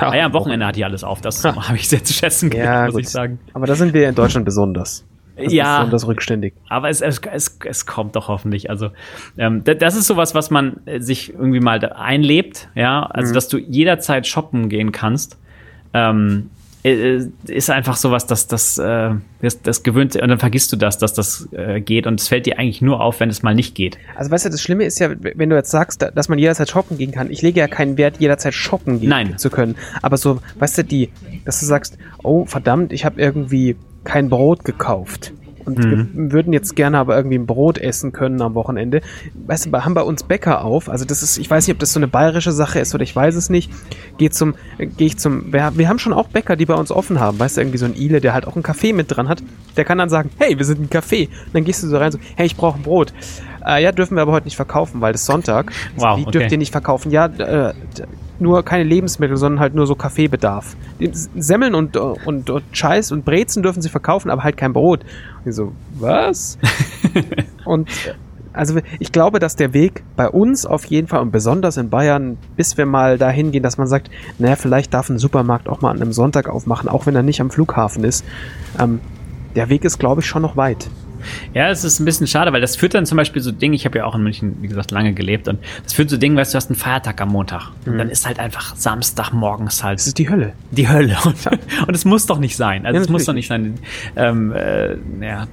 Ah 0.00 0.12
ja, 0.16 0.24
am 0.26 0.32
Wochenende 0.32 0.66
hat 0.66 0.74
die 0.74 0.84
alles 0.84 1.04
auf, 1.04 1.20
das 1.20 1.44
habe 1.44 1.76
ich 1.76 1.88
sehr 1.88 2.02
zu 2.02 2.12
schätzen 2.12 2.46
Ja, 2.50 2.56
gelernt, 2.56 2.86
muss 2.86 2.94
gut. 2.94 3.02
ich 3.02 3.08
sagen. 3.10 3.38
Aber 3.52 3.66
da 3.66 3.76
sind 3.76 3.94
wir 3.94 4.08
in 4.08 4.14
Deutschland 4.16 4.44
besonders. 4.44 5.04
Also 5.36 5.54
Ja. 5.54 5.78
Besonders 5.78 6.06
rückständig. 6.08 6.54
Aber 6.68 6.88
es, 6.88 7.00
es, 7.00 7.20
es, 7.30 7.58
es 7.64 7.86
kommt 7.86 8.16
doch 8.16 8.26
hoffentlich. 8.26 8.70
Also 8.70 8.90
ähm, 9.38 9.62
da- 9.62 9.74
das 9.74 9.94
ist 9.94 10.06
sowas, 10.08 10.34
was 10.34 10.50
man 10.50 10.80
äh, 10.86 10.98
sich 11.00 11.32
irgendwie 11.32 11.60
mal 11.60 11.78
einlebt, 11.92 12.68
ja. 12.74 13.04
Also 13.04 13.32
dass 13.34 13.46
du 13.48 13.58
jederzeit 13.58 14.26
shoppen 14.26 14.68
gehen 14.68 14.90
kannst. 14.90 15.38
Ähm, 15.92 16.50
äh, 16.50 16.63
ist 16.88 17.70
einfach 17.70 17.96
sowas, 17.96 18.26
dass 18.26 18.46
das, 18.46 18.76
äh, 18.76 19.10
das, 19.40 19.62
das 19.62 19.82
gewöhnt 19.82 20.16
und 20.16 20.28
dann 20.28 20.38
vergisst 20.38 20.70
du 20.70 20.76
das, 20.76 20.98
dass 20.98 21.14
das 21.14 21.48
äh, 21.52 21.80
geht 21.80 22.06
und 22.06 22.20
es 22.20 22.28
fällt 22.28 22.44
dir 22.44 22.58
eigentlich 22.58 22.82
nur 22.82 23.00
auf, 23.00 23.20
wenn 23.20 23.30
es 23.30 23.42
mal 23.42 23.54
nicht 23.54 23.74
geht. 23.74 23.96
Also 24.16 24.30
weißt 24.30 24.44
du, 24.44 24.50
das 24.50 24.60
Schlimme 24.60 24.84
ist 24.84 24.98
ja, 25.00 25.08
wenn 25.18 25.48
du 25.48 25.56
jetzt 25.56 25.70
sagst, 25.70 26.02
da- 26.02 26.10
dass 26.10 26.28
man 26.28 26.38
jederzeit 26.38 26.68
shoppen 26.68 26.98
gehen 26.98 27.10
kann. 27.10 27.30
Ich 27.30 27.40
lege 27.40 27.58
ja 27.60 27.68
keinen 27.68 27.96
Wert, 27.96 28.16
jederzeit 28.18 28.52
shoppen 28.52 29.00
gehen 29.00 29.08
Nein. 29.08 29.38
zu 29.38 29.48
können. 29.48 29.76
Aber 30.02 30.18
so, 30.18 30.40
weißt 30.58 30.78
du, 30.78 30.84
die, 30.84 31.08
dass 31.46 31.60
du 31.60 31.66
sagst, 31.66 31.96
oh 32.22 32.44
verdammt, 32.44 32.92
ich 32.92 33.06
habe 33.06 33.18
irgendwie 33.20 33.76
kein 34.04 34.28
Brot 34.28 34.64
gekauft. 34.66 35.32
Und 35.64 35.78
Mhm. 35.78 36.08
wir 36.14 36.32
würden 36.32 36.52
jetzt 36.52 36.76
gerne 36.76 36.98
aber 36.98 37.16
irgendwie 37.16 37.38
ein 37.38 37.46
Brot 37.46 37.78
essen 37.78 38.12
können 38.12 38.40
am 38.42 38.54
Wochenende. 38.54 39.00
Weißt 39.46 39.66
du, 39.66 39.72
haben 39.72 39.94
bei 39.94 40.02
uns 40.02 40.22
Bäcker 40.24 40.64
auf. 40.64 40.88
Also 40.88 41.04
das 41.04 41.22
ist, 41.22 41.38
ich 41.38 41.48
weiß 41.50 41.66
nicht, 41.66 41.74
ob 41.74 41.80
das 41.80 41.92
so 41.92 41.98
eine 41.98 42.08
bayerische 42.08 42.52
Sache 42.52 42.78
ist 42.80 42.94
oder 42.94 43.02
ich 43.02 43.14
weiß 43.14 43.34
es 43.34 43.50
nicht. 43.50 43.70
Geh 44.18 44.30
zum, 44.30 44.54
geh 44.78 45.06
ich 45.06 45.18
zum, 45.18 45.52
wir, 45.52 45.72
wir 45.76 45.88
haben 45.88 45.98
schon 45.98 46.12
auch 46.12 46.28
Bäcker, 46.28 46.56
die 46.56 46.66
bei 46.66 46.74
uns 46.74 46.90
offen 46.90 47.20
haben. 47.20 47.38
Weißt 47.38 47.56
du, 47.56 47.60
irgendwie 47.62 47.78
so 47.78 47.86
ein 47.86 47.94
Ile, 47.94 48.20
der 48.20 48.34
halt 48.34 48.46
auch 48.46 48.56
ein 48.56 48.62
Café 48.62 48.94
mit 48.94 49.14
dran 49.14 49.28
hat. 49.28 49.42
Der 49.76 49.84
kann 49.84 49.98
dann 49.98 50.08
sagen, 50.08 50.30
hey, 50.38 50.58
wir 50.58 50.64
sind 50.64 50.80
ein 50.80 50.88
Café. 50.90 51.28
Und 51.28 51.54
dann 51.54 51.64
gehst 51.64 51.82
du 51.82 51.88
so 51.88 51.96
rein 51.96 52.12
so, 52.12 52.18
hey, 52.36 52.46
ich 52.46 52.56
brauche 52.56 52.78
ein 52.78 52.82
Brot. 52.82 53.12
Äh, 53.66 53.82
ja, 53.82 53.92
dürfen 53.92 54.16
wir 54.16 54.22
aber 54.22 54.32
heute 54.32 54.44
nicht 54.46 54.56
verkaufen, 54.56 55.00
weil 55.00 55.12
das 55.12 55.22
ist 55.22 55.26
Sonntag. 55.26 55.72
Wow, 55.96 56.18
Wie 56.18 56.22
okay. 56.22 56.30
dürft 56.32 56.52
ihr 56.52 56.58
nicht 56.58 56.72
verkaufen? 56.72 57.10
Ja, 57.10 57.26
äh, 57.26 57.72
nur 58.44 58.62
keine 58.62 58.84
Lebensmittel, 58.84 59.36
sondern 59.36 59.58
halt 59.58 59.74
nur 59.74 59.86
so 59.88 59.96
Kaffeebedarf. 59.96 60.76
Semmeln 61.34 61.74
und, 61.74 61.96
äh, 61.96 61.98
und, 61.98 62.48
und 62.50 62.62
Scheiß 62.70 63.10
und 63.10 63.24
Brezen 63.24 63.64
dürfen 63.64 63.82
sie 63.82 63.88
verkaufen, 63.88 64.30
aber 64.30 64.44
halt 64.44 64.56
kein 64.56 64.72
Brot. 64.72 65.00
Und 65.44 65.50
ich 65.50 65.56
so, 65.56 65.72
was? 65.98 66.58
und 67.64 67.88
äh, 67.88 68.14
also 68.52 68.78
ich 69.00 69.10
glaube, 69.10 69.40
dass 69.40 69.56
der 69.56 69.74
Weg 69.74 70.04
bei 70.14 70.28
uns 70.28 70.64
auf 70.64 70.84
jeden 70.84 71.08
Fall 71.08 71.20
und 71.22 71.32
besonders 71.32 71.76
in 71.76 71.90
Bayern, 71.90 72.38
bis 72.56 72.76
wir 72.76 72.86
mal 72.86 73.18
dahin 73.18 73.50
gehen, 73.50 73.64
dass 73.64 73.78
man 73.78 73.88
sagt, 73.88 74.10
naja, 74.38 74.54
vielleicht 74.54 74.94
darf 74.94 75.08
ein 75.10 75.18
Supermarkt 75.18 75.68
auch 75.68 75.80
mal 75.80 75.90
an 75.90 76.00
einem 76.00 76.12
Sonntag 76.12 76.48
aufmachen, 76.48 76.88
auch 76.88 77.06
wenn 77.06 77.16
er 77.16 77.24
nicht 77.24 77.40
am 77.40 77.50
Flughafen 77.50 78.04
ist. 78.04 78.24
Ähm, 78.78 79.00
der 79.56 79.68
Weg 79.70 79.84
ist, 79.84 79.98
glaube 79.98 80.20
ich, 80.20 80.26
schon 80.28 80.42
noch 80.42 80.56
weit. 80.56 80.88
Ja, 81.52 81.68
es 81.70 81.84
ist 81.84 82.00
ein 82.00 82.04
bisschen 82.04 82.26
schade, 82.26 82.52
weil 82.52 82.60
das 82.60 82.76
führt 82.76 82.94
dann 82.94 83.06
zum 83.06 83.16
Beispiel 83.16 83.42
so 83.42 83.52
Dinge, 83.52 83.74
ich 83.74 83.84
habe 83.84 83.98
ja 83.98 84.04
auch 84.04 84.14
in 84.14 84.22
München, 84.22 84.56
wie 84.60 84.68
gesagt, 84.68 84.90
lange 84.90 85.14
gelebt 85.14 85.48
und 85.48 85.58
das 85.82 85.92
führt 85.92 86.10
zu 86.10 86.18
Dingen, 86.18 86.36
weißt 86.36 86.52
du, 86.52 86.56
du 86.56 86.62
hast 86.62 86.70
einen 86.70 86.78
Feiertag 86.78 87.20
am 87.20 87.30
Montag 87.30 87.70
und 87.86 87.98
dann 87.98 88.10
ist 88.10 88.26
halt 88.26 88.38
einfach 88.38 88.74
Samstagmorgens 88.76 89.82
halt. 89.82 89.98
Das 89.98 90.06
ist 90.06 90.18
die 90.18 90.28
Hölle. 90.28 90.52
Die 90.70 90.88
Hölle. 90.88 91.16
Und, 91.86 91.94
es 91.94 92.04
muss 92.04 92.26
doch 92.26 92.38
nicht 92.38 92.56
sein. 92.56 92.86
Also 92.86 92.96
Ja, 92.96 93.02
es 93.02 93.08
muss 93.08 93.24
doch 93.24 93.32
nicht 93.32 93.46
sein. 93.46 93.74
Ähm, 94.16 94.52
äh, 94.52 94.96
ja, 95.20 95.46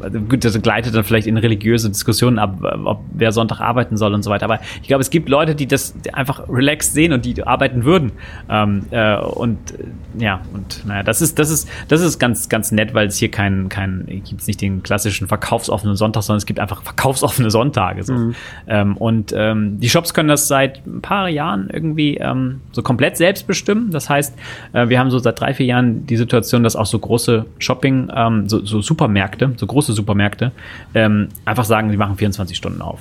also 0.00 0.20
gut, 0.20 0.44
das 0.44 0.60
gleitet 0.60 0.94
dann 0.94 1.04
vielleicht 1.04 1.26
in 1.26 1.36
religiöse 1.36 1.88
Diskussionen 1.88 2.38
ab, 2.38 2.58
ob 2.84 3.04
wer 3.12 3.32
Sonntag 3.32 3.60
arbeiten 3.60 3.96
soll 3.96 4.14
und 4.14 4.22
so 4.22 4.30
weiter. 4.30 4.44
Aber 4.44 4.60
ich 4.82 4.88
glaube, 4.88 5.02
es 5.02 5.10
gibt 5.10 5.28
Leute, 5.28 5.54
die 5.54 5.66
das 5.66 5.94
einfach 6.12 6.48
relaxed 6.48 6.94
sehen 6.94 7.12
und 7.12 7.24
die 7.24 7.42
arbeiten 7.42 7.84
würden. 7.84 8.12
Ähm, 8.48 8.86
äh, 8.90 9.16
und 9.16 9.58
äh, 9.72 10.22
ja, 10.22 10.42
und 10.52 10.84
naja, 10.86 11.02
das 11.02 11.22
ist, 11.22 11.38
das 11.38 11.50
ist, 11.50 11.68
das 11.88 12.00
ist 12.00 12.18
ganz, 12.18 12.48
ganz 12.48 12.72
nett, 12.72 12.94
weil 12.94 13.06
es 13.06 13.16
hier 13.16 13.30
kein, 13.30 13.68
kein, 13.68 14.06
gibt 14.06 14.40
es 14.40 14.46
nicht 14.46 14.60
den 14.60 14.82
klassischen 14.82 15.13
verkaufsoffenen 15.22 15.96
Sonntag, 15.96 16.22
sondern 16.22 16.38
es 16.38 16.46
gibt 16.46 16.60
einfach 16.60 16.82
verkaufsoffene 16.82 17.50
Sonntage. 17.50 18.02
So. 18.02 18.32
Ähm, 18.66 18.96
und 18.96 19.32
ähm, 19.36 19.80
die 19.80 19.88
Shops 19.88 20.14
können 20.14 20.28
das 20.28 20.48
seit 20.48 20.86
ein 20.86 21.00
paar 21.00 21.28
Jahren 21.28 21.70
irgendwie 21.72 22.16
ähm, 22.16 22.60
so 22.72 22.82
komplett 22.82 23.16
selbst 23.16 23.46
bestimmen. 23.46 23.90
Das 23.90 24.08
heißt, 24.10 24.34
äh, 24.72 24.88
wir 24.88 24.98
haben 24.98 25.10
so 25.10 25.18
seit 25.18 25.40
drei, 25.40 25.54
vier 25.54 25.66
Jahren 25.66 26.06
die 26.06 26.16
Situation, 26.16 26.62
dass 26.62 26.76
auch 26.76 26.86
so 26.86 26.98
große 26.98 27.46
Shopping, 27.58 28.10
ähm, 28.14 28.48
so, 28.48 28.64
so 28.64 28.82
Supermärkte, 28.82 29.52
so 29.56 29.66
große 29.66 29.92
Supermärkte, 29.92 30.52
ähm, 30.94 31.28
einfach 31.44 31.64
sagen, 31.64 31.90
die 31.90 31.96
machen 31.96 32.16
24 32.16 32.56
Stunden 32.56 32.82
auf. 32.82 33.00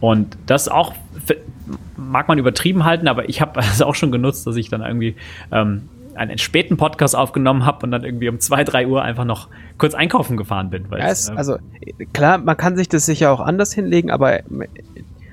Und 0.00 0.36
das 0.46 0.68
auch 0.68 0.94
mag 1.96 2.28
man 2.28 2.38
übertrieben 2.38 2.84
halten, 2.84 3.08
aber 3.08 3.28
ich 3.28 3.40
habe 3.40 3.60
es 3.72 3.82
auch 3.82 3.94
schon 3.94 4.12
genutzt, 4.12 4.46
dass 4.46 4.56
ich 4.56 4.68
dann 4.68 4.82
irgendwie 4.82 5.16
ähm, 5.50 5.88
einen 6.14 6.38
späten 6.38 6.76
Podcast 6.76 7.16
aufgenommen 7.16 7.64
habe 7.64 7.84
und 7.84 7.90
dann 7.90 8.04
irgendwie 8.04 8.28
um 8.28 8.40
zwei, 8.40 8.64
drei 8.64 8.86
Uhr 8.86 9.02
einfach 9.02 9.24
noch 9.24 9.48
kurz 9.78 9.94
einkaufen 9.94 10.36
gefahren 10.36 10.70
bin. 10.70 10.86
Ja, 10.90 11.08
es, 11.08 11.28
äh, 11.28 11.32
also 11.32 11.56
klar, 12.12 12.38
man 12.38 12.56
kann 12.56 12.76
sich 12.76 12.88
das 12.88 13.06
sicher 13.06 13.32
auch 13.32 13.40
anders 13.40 13.72
hinlegen, 13.72 14.10
aber 14.10 14.40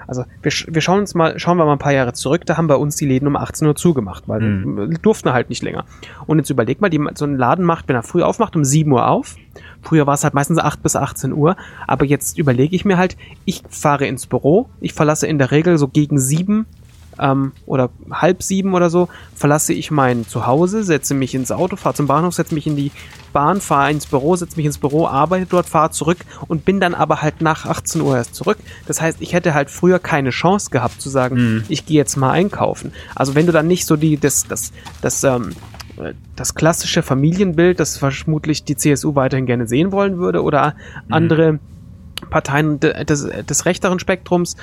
also 0.10 0.26
wir, 0.42 0.52
wir 0.52 0.82
schauen 0.82 1.02
uns 1.02 1.13
mal, 1.13 1.38
schauen 1.38 1.58
wir 1.58 1.65
mal 1.65 1.74
ein 1.74 1.80
paar 1.80 1.94
Jahre 1.94 2.13
zurück, 2.13 2.44
da 2.48 2.58
haben 2.58 2.65
bei 2.65 2.76
uns 2.76 2.96
die 2.96 3.06
Läden 3.06 3.28
um 3.28 3.36
18 3.36 3.68
Uhr 3.68 3.76
zugemacht, 3.76 4.24
weil 4.28 4.42
wir 4.42 4.98
durften 4.98 5.32
halt 5.32 5.50
nicht 5.50 5.62
länger. 5.62 5.86
Und 6.26 6.39
jetzt 6.39 6.50
überleg 6.50 6.82
mal, 6.82 6.89
die, 6.89 7.00
so 7.13 7.26
ein 7.26 7.38
Laden 7.38 7.63
macht, 7.63 7.88
wenn 7.88 7.96
er 7.96 8.02
früh 8.02 8.24
aufmacht, 8.24 8.56
um 8.56 8.65
7 8.65 8.92
Uhr 8.92 9.08
auf. 9.08 9.36
Früher 9.84 10.08
war 10.08 10.15
es 10.15 10.24
halt 10.24 10.34
meistens 10.34 10.58
8 10.58 10.82
bis 10.82 10.96
18 10.96 11.32
Uhr, 11.32 11.56
aber 11.86 12.06
jetzt 12.06 12.39
überlege 12.39 12.76
ich 12.76 12.86
mir 12.86 12.98
halt, 12.98 13.18
ich 13.46 13.62
fahre 13.70 14.08
ins 14.08 14.26
Büro, 14.26 14.68
ich 14.82 14.94
verlasse 14.94 15.28
in 15.28 15.38
der 15.38 15.52
Regel 15.52 15.78
so 15.78 15.88
gegen 15.88 16.18
7 16.18 16.65
ähm, 17.19 17.51
oder 17.65 17.89
halb 18.12 18.43
sieben 18.43 18.73
oder 18.73 18.89
so, 18.89 19.10
verlasse 19.36 19.73
ich 19.73 19.91
mein 19.91 20.27
Zuhause, 20.27 20.84
setze 20.84 21.13
mich 21.13 21.36
ins 21.36 21.51
Auto, 21.51 21.75
fahre 21.75 21.95
zum 21.95 22.08
Bahnhof, 22.08 22.34
setze 22.34 22.53
mich 22.53 22.67
in 22.67 22.75
die 22.75 22.91
Bahn, 23.34 23.62
fahre 23.62 23.91
ins 23.91 24.05
Büro, 24.05 24.36
setze 24.36 24.58
mich 24.58 24.65
ins 24.65 24.77
Büro, 24.77 25.08
arbeite 25.08 25.45
dort, 25.45 25.67
fahre 25.67 25.91
zurück 25.91 26.19
und 26.47 26.65
bin 26.65 26.79
dann 26.79 26.95
aber 26.95 27.21
halt 27.21 27.41
nach 27.41 27.65
18 27.65 28.01
Uhr 28.01 28.17
erst 28.17 28.36
zurück. 28.36 28.58
Das 28.88 29.01
heißt, 29.01 29.21
ich 29.21 29.34
hätte 29.34 29.53
halt 29.53 29.69
früher 29.69 29.99
keine 29.99 30.32
Chance 30.32 30.69
gehabt 30.71 31.01
zu 31.01 31.10
sagen, 31.10 31.63
ich 31.69 31.86
gehe 31.86 31.97
jetzt 31.97 32.15
mal 32.15 32.32
einkaufen. 32.32 32.91
Also 33.15 33.36
wenn 33.36 33.45
du 33.45 33.51
dann 33.51 33.67
nicht 33.67 33.86
so 33.86 33.95
die, 33.95 34.17
das, 34.17 34.47
das, 34.47 34.71
das, 35.01 35.23
ähm, 35.23 35.51
das 36.36 36.55
klassische 36.55 37.03
Familienbild, 37.03 37.79
das 37.79 37.97
vermutlich 37.97 38.63
die 38.63 38.75
CSU 38.75 39.15
weiterhin 39.15 39.45
gerne 39.45 39.67
sehen 39.67 39.91
wollen 39.91 40.17
würde, 40.17 40.43
oder 40.43 40.75
andere 41.10 41.60
Parteien 42.29 42.79
de- 42.79 43.03
des, 43.05 43.27
des 43.27 43.65
rechteren 43.65 43.99
Spektrums, 43.99 44.55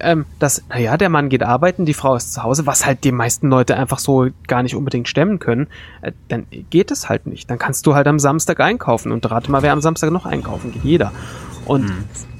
ähm, 0.00 0.24
dass, 0.38 0.62
naja, 0.68 0.96
der 0.96 1.08
Mann 1.08 1.28
geht 1.28 1.42
arbeiten, 1.42 1.84
die 1.84 1.94
Frau 1.94 2.14
ist 2.14 2.32
zu 2.32 2.42
Hause, 2.42 2.66
was 2.66 2.86
halt 2.86 3.04
die 3.04 3.12
meisten 3.12 3.48
Leute 3.48 3.76
einfach 3.76 3.98
so 3.98 4.28
gar 4.46 4.62
nicht 4.62 4.74
unbedingt 4.76 5.08
stemmen 5.08 5.38
können, 5.38 5.66
äh, 6.02 6.12
dann 6.28 6.46
geht 6.70 6.90
es 6.90 7.08
halt 7.08 7.26
nicht. 7.26 7.50
Dann 7.50 7.58
kannst 7.58 7.86
du 7.86 7.94
halt 7.94 8.06
am 8.06 8.18
Samstag 8.18 8.60
einkaufen 8.60 9.12
und 9.12 9.30
rate 9.30 9.50
mal, 9.50 9.62
wer 9.62 9.72
am 9.72 9.80
Samstag 9.80 10.10
noch 10.10 10.26
einkaufen 10.26 10.72
geht. 10.72 10.84
Jeder. 10.84 11.12
Und 11.64 11.92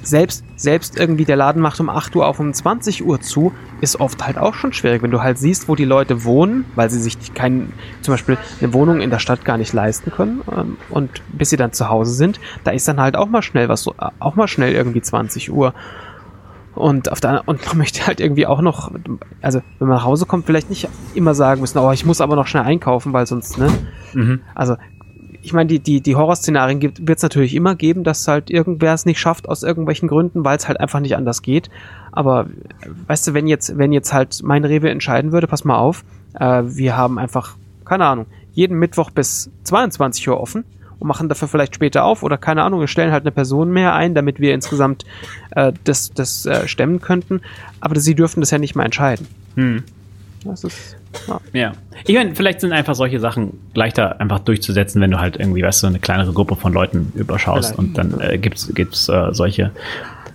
selbst, 0.02 0.44
selbst 0.56 0.98
irgendwie 0.98 1.24
der 1.24 1.36
Laden 1.36 1.62
macht 1.62 1.78
um 1.80 1.88
8 1.88 2.14
Uhr 2.16 2.26
auf, 2.26 2.40
um 2.40 2.52
20 2.52 3.04
Uhr 3.04 3.20
zu, 3.20 3.52
ist 3.80 4.00
oft 4.00 4.24
halt 4.26 4.38
auch 4.38 4.54
schon 4.54 4.72
schwierig, 4.72 5.02
wenn 5.02 5.10
du 5.10 5.22
halt 5.22 5.38
siehst, 5.38 5.68
wo 5.68 5.74
die 5.74 5.84
Leute 5.84 6.24
wohnen, 6.24 6.64
weil 6.74 6.90
sie 6.90 7.00
sich 7.00 7.34
kein, 7.34 7.72
zum 8.00 8.14
Beispiel 8.14 8.36
eine 8.60 8.72
Wohnung 8.72 9.00
in 9.00 9.10
der 9.10 9.18
Stadt 9.20 9.44
gar 9.44 9.58
nicht 9.58 9.72
leisten 9.72 10.10
können 10.10 10.42
ähm, 10.56 10.76
und 10.90 11.22
bis 11.32 11.50
sie 11.50 11.56
dann 11.56 11.72
zu 11.72 11.88
Hause 11.88 12.12
sind, 12.12 12.40
da 12.64 12.72
ist 12.72 12.88
dann 12.88 13.00
halt 13.00 13.16
auch 13.16 13.28
mal 13.28 13.42
schnell 13.42 13.68
was, 13.68 13.88
auch 14.18 14.34
mal 14.34 14.48
schnell 14.48 14.72
irgendwie 14.72 15.02
20 15.02 15.52
Uhr. 15.52 15.72
Und 16.74 17.12
auf 17.12 17.20
der 17.20 17.42
und 17.46 17.66
man 17.66 17.76
möchte 17.78 18.06
halt 18.06 18.18
irgendwie 18.18 18.46
auch 18.46 18.62
noch, 18.62 18.90
also 19.40 19.60
wenn 19.78 19.88
man 19.88 19.98
nach 19.98 20.04
Hause 20.04 20.26
kommt, 20.26 20.46
vielleicht 20.46 20.70
nicht 20.70 20.88
immer 21.14 21.34
sagen 21.34 21.60
müssen, 21.60 21.78
oh, 21.78 21.92
ich 21.92 22.06
muss 22.06 22.20
aber 22.20 22.34
noch 22.34 22.46
schnell 22.46 22.64
einkaufen, 22.64 23.12
weil 23.12 23.26
sonst, 23.26 23.58
ne? 23.58 23.70
Mhm. 24.14 24.40
Also, 24.54 24.76
ich 25.42 25.52
meine, 25.52 25.68
die, 25.68 25.80
die, 25.80 26.00
die 26.00 26.14
Horrorszenarien 26.16 26.80
wird 26.80 27.16
es 27.16 27.22
natürlich 27.22 27.54
immer 27.54 27.74
geben, 27.74 28.04
dass 28.04 28.28
halt 28.28 28.48
irgendwer 28.48 28.94
es 28.94 29.04
nicht 29.04 29.18
schafft 29.18 29.48
aus 29.48 29.62
irgendwelchen 29.62 30.08
Gründen, 30.08 30.44
weil 30.44 30.56
es 30.56 30.68
halt 30.68 30.78
einfach 30.78 31.00
nicht 31.00 31.16
anders 31.16 31.42
geht. 31.42 31.68
Aber 32.12 32.46
äh, 32.80 32.88
weißt 33.08 33.28
du, 33.28 33.34
wenn 33.34 33.48
jetzt, 33.48 33.76
wenn 33.76 33.92
jetzt 33.92 34.12
halt 34.12 34.40
mein 34.42 34.64
Rewe 34.64 34.90
entscheiden 34.90 35.32
würde, 35.32 35.48
pass 35.48 35.64
mal 35.64 35.78
auf, 35.78 36.04
äh, 36.38 36.62
wir 36.64 36.96
haben 36.96 37.18
einfach, 37.18 37.56
keine 37.84 38.06
Ahnung, 38.06 38.26
jeden 38.52 38.78
Mittwoch 38.78 39.10
bis 39.10 39.50
22 39.64 40.28
Uhr 40.28 40.40
offen 40.40 40.64
und 41.00 41.08
machen 41.08 41.28
dafür 41.28 41.48
vielleicht 41.48 41.74
später 41.74 42.04
auf 42.04 42.22
oder 42.22 42.38
keine 42.38 42.62
Ahnung, 42.62 42.78
wir 42.78 42.86
stellen 42.86 43.10
halt 43.10 43.24
eine 43.24 43.32
Person 43.32 43.72
mehr 43.72 43.94
ein, 43.94 44.14
damit 44.14 44.38
wir 44.38 44.54
insgesamt 44.54 45.04
äh, 45.50 45.72
das, 45.84 46.12
das 46.12 46.46
äh, 46.46 46.68
stemmen 46.68 47.00
könnten. 47.00 47.40
Aber 47.80 47.98
sie 47.98 48.14
dürfen 48.14 48.40
das 48.40 48.52
ja 48.52 48.58
nicht 48.58 48.76
mal 48.76 48.84
entscheiden. 48.84 49.26
Hm. 49.56 49.82
Das 50.44 50.62
ist, 50.62 50.96
ja. 51.52 51.72
Ich 52.04 52.14
meine, 52.14 52.34
vielleicht 52.34 52.60
sind 52.60 52.72
einfach 52.72 52.94
solche 52.94 53.20
Sachen 53.20 53.60
leichter 53.74 54.20
einfach 54.20 54.40
durchzusetzen, 54.40 55.00
wenn 55.00 55.10
du 55.10 55.20
halt 55.20 55.36
irgendwie, 55.36 55.62
weißt 55.62 55.82
du, 55.82 55.86
eine 55.86 55.98
kleinere 55.98 56.32
Gruppe 56.32 56.56
von 56.56 56.72
Leuten 56.72 57.12
überschaust 57.14 57.74
Vielleicht. 57.74 57.78
und 57.78 57.98
dann 57.98 58.20
äh, 58.20 58.38
gibt's 58.38 58.72
gibt's 58.74 59.08
äh, 59.08 59.32
solche 59.32 59.72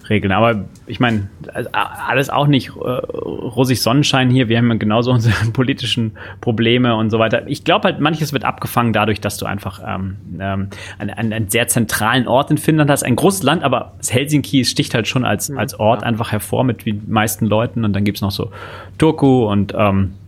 Regeln. 0.10 0.32
Aber 0.32 0.66
ich 0.86 1.00
meine, 1.00 1.30
also, 1.54 1.70
alles 1.72 2.30
auch 2.30 2.48
nicht 2.48 2.70
äh, 2.70 2.80
rosig 2.80 3.82
Sonnenschein 3.82 4.30
hier. 4.30 4.50
Wir 4.50 4.58
haben 4.58 4.70
ja 4.70 4.76
genauso 4.76 5.12
unsere 5.18 5.34
politischen 5.52 6.18
Probleme 6.42 6.96
und 6.96 7.10
so 7.10 7.20
weiter. 7.20 7.48
Ich 7.48 7.64
glaube 7.64 7.86
halt, 7.86 8.00
manches 8.00 8.34
wird 8.34 8.44
abgefangen 8.44 8.94
dadurch, 8.94 9.22
dass 9.22 9.38
du 9.38 9.46
einfach 9.46 9.82
ähm, 9.86 10.18
ähm, 10.40 10.70
einen, 11.00 11.34
einen, 11.34 11.50
sehr 11.50 11.68
zentralen 11.68 12.28
Ort 12.28 12.52
in 12.52 12.58
Finnland 12.58 12.90
hast. 12.90 13.04
Ein 13.04 13.16
großes 13.16 13.44
Land, 13.44 13.64
aber 13.64 13.94
Helsinki 14.08 14.66
sticht 14.66 14.94
halt 14.94 15.08
schon 15.08 15.26
als, 15.26 15.52
als 15.52 15.80
Ort 15.80 16.04
einfach 16.04 16.32
hervor 16.32 16.64
mit 16.64 16.86
den 16.86 17.04
meisten 17.08 17.46
Leuten. 17.46 17.84
Und 17.84 17.94
dann 17.94 18.04
gibt's 18.04 18.22
noch 18.22 18.32
so 18.32 18.52
Turku 18.98 19.46
und 19.46 19.74
ähm, 19.78 20.14
äh, 20.14 20.27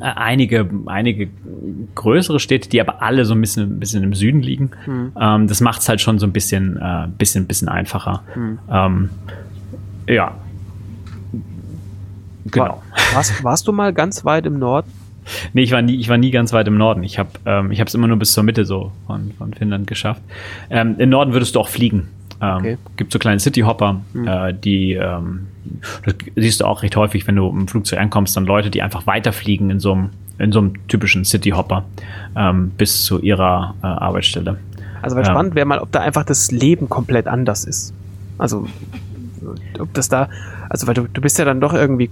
einige, 0.00 0.68
einige 0.86 1.28
größere 1.94 2.40
Städte, 2.40 2.68
die 2.68 2.80
aber 2.80 3.02
alle 3.02 3.24
so 3.24 3.34
ein 3.34 3.40
bisschen, 3.40 3.76
ein 3.76 3.80
bisschen 3.80 4.02
im 4.02 4.14
Süden 4.14 4.40
liegen. 4.40 4.70
Ähm, 5.20 5.48
das 5.48 5.60
macht 5.60 5.80
es 5.80 5.88
halt 5.88 6.00
schon 6.00 6.18
so 6.18 6.26
ein 6.26 6.32
bisschen, 6.32 6.76
äh, 6.76 7.08
bisschen, 7.16 7.46
bisschen 7.46 7.68
einfacher. 7.68 8.22
Ähm, 8.70 9.10
ja. 10.08 10.34
Genau. 12.46 12.64
War, 12.64 12.82
warst, 13.14 13.44
warst 13.44 13.68
du 13.68 13.72
mal 13.72 13.92
ganz 13.92 14.24
weit 14.24 14.46
im 14.46 14.58
Norden? 14.58 14.90
Nee, 15.52 15.62
ich 15.62 15.72
war 15.72 15.82
nie, 15.82 15.96
ich 15.96 16.08
war 16.08 16.18
nie 16.18 16.30
ganz 16.30 16.52
weit 16.52 16.68
im 16.68 16.76
Norden. 16.76 17.02
Ich 17.02 17.18
habe 17.18 17.30
ähm, 17.46 17.70
ich 17.70 17.80
es 17.80 17.94
immer 17.94 18.06
nur 18.06 18.18
bis 18.18 18.32
zur 18.32 18.42
Mitte 18.44 18.64
so 18.64 18.92
von, 19.06 19.32
von 19.38 19.54
Finnland 19.54 19.86
geschafft. 19.86 20.22
Ähm, 20.70 20.96
Im 20.98 21.08
Norden 21.08 21.32
würdest 21.32 21.54
du 21.54 21.60
auch 21.60 21.68
fliegen. 21.68 22.08
Ähm, 22.50 22.56
Okay. 22.58 22.78
Gibt 22.96 23.12
so 23.12 23.18
kleine 23.18 23.38
Cityhopper, 23.40 24.00
äh, 24.26 24.52
die 24.54 24.92
ähm, 24.94 25.46
das 26.04 26.14
siehst 26.36 26.60
du 26.60 26.64
auch 26.66 26.82
recht 26.82 26.96
häufig, 26.96 27.26
wenn 27.26 27.36
du 27.36 27.48
im 27.48 27.66
Flugzeug 27.68 27.98
ankommst, 28.00 28.36
dann 28.36 28.44
Leute, 28.44 28.70
die 28.70 28.82
einfach 28.82 29.06
weiterfliegen 29.06 29.70
in 29.70 29.80
so 29.80 29.92
einem 29.92 30.10
in 30.38 30.50
so 30.52 30.58
einem 30.58 30.86
typischen 30.88 31.24
Cityhopper 31.24 31.84
ähm, 32.36 32.70
bis 32.76 33.04
zu 33.04 33.20
ihrer 33.20 33.74
äh, 33.82 33.86
Arbeitsstelle. 33.86 34.58
Also 35.00 35.14
weil 35.16 35.24
Ja. 35.24 35.30
spannend 35.30 35.54
wäre 35.54 35.64
mal, 35.66 35.78
ob 35.78 35.92
da 35.92 36.00
einfach 36.00 36.24
das 36.24 36.50
Leben 36.50 36.88
komplett 36.88 37.28
anders 37.28 37.64
ist. 37.64 37.94
Also 38.36 38.66
ob 39.78 39.92
das 39.94 40.08
da, 40.08 40.28
also 40.68 40.86
weil 40.86 40.94
du, 40.94 41.06
du 41.12 41.20
bist 41.20 41.38
ja 41.38 41.44
dann 41.44 41.60
doch 41.60 41.72
irgendwie 41.74 42.10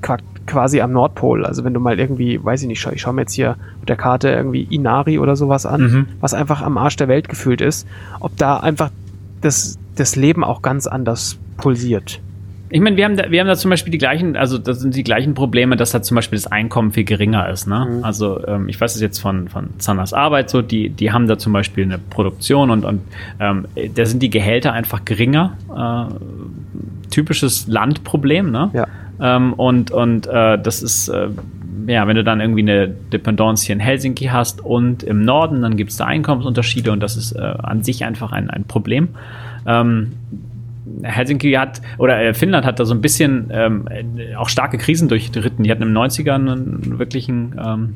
qua- 0.00 0.16
quasi 0.46 0.80
am 0.80 0.92
Nordpol. 0.92 1.44
Also 1.44 1.64
wenn 1.64 1.74
du 1.74 1.80
mal 1.80 1.98
irgendwie, 1.98 2.42
weiß 2.42 2.62
ich 2.62 2.68
nicht, 2.68 2.86
ich 2.92 3.00
schaue 3.00 3.12
mir 3.14 3.22
jetzt 3.22 3.34
hier 3.34 3.50
auf 3.80 3.84
der 3.86 3.96
Karte 3.96 4.30
irgendwie 4.30 4.62
Inari 4.62 5.18
oder 5.18 5.36
sowas 5.36 5.66
an, 5.66 5.80
Mhm. 5.82 6.06
was 6.20 6.34
einfach 6.34 6.62
am 6.62 6.78
Arsch 6.78 6.96
der 6.96 7.08
Welt 7.08 7.28
gefühlt 7.28 7.60
ist, 7.60 7.86
ob 8.20 8.36
da 8.36 8.58
einfach 8.58 8.90
das, 9.40 9.78
das 9.96 10.16
Leben 10.16 10.44
auch 10.44 10.62
ganz 10.62 10.86
anders 10.86 11.38
pulsiert. 11.56 12.20
Ich 12.70 12.80
meine, 12.80 12.96
wir 12.96 13.06
haben 13.06 13.16
da, 13.16 13.30
wir 13.30 13.40
haben 13.40 13.46
da 13.46 13.56
zum 13.56 13.70
Beispiel 13.70 13.90
die 13.90 13.98
gleichen, 13.98 14.36
also 14.36 14.58
das 14.58 14.80
sind 14.80 14.94
die 14.94 15.02
gleichen 15.02 15.32
Probleme, 15.32 15.76
dass 15.76 15.92
da 15.92 16.02
zum 16.02 16.16
Beispiel 16.16 16.36
das 16.36 16.46
Einkommen 16.46 16.92
viel 16.92 17.04
geringer 17.04 17.48
ist. 17.48 17.66
Ne? 17.66 18.00
Also 18.02 18.46
ähm, 18.46 18.68
ich 18.68 18.78
weiß 18.78 18.94
es 18.94 19.00
jetzt 19.00 19.20
von, 19.20 19.48
von 19.48 19.70
Zanas 19.78 20.12
Arbeit 20.12 20.50
so, 20.50 20.60
die, 20.60 20.90
die 20.90 21.10
haben 21.10 21.26
da 21.28 21.38
zum 21.38 21.54
Beispiel 21.54 21.84
eine 21.84 21.98
Produktion 21.98 22.70
und, 22.70 22.84
und 22.84 23.00
ähm, 23.40 23.66
da 23.94 24.04
sind 24.04 24.22
die 24.22 24.28
Gehälter 24.28 24.74
einfach 24.74 25.06
geringer. 25.06 25.56
Äh, 25.74 26.14
typisches 27.10 27.66
Landproblem, 27.66 28.50
ne? 28.50 28.70
Ja. 28.74 28.86
Ähm, 29.20 29.54
und 29.54 29.90
und 29.90 30.26
äh, 30.26 30.58
das 30.58 30.82
ist, 30.82 31.08
äh, 31.08 31.28
ja, 31.86 32.06
wenn 32.06 32.16
du 32.16 32.24
dann 32.24 32.40
irgendwie 32.40 32.62
eine 32.62 32.88
Dependance 32.88 33.66
hier 33.66 33.74
in 33.74 33.80
Helsinki 33.80 34.26
hast 34.26 34.64
und 34.64 35.02
im 35.02 35.22
Norden, 35.22 35.62
dann 35.62 35.76
gibt 35.76 35.90
es 35.90 35.96
da 35.96 36.06
Einkommensunterschiede 36.06 36.92
und 36.92 37.00
das 37.00 37.16
ist 37.16 37.32
äh, 37.32 37.40
an 37.40 37.82
sich 37.82 38.04
einfach 38.04 38.32
ein, 38.32 38.50
ein 38.50 38.64
Problem. 38.64 39.08
Ähm, 39.66 40.12
Helsinki 41.02 41.52
hat, 41.52 41.82
oder 41.98 42.20
äh, 42.20 42.34
Finnland 42.34 42.64
hat 42.64 42.80
da 42.80 42.84
so 42.84 42.94
ein 42.94 43.00
bisschen 43.00 43.50
ähm, 43.52 43.88
äh, 43.88 44.34
auch 44.36 44.48
starke 44.48 44.78
Krisen 44.78 45.08
durchritten. 45.08 45.62
Die 45.62 45.70
hatten 45.70 45.82
im 45.82 45.92
90er 45.92 46.34
einen 46.34 46.98
wirklichen 46.98 47.54
ähm, 47.62 47.94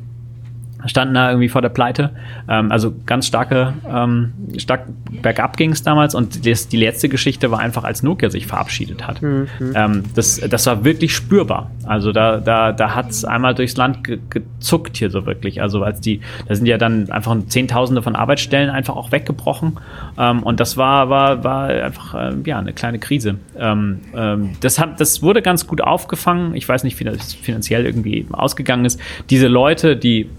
standen 0.85 1.13
da 1.13 1.29
irgendwie 1.29 1.49
vor 1.49 1.61
der 1.61 1.69
Pleite. 1.69 2.11
Ähm, 2.47 2.71
also 2.71 2.93
ganz 3.05 3.27
starke, 3.27 3.73
ähm, 3.89 4.33
stark 4.57 4.87
bergab 5.21 5.57
ging 5.57 5.71
es 5.71 5.83
damals 5.83 6.15
und 6.15 6.45
das, 6.45 6.67
die 6.67 6.77
letzte 6.77 7.09
Geschichte 7.09 7.51
war 7.51 7.59
einfach, 7.59 7.83
als 7.83 8.03
Nokia 8.03 8.29
sich 8.29 8.47
verabschiedet 8.47 9.07
hat. 9.07 9.21
Mhm. 9.21 9.47
Ähm, 9.75 10.03
das, 10.15 10.39
das 10.39 10.65
war 10.65 10.83
wirklich 10.83 11.15
spürbar. 11.15 11.71
Also 11.85 12.11
da, 12.11 12.37
da, 12.37 12.71
da 12.71 12.95
hat 12.95 13.09
es 13.09 13.25
einmal 13.25 13.55
durchs 13.55 13.77
Land 13.77 14.03
ge 14.03 14.19
gezuckt 14.29 14.97
hier 14.97 15.09
so 15.09 15.25
wirklich. 15.25 15.61
Also 15.61 15.83
als 15.83 16.01
die, 16.01 16.21
da 16.47 16.55
sind 16.55 16.65
ja 16.65 16.77
dann 16.77 17.11
einfach 17.11 17.35
Zehntausende 17.47 18.01
von 18.01 18.15
Arbeitsstellen 18.15 18.69
einfach 18.69 18.95
auch 18.95 19.11
weggebrochen. 19.11 19.79
Ähm, 20.17 20.43
und 20.43 20.59
das 20.59 20.77
war, 20.77 21.09
war, 21.09 21.43
war 21.43 21.67
einfach 21.67 22.13
äh, 22.13 22.33
ja, 22.45 22.59
eine 22.59 22.73
kleine 22.73 22.99
Krise. 22.99 23.35
Ähm, 23.57 24.01
ähm, 24.15 24.51
das, 24.61 24.79
hat, 24.79 24.99
das 24.99 25.21
wurde 25.21 25.41
ganz 25.41 25.67
gut 25.67 25.81
aufgefangen. 25.81 26.55
Ich 26.55 26.67
weiß 26.67 26.83
nicht, 26.83 26.99
wie 26.99 27.03
das 27.03 27.33
finanziell 27.33 27.85
irgendwie 27.85 28.25
ausgegangen 28.31 28.85
ist. 28.85 28.99
Diese 29.29 29.47
Leute, 29.47 29.95
die 29.95 30.29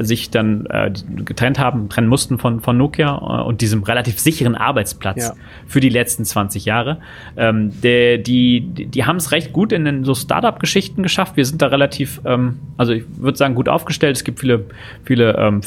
sich 0.00 0.30
dann 0.30 0.66
äh, 0.66 0.92
getrennt 1.24 1.58
haben, 1.58 1.88
trennen 1.88 2.08
mussten 2.08 2.38
von, 2.38 2.60
von 2.60 2.76
Nokia 2.76 3.16
äh, 3.16 3.42
und 3.42 3.60
diesem 3.60 3.82
relativ 3.82 4.18
sicheren 4.18 4.54
Arbeitsplatz 4.54 5.28
ja. 5.28 5.34
für 5.66 5.80
die 5.80 5.88
letzten 5.88 6.24
20 6.24 6.64
Jahre. 6.64 6.98
Ähm, 7.36 7.72
der, 7.82 8.18
die 8.18 8.52
die, 8.60 8.86
die 8.86 9.04
haben 9.04 9.16
es 9.16 9.32
recht 9.32 9.52
gut 9.52 9.72
in 9.72 9.84
den 9.84 10.04
so 10.04 10.14
Startup-Geschichten 10.14 11.02
geschafft. 11.02 11.36
Wir 11.36 11.44
sind 11.44 11.62
da 11.62 11.66
relativ, 11.68 12.20
ähm, 12.24 12.58
also 12.76 12.92
ich 12.92 13.04
würde 13.16 13.38
sagen, 13.38 13.54
gut 13.54 13.68
aufgestellt. 13.68 14.16
Es 14.16 14.24
gibt 14.24 14.40
viele, 14.40 14.64
viele 15.04 15.36
ähm, 15.36 15.60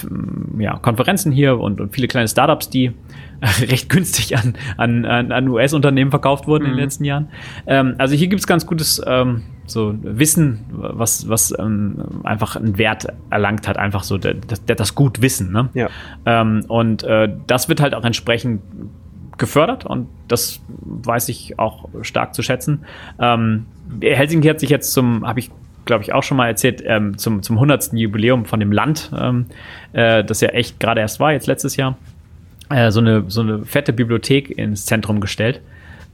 ja, 0.60 0.78
Konferenzen 0.78 1.32
hier 1.32 1.60
und, 1.60 1.82
und 1.82 1.94
viele 1.94 2.08
kleine 2.08 2.28
Startups, 2.28 2.70
die 2.70 2.92
recht 3.62 3.90
günstig 3.90 4.38
an, 4.38 4.56
an, 4.78 5.06
an 5.06 5.48
US-Unternehmen 5.48 6.12
verkauft 6.12 6.48
wurden 6.48 6.64
mhm. 6.64 6.70
in 6.70 6.72
den 6.74 6.78
mhm. 6.78 6.84
letzten 6.84 7.06
Jahren. 7.06 7.30
Ähm, 7.68 7.96
also 7.98 8.16
hier 8.16 8.28
gibt 8.28 8.40
es 8.40 8.48
ganz 8.48 8.66
gutes 8.66 9.02
ähm, 9.06 9.44
so 9.68 9.96
Wissen, 10.02 10.66
was, 10.70 11.28
was 11.30 11.54
ähm, 11.58 12.22
einfach 12.24 12.56
einen 12.56 12.78
Wert 12.78 13.08
erlangt 13.30 13.68
hat, 13.68 13.78
einfach 13.78 14.04
so 14.04 14.18
der, 14.18 14.36
der, 14.36 14.76
das 14.76 14.96
Gutwissen. 14.96 15.52
Ne? 15.52 15.70
Ja. 15.74 15.90
Ähm, 16.26 16.64
und 16.68 17.04
äh, 17.04 17.30
das 17.48 17.70
wird 17.70 17.82
halt 17.82 17.94
auch 17.96 18.04
entsprechend 18.04 18.62
gefördert 19.38 19.86
und 19.86 20.08
das 20.28 20.62
weiß 20.68 21.30
ich 21.30 21.60
auch 21.60 21.90
stark 22.02 22.34
zu 22.34 22.42
schätzen. 22.42 22.86
Ähm, 23.20 23.66
Helsinki 24.02 24.48
hat 24.48 24.60
sich 24.60 24.70
jetzt 24.70 24.94
zum, 24.94 25.28
habe 25.28 25.40
ich 25.40 25.52
glaube 25.84 26.04
ich 26.04 26.14
auch 26.14 26.24
schon 26.24 26.38
mal 26.38 26.48
erzählt, 26.48 26.82
ähm, 26.86 27.18
zum, 27.18 27.44
zum 27.44 27.58
100. 27.58 27.94
Jubiläum 27.94 28.46
von 28.46 28.60
dem 28.60 28.72
Land, 28.72 29.12
äh, 29.94 30.24
das 30.24 30.42
ja 30.42 30.50
echt 30.50 30.80
gerade 30.80 31.02
erst 31.02 31.20
war, 31.20 31.32
jetzt 31.32 31.46
letztes 31.46 31.76
Jahr, 31.76 31.96
äh, 32.70 32.92
so, 32.92 33.00
eine, 33.00 33.26
so 33.28 33.42
eine 33.42 33.66
fette 33.66 33.94
Bibliothek 33.94 34.58
ins 34.58 34.86
Zentrum 34.86 35.20
gestellt. 35.20 35.62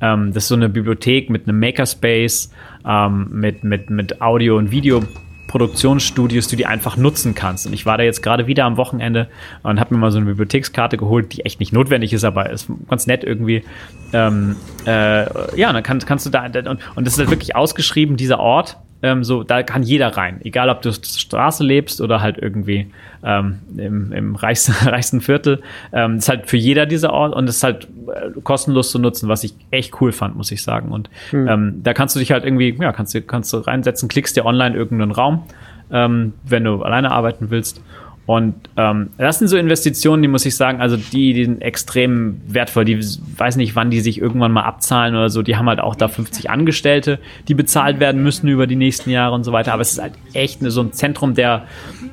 Ähm, 0.02 0.34
das 0.34 0.44
ist 0.44 0.50
so 0.50 0.56
eine 0.56 0.70
Bibliothek 0.70 1.30
mit 1.30 1.48
einem 1.48 1.60
Makerspace, 1.60 2.52
ähm, 2.86 3.28
mit, 3.32 3.64
mit, 3.64 3.90
mit 3.90 4.22
Audio- 4.22 4.58
und 4.58 4.72
Videoproduktionsstudios, 4.72 6.48
die 6.48 6.56
du 6.58 6.68
einfach 6.68 6.98
nutzen 6.98 7.36
kannst. 7.36 7.68
Und 7.68 7.74
ich 7.74 7.86
war 7.86 7.98
da 7.98 8.04
jetzt 8.04 8.24
gerade 8.24 8.48
wieder 8.48 8.66
am 8.66 8.78
Wochenende 8.78 9.30
und 9.64 9.80
habe 9.80 9.94
mir 9.94 10.02
mal 10.02 10.12
so 10.12 10.18
eine 10.18 10.26
Bibliothekskarte 10.26 10.98
geholt, 10.98 11.34
die 11.34 11.46
echt 11.46 11.60
nicht 11.60 11.72
notwendig 11.72 12.14
ist, 12.14 12.24
aber 12.24 12.50
ist 12.50 12.70
ganz 12.90 13.08
nett 13.08 13.24
irgendwie. 13.24 13.64
Ähm, 14.12 14.56
äh, 14.86 15.58
ja, 15.58 15.72
dann 15.72 15.84
kann, 15.84 16.00
kannst 16.00 16.26
du 16.26 16.30
da, 16.30 16.46
und, 16.46 16.80
und 16.96 17.06
das 17.06 17.14
ist 17.14 17.20
halt 17.20 17.30
wirklich 17.30 17.56
ausgeschrieben, 17.56 18.18
dieser 18.18 18.40
Ort 18.40 18.78
ähm, 19.04 19.24
so, 19.24 19.44
da 19.44 19.64
kann 19.64 19.84
jeder 19.84 20.16
rein. 20.16 20.40
Egal, 20.44 20.70
ob 20.70 20.82
du 20.82 20.90
auf 20.90 21.00
der 21.00 21.08
Straße 21.08 21.64
lebst 21.64 22.02
oder 22.02 22.22
halt 22.22 22.38
irgendwie 22.38 22.88
ähm, 23.24 23.60
im, 23.78 24.12
im 24.12 24.36
reichsten, 24.36 24.72
reichsten 24.88 25.22
Viertel. 25.22 25.62
Ähm, 25.92 26.18
ist 26.18 26.30
halt 26.30 26.48
für 26.48 26.58
jeder 26.58 26.86
dieser 26.86 27.12
Ort 27.12 27.34
und 27.36 27.48
ist 27.48 27.64
halt 27.64 27.88
äh, 28.08 28.40
kostenlos 28.42 28.92
zu 28.92 29.00
nutzen, 29.00 29.28
was 29.30 29.44
ich 29.44 29.54
echt 29.72 30.00
cool 30.02 30.12
fand, 30.12 30.36
muss 30.36 30.52
ich 30.52 30.64
sagen. 30.64 30.92
Und 30.92 31.10
mhm. 31.32 31.48
ähm, 31.48 31.82
da 31.84 31.94
kannst 31.94 32.16
du 32.16 32.20
dich 32.20 32.32
halt 32.32 32.46
irgendwie, 32.46 32.78
ja, 32.80 32.92
kannst 32.92 33.14
du, 33.14 33.22
kannst 33.22 33.52
du 33.54 33.58
reinsetzen, 33.58 34.08
klickst 34.08 34.36
dir 34.36 34.46
online 34.46 34.76
irgendeinen 34.76 35.12
Raum, 35.12 35.44
ähm, 35.92 36.34
wenn 36.44 36.64
du 36.64 36.82
alleine 36.84 37.12
arbeiten 37.12 37.50
willst 37.50 37.82
und 38.28 38.56
ähm, 38.78 39.10
das 39.18 39.40
sind 39.40 39.48
so 39.48 39.58
Investitionen, 39.58 40.22
die 40.22 40.28
muss 40.28 40.46
ich 40.46 40.56
sagen, 40.56 40.80
also 40.80 40.96
die, 40.96 41.34
die 41.34 41.44
sind 41.44 41.62
extrem 41.62 42.40
wertvoll. 42.48 42.86
Die 42.86 42.98
weiß 43.00 43.56
nicht, 43.56 43.76
wann 43.76 43.90
die 43.90 44.00
sich 44.00 44.20
irgendwann 44.20 44.52
mal 44.52 44.62
abzahlen 44.62 45.16
oder 45.16 45.30
so. 45.30 45.42
Die 45.42 45.58
haben 45.58 45.68
halt 45.68 45.80
auch 45.80 45.96
da 45.96 46.08
50 46.08 46.50
Angestellte, 46.50 47.20
die 47.48 47.56
bezahlt 47.56 48.00
werden 48.00 48.22
müssen 48.22 48.48
über 48.48 48.68
die 48.68 48.76
nächsten 48.76 49.10
Jahre 49.10 49.34
und 49.34 49.44
so 49.44 49.52
weiter. 49.52 49.74
Aber 49.74 49.82
es 49.82 49.94
ist 49.94 50.02
halt 50.02 50.14
echt 50.34 50.62
eine, 50.62 50.70
so 50.70 50.82
ein 50.82 50.94
Zentrum 50.94 51.34
der, 51.34 51.66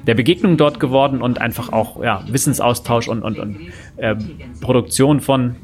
der 0.07 0.15
Begegnung 0.15 0.57
dort 0.57 0.81
geworden 0.81 1.21
und 1.21 1.41
einfach 1.41 1.73
auch 1.73 2.03
ja, 2.03 2.25
Wissensaustausch 2.27 3.09
und, 3.09 3.23
und, 3.23 3.39
und 3.39 3.57
äh, 3.99 4.17
Produktion 4.61 5.21
von 5.21 5.57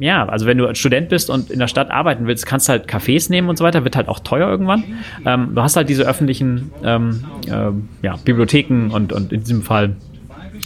ja, 0.00 0.26
also 0.26 0.46
wenn 0.46 0.58
du 0.58 0.74
Student 0.74 1.08
bist 1.08 1.30
und 1.30 1.50
in 1.50 1.58
der 1.58 1.68
Stadt 1.68 1.90
arbeiten 1.90 2.26
willst, 2.26 2.46
kannst 2.46 2.68
du 2.68 2.72
halt 2.72 2.88
Cafés 2.88 3.30
nehmen 3.30 3.48
und 3.48 3.56
so 3.56 3.64
weiter, 3.64 3.84
wird 3.84 3.96
halt 3.96 4.08
auch 4.08 4.20
teuer 4.20 4.48
irgendwann. 4.48 4.84
Ähm, 5.24 5.54
du 5.54 5.62
hast 5.62 5.76
halt 5.76 5.88
diese 5.88 6.04
öffentlichen 6.04 6.72
ähm, 6.82 7.24
äh, 7.46 7.70
ja, 8.04 8.16
Bibliotheken 8.24 8.90
und, 8.92 9.12
und 9.12 9.32
in 9.32 9.40
diesem 9.40 9.62
Fall 9.62 9.96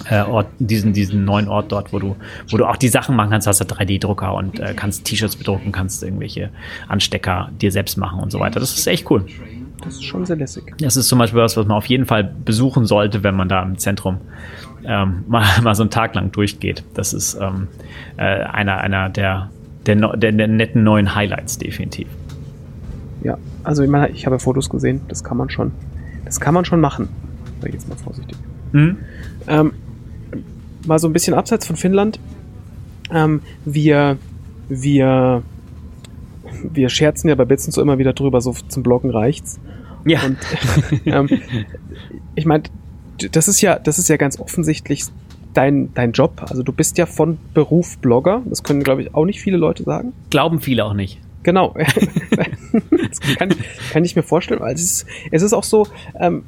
äh, 0.09 0.23
Ort, 0.23 0.47
diesen, 0.59 0.93
diesen 0.93 1.25
neuen 1.25 1.49
Ort 1.49 1.73
dort, 1.73 1.93
wo 1.93 1.99
du, 1.99 2.17
wo 2.49 2.57
du 2.57 2.67
auch 2.67 2.77
die 2.77 2.89
Sachen 2.89 3.17
machen 3.17 3.31
kannst, 3.31 3.47
hast 3.47 3.61
du 3.61 3.65
3D-Drucker 3.65 4.35
und 4.35 4.61
äh, 4.61 4.75
kannst 4.75 5.05
T-Shirts 5.05 5.37
bedrucken, 5.37 5.73
kannst 5.73 6.03
irgendwelche 6.03 6.51
Anstecker 6.87 7.51
dir 7.61 7.73
selbst 7.73 7.97
machen 7.97 8.21
und 8.21 8.31
so 8.31 8.41
weiter. 8.41 8.61
Das 8.61 8.77
ist 8.77 8.87
echt 8.87 9.11
cool. 9.11 9.25
Das 9.83 9.95
ist 9.95 10.05
schon 10.05 10.27
sehr 10.27 10.37
lässig. 10.37 10.75
Das 10.81 10.97
ist 10.97 11.09
zum 11.09 11.19
Beispiel 11.19 11.41
was, 11.41 11.57
was 11.57 11.67
man 11.67 11.77
auf 11.77 11.87
jeden 11.87 12.07
Fall 12.07 12.25
besuchen 12.25 12.85
sollte, 12.87 13.23
wenn 13.23 13.37
man 13.37 13.49
da 13.49 13.63
im 13.63 13.79
Zentrum 13.79 14.19
ähm, 14.85 15.25
mal, 15.29 15.45
mal 15.63 15.75
so 15.75 15.83
einen 15.83 15.91
Tag 15.91 16.15
lang 16.15 16.33
durchgeht. 16.33 16.85
Das 16.95 17.13
ist 17.13 17.39
ähm, 17.41 17.69
äh, 18.17 18.23
einer, 18.23 18.79
einer 18.79 19.09
der, 19.09 19.51
der, 19.87 19.97
der, 20.17 20.33
der 20.33 20.49
netten 20.49 20.85
neuen 20.85 21.15
Highlights, 21.15 21.59
definitiv. 21.59 22.09
Ja, 23.23 23.37
also 23.65 23.83
ich 23.83 23.91
meine, 23.91 24.11
ich 24.11 24.27
habe 24.27 24.39
Fotos 24.39 24.71
gesehen, 24.71 25.01
das 25.09 25.25
kann 25.25 25.37
man 25.37 25.51
schon, 25.51 25.73
das 26.25 26.41
kann 26.41 26.55
man 26.55 26.65
schon 26.65 26.81
machen. 26.81 27.09
Sag 27.61 27.69
ich 27.69 27.75
jetzt 27.75 27.89
mal 27.89 27.97
vorsichtig. 27.97 28.37
Mhm. 28.73 28.99
Ähm, 29.49 29.73
mal 30.87 30.99
so 30.99 31.09
ein 31.09 31.13
bisschen 31.13 31.35
abseits 31.35 31.67
von 31.67 31.77
Finnland. 31.77 32.21
Ähm, 33.11 33.41
wir, 33.65 34.19
wir, 34.69 35.43
wir 36.63 36.89
scherzen 36.89 37.29
ja 37.29 37.35
bei 37.35 37.45
Bitzen 37.45 37.73
so 37.73 37.81
immer 37.81 37.99
wieder 37.99 38.13
drüber, 38.13 38.41
so 38.41 38.53
zum 38.53 38.83
Bloggen 38.83 39.11
reicht's. 39.11 39.59
Ja. 40.05 40.21
Und, 40.25 40.39
ähm, 41.07 41.29
ich 42.35 42.47
meine, 42.47 42.65
das 43.19 43.49
ist 43.49 43.61
ja, 43.61 43.79
das 43.79 43.99
ist 43.99 44.09
ja 44.09 44.17
ganz 44.17 44.39
offensichtlich 44.39 45.05
dein, 45.55 45.93
dein 45.95 46.13
Job. 46.13 46.45
Also 46.49 46.63
du 46.63 46.73
bist 46.73 46.99
ja 46.99 47.07
von 47.07 47.39
Beruf 47.55 47.99
Blogger. 47.99 48.43
Das 48.47 48.63
können, 48.63 48.83
glaube 48.83 49.03
ich, 49.03 49.15
auch 49.15 49.25
nicht 49.25 49.41
viele 49.41 49.57
Leute 49.57 49.83
sagen. 49.83 50.13
Glauben 50.31 50.61
viele 50.61 50.85
auch 50.85 50.95
nicht. 50.95 51.21
Genau. 51.43 51.75
das 53.09 53.21
kann, 53.39 53.55
kann 53.93 54.05
ich 54.05 54.17
mir 54.17 54.23
vorstellen, 54.23 54.61
weil 54.61 54.75
es 54.75 54.83
ist, 54.83 55.07
es 55.31 55.43
ist 55.43 55.53
auch 55.53 55.65
so, 55.65 55.87
ähm, 56.19 56.45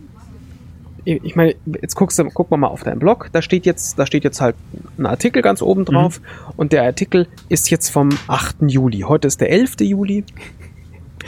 ich 1.05 1.35
meine, 1.35 1.55
jetzt 1.81 1.95
guckst 1.95 2.19
du, 2.19 2.25
guck 2.25 2.51
mal 2.51 2.67
auf 2.67 2.83
deinen 2.83 2.99
Blog, 2.99 3.31
da 3.33 3.41
steht 3.41 3.67
jetzt, 3.67 3.99
da 3.99 4.07
steht 4.07 4.25
jetzt 4.25 4.41
halt 4.41 4.55
ein 4.99 5.07
Artikel 5.07 5.43
ganz 5.43 5.63
oben 5.63 5.85
drauf 5.85 6.21
mhm. 6.21 6.53
und 6.57 6.73
der 6.73 6.83
Artikel 6.83 7.27
ist 7.49 7.71
jetzt 7.71 7.89
vom 7.89 8.11
8. 8.27 8.57
Juli. 8.67 9.01
Heute 9.01 9.29
ist 9.29 9.41
der 9.41 9.51
11. 9.51 9.81
Juli. 9.81 10.25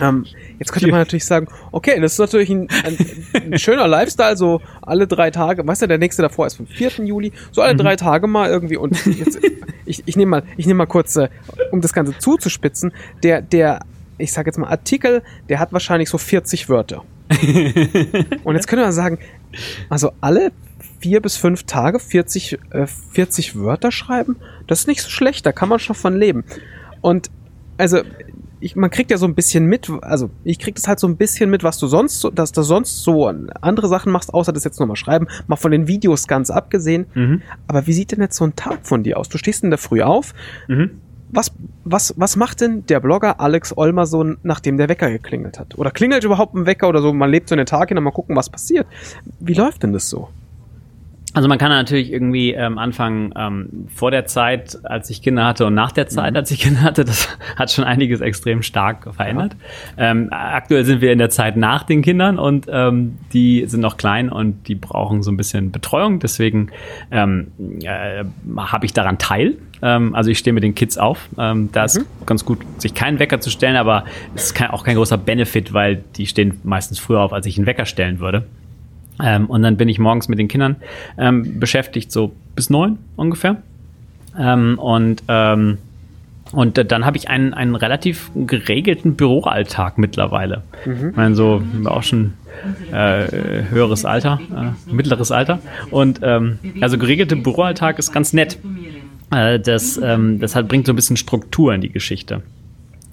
Ähm, 0.01 0.27
jetzt 0.59 0.73
könnte 0.73 0.89
man 0.89 1.01
natürlich 1.01 1.25
sagen, 1.25 1.49
okay, 1.71 2.01
das 2.01 2.13
ist 2.13 2.19
natürlich 2.19 2.51
ein, 2.51 2.69
ein, 2.85 2.97
ein, 3.53 3.59
schöner 3.59 3.87
Lifestyle, 3.87 4.37
so 4.37 4.61
alle 4.81 5.07
drei 5.07 5.31
Tage, 5.31 5.67
weißt 5.67 5.83
du, 5.83 5.89
der 5.89 5.99
nächste 5.99 6.23
davor 6.23 6.47
ist 6.47 6.55
vom 6.55 6.67
4. 6.67 7.05
Juli, 7.05 7.33
so 7.51 7.61
alle 7.61 7.75
mhm. 7.75 7.79
drei 7.79 7.97
Tage 7.97 8.27
mal 8.27 8.49
irgendwie 8.49 8.77
und 8.77 9.05
jetzt, 9.07 9.39
ich, 9.85 10.03
ich 10.07 10.17
nehme 10.17 10.31
mal, 10.31 10.43
ich 10.57 10.67
nehme 10.67 10.79
mal 10.79 10.87
kurz, 10.87 11.17
äh, 11.17 11.29
um 11.71 11.81
das 11.81 11.93
Ganze 11.93 12.17
zuzuspitzen, 12.19 12.93
der, 13.23 13.43
der, 13.43 13.81
ich 14.19 14.33
sag 14.33 14.47
jetzt 14.47 14.59
mal 14.59 14.69
Artikel, 14.69 15.23
der 15.49 15.59
hat 15.59 15.73
wahrscheinlich 15.73 16.09
so 16.09 16.19
40 16.19 16.69
Wörter. 16.69 17.05
und 18.45 18.55
jetzt 18.55 18.67
könnte 18.67 18.85
man 18.85 18.93
sagen, 18.93 19.19
also 19.89 20.13
alle 20.21 20.53
vier 21.01 21.21
bis 21.21 21.37
fünf 21.37 21.65
Tage 21.65 21.99
40, 21.99 22.59
äh, 22.71 22.87
40 22.87 23.57
Wörter 23.57 23.91
schreiben, 23.91 24.37
das 24.67 24.81
ist 24.81 24.89
nicht 24.89 25.03
so 25.03 25.11
schlecht, 25.11 25.45
da 25.45 25.53
kann 25.53 25.69
man 25.69 25.79
schon 25.79 25.97
von 25.97 26.17
leben. 26.17 26.45
Und 27.01 27.31
also 27.79 28.03
ich, 28.63 28.77
man 28.77 28.91
kriegt 28.91 29.11
ja 29.11 29.19
so 29.19 29.27
ein 29.27 29.35
bisschen 29.35 29.67
mit, 29.67 29.91
also 30.03 30.31
ich 30.45 30.59
krieg 30.59 30.77
das 30.77 30.87
halt 30.87 31.01
so 31.01 31.09
ein 31.09 31.17
bisschen 31.17 31.51
mit, 31.51 31.65
was 31.65 31.79
du 31.79 31.89
sonst, 31.89 32.21
so, 32.21 32.31
dass 32.31 32.53
du 32.53 32.63
sonst 32.63 33.03
so 33.03 33.27
andere 33.61 33.89
Sachen 33.89 34.13
machst, 34.13 34.33
außer 34.33 34.53
das 34.53 34.65
jetzt 34.65 34.79
nochmal 34.79 34.97
schreiben, 34.97 35.27
mal 35.49 35.57
von 35.57 35.73
den 35.73 35.89
Videos 35.89 36.29
ganz 36.29 36.51
abgesehen. 36.51 37.07
Mhm. 37.15 37.43
Aber 37.67 37.87
wie 37.87 37.93
sieht 37.93 38.13
denn 38.13 38.21
jetzt 38.21 38.37
so 38.37 38.45
ein 38.45 38.55
Tag 38.55 38.87
von 38.87 39.03
dir 39.03 39.19
aus? 39.19 39.29
Du 39.29 39.37
stehst 39.37 39.65
in 39.65 39.71
der 39.71 39.79
Früh 39.79 40.03
auf. 40.03 40.33
Mhm. 40.69 41.01
Was, 41.31 41.51
was, 41.85 42.15
was 42.17 42.37
macht 42.37 42.61
denn 42.61 42.87
der 42.87 43.01
Blogger 43.01 43.41
Alex 43.41 43.77
Olmerson, 43.77 44.37
nachdem 44.43 44.77
der 44.77 44.89
Wecker 44.89 45.11
geklingelt 45.11 45.59
hat? 45.59 45.79
Oder 45.79 45.91
klingelt 45.91 46.25
überhaupt 46.25 46.55
ein 46.55 46.67
Wecker 46.67 46.89
oder 46.89 47.01
so? 47.01 47.13
Man 47.13 47.31
lebt 47.31 47.49
so 47.49 47.55
in 47.55 47.59
den 47.59 47.67
Tag 47.67 47.89
hin 47.89 47.99
und 47.99 48.05
mal 48.05 48.11
gucken, 48.11 48.37
was 48.37 48.51
passiert. 48.51 48.87
Wie 49.41 49.55
läuft 49.55 49.83
denn 49.83 49.93
das 49.93 50.09
so? 50.09 50.29
Also 51.35 51.49
man 51.49 51.59
kann 51.59 51.71
natürlich 51.71 52.13
irgendwie 52.13 52.53
ähm, 52.53 52.77
anfangen 52.77 53.33
ähm, 53.37 53.89
vor 53.95 54.11
der 54.11 54.27
Zeit, 54.27 54.79
als 54.83 55.09
ich 55.09 55.23
Kinder 55.23 55.47
hatte 55.47 55.65
und 55.65 55.75
nach 55.75 55.93
der 55.93 56.07
Zeit, 56.07 56.33
mhm. 56.33 56.37
als 56.37 56.51
ich 56.51 56.61
Kinder 56.61 56.83
hatte. 56.83 57.05
Das 57.05 57.29
hat 57.57 57.71
schon 57.71 57.85
einiges 57.85 58.21
extrem 58.21 58.63
stark 58.63 59.15
verändert. 59.15 59.57
Ja. 59.97 60.11
Ähm, 60.11 60.29
aktuell 60.31 60.85
sind 60.85 61.01
wir 61.01 61.11
in 61.11 61.19
der 61.19 61.31
Zeit 61.31 61.57
nach 61.57 61.85
den 61.85 62.03
Kindern 62.03 62.39
und 62.39 62.67
ähm, 62.71 63.19
die 63.33 63.65
sind 63.67 63.81
noch 63.81 63.97
klein 63.97 64.29
und 64.29 64.69
die 64.69 64.75
brauchen 64.75 65.23
so 65.23 65.31
ein 65.31 65.39
bisschen 65.39 65.73
Betreuung. 65.73 66.21
Deswegen 66.21 66.71
ähm, 67.11 67.49
äh, 67.83 68.25
habe 68.57 68.85
ich 68.85 68.93
daran 68.93 69.17
teil. 69.17 69.57
Ähm, 69.81 70.15
also 70.15 70.31
ich 70.31 70.39
stehe 70.39 70.53
mit 70.53 70.63
den 70.63 70.75
Kids 70.75 70.99
auf. 70.99 71.31
Ähm, 71.39 71.71
da 71.73 71.85
ist 71.85 71.99
mhm. 71.99 72.05
ganz 72.27 72.45
gut, 72.45 72.59
sich 72.77 72.93
keinen 72.93 73.19
Wecker 73.19 73.41
zu 73.41 73.49
stellen, 73.49 73.77
aber 73.77 74.05
es 74.35 74.45
ist 74.45 74.55
kein, 74.55 74.71
auch 74.71 74.85
kein 74.85 74.97
großer 74.97 75.17
Benefit, 75.17 75.73
weil 75.73 76.05
die 76.17 76.27
stehen 76.27 76.61
meistens 76.63 76.99
früher 76.99 77.21
auf, 77.21 77.33
als 77.33 77.47
ich 77.47 77.57
einen 77.57 77.67
Wecker 77.67 77.87
stellen 77.87 78.21
würde. 78.21 78.45
Ähm, 79.21 79.47
und 79.47 79.63
dann 79.63 79.77
bin 79.77 79.89
ich 79.89 79.99
morgens 79.99 80.29
mit 80.29 80.39
den 80.39 80.49
Kindern 80.49 80.77
ähm, 81.19 81.59
beschäftigt, 81.61 82.13
so 82.13 82.33
bis 82.55 82.71
neun 82.71 82.99
ungefähr. 83.17 83.63
Ähm, 84.39 84.79
und 84.79 85.23
ähm, 85.29 85.79
und 86.53 86.77
äh, 86.77 86.85
dann 86.85 87.05
habe 87.05 87.17
ich 87.17 87.29
einen, 87.29 87.55
einen 87.55 87.75
relativ 87.75 88.31
geregelten 88.35 89.17
Büroalltag 89.17 89.99
mittlerweile. 89.99 90.63
Mhm. 90.85 91.11
Ich 91.11 91.17
meine, 91.17 91.35
so 91.35 91.63
auch 91.87 92.03
schon 92.03 92.35
äh, 92.93 93.65
höheres 93.71 94.05
Alter, 94.05 94.41
äh, 94.55 94.93
mittleres 94.93 95.33
Alter. 95.33 95.61
Und 95.91 96.21
ähm, 96.23 96.59
also 96.81 96.99
geregelte 96.99 97.37
Büroalltag 97.37 97.99
ist 97.99 98.13
ganz 98.13 98.33
nett. 98.33 98.59
Äh, 99.31 99.61
das, 99.61 99.99
ähm, 100.03 100.41
das 100.41 100.55
hat, 100.55 100.69
bringt 100.69 100.87
so 100.87 100.93
ein 100.93 100.97
bisschen 100.97 101.17
Struktur 101.17 101.75
in 101.75 101.81
die 101.81 101.91
Geschichte. 101.91 102.43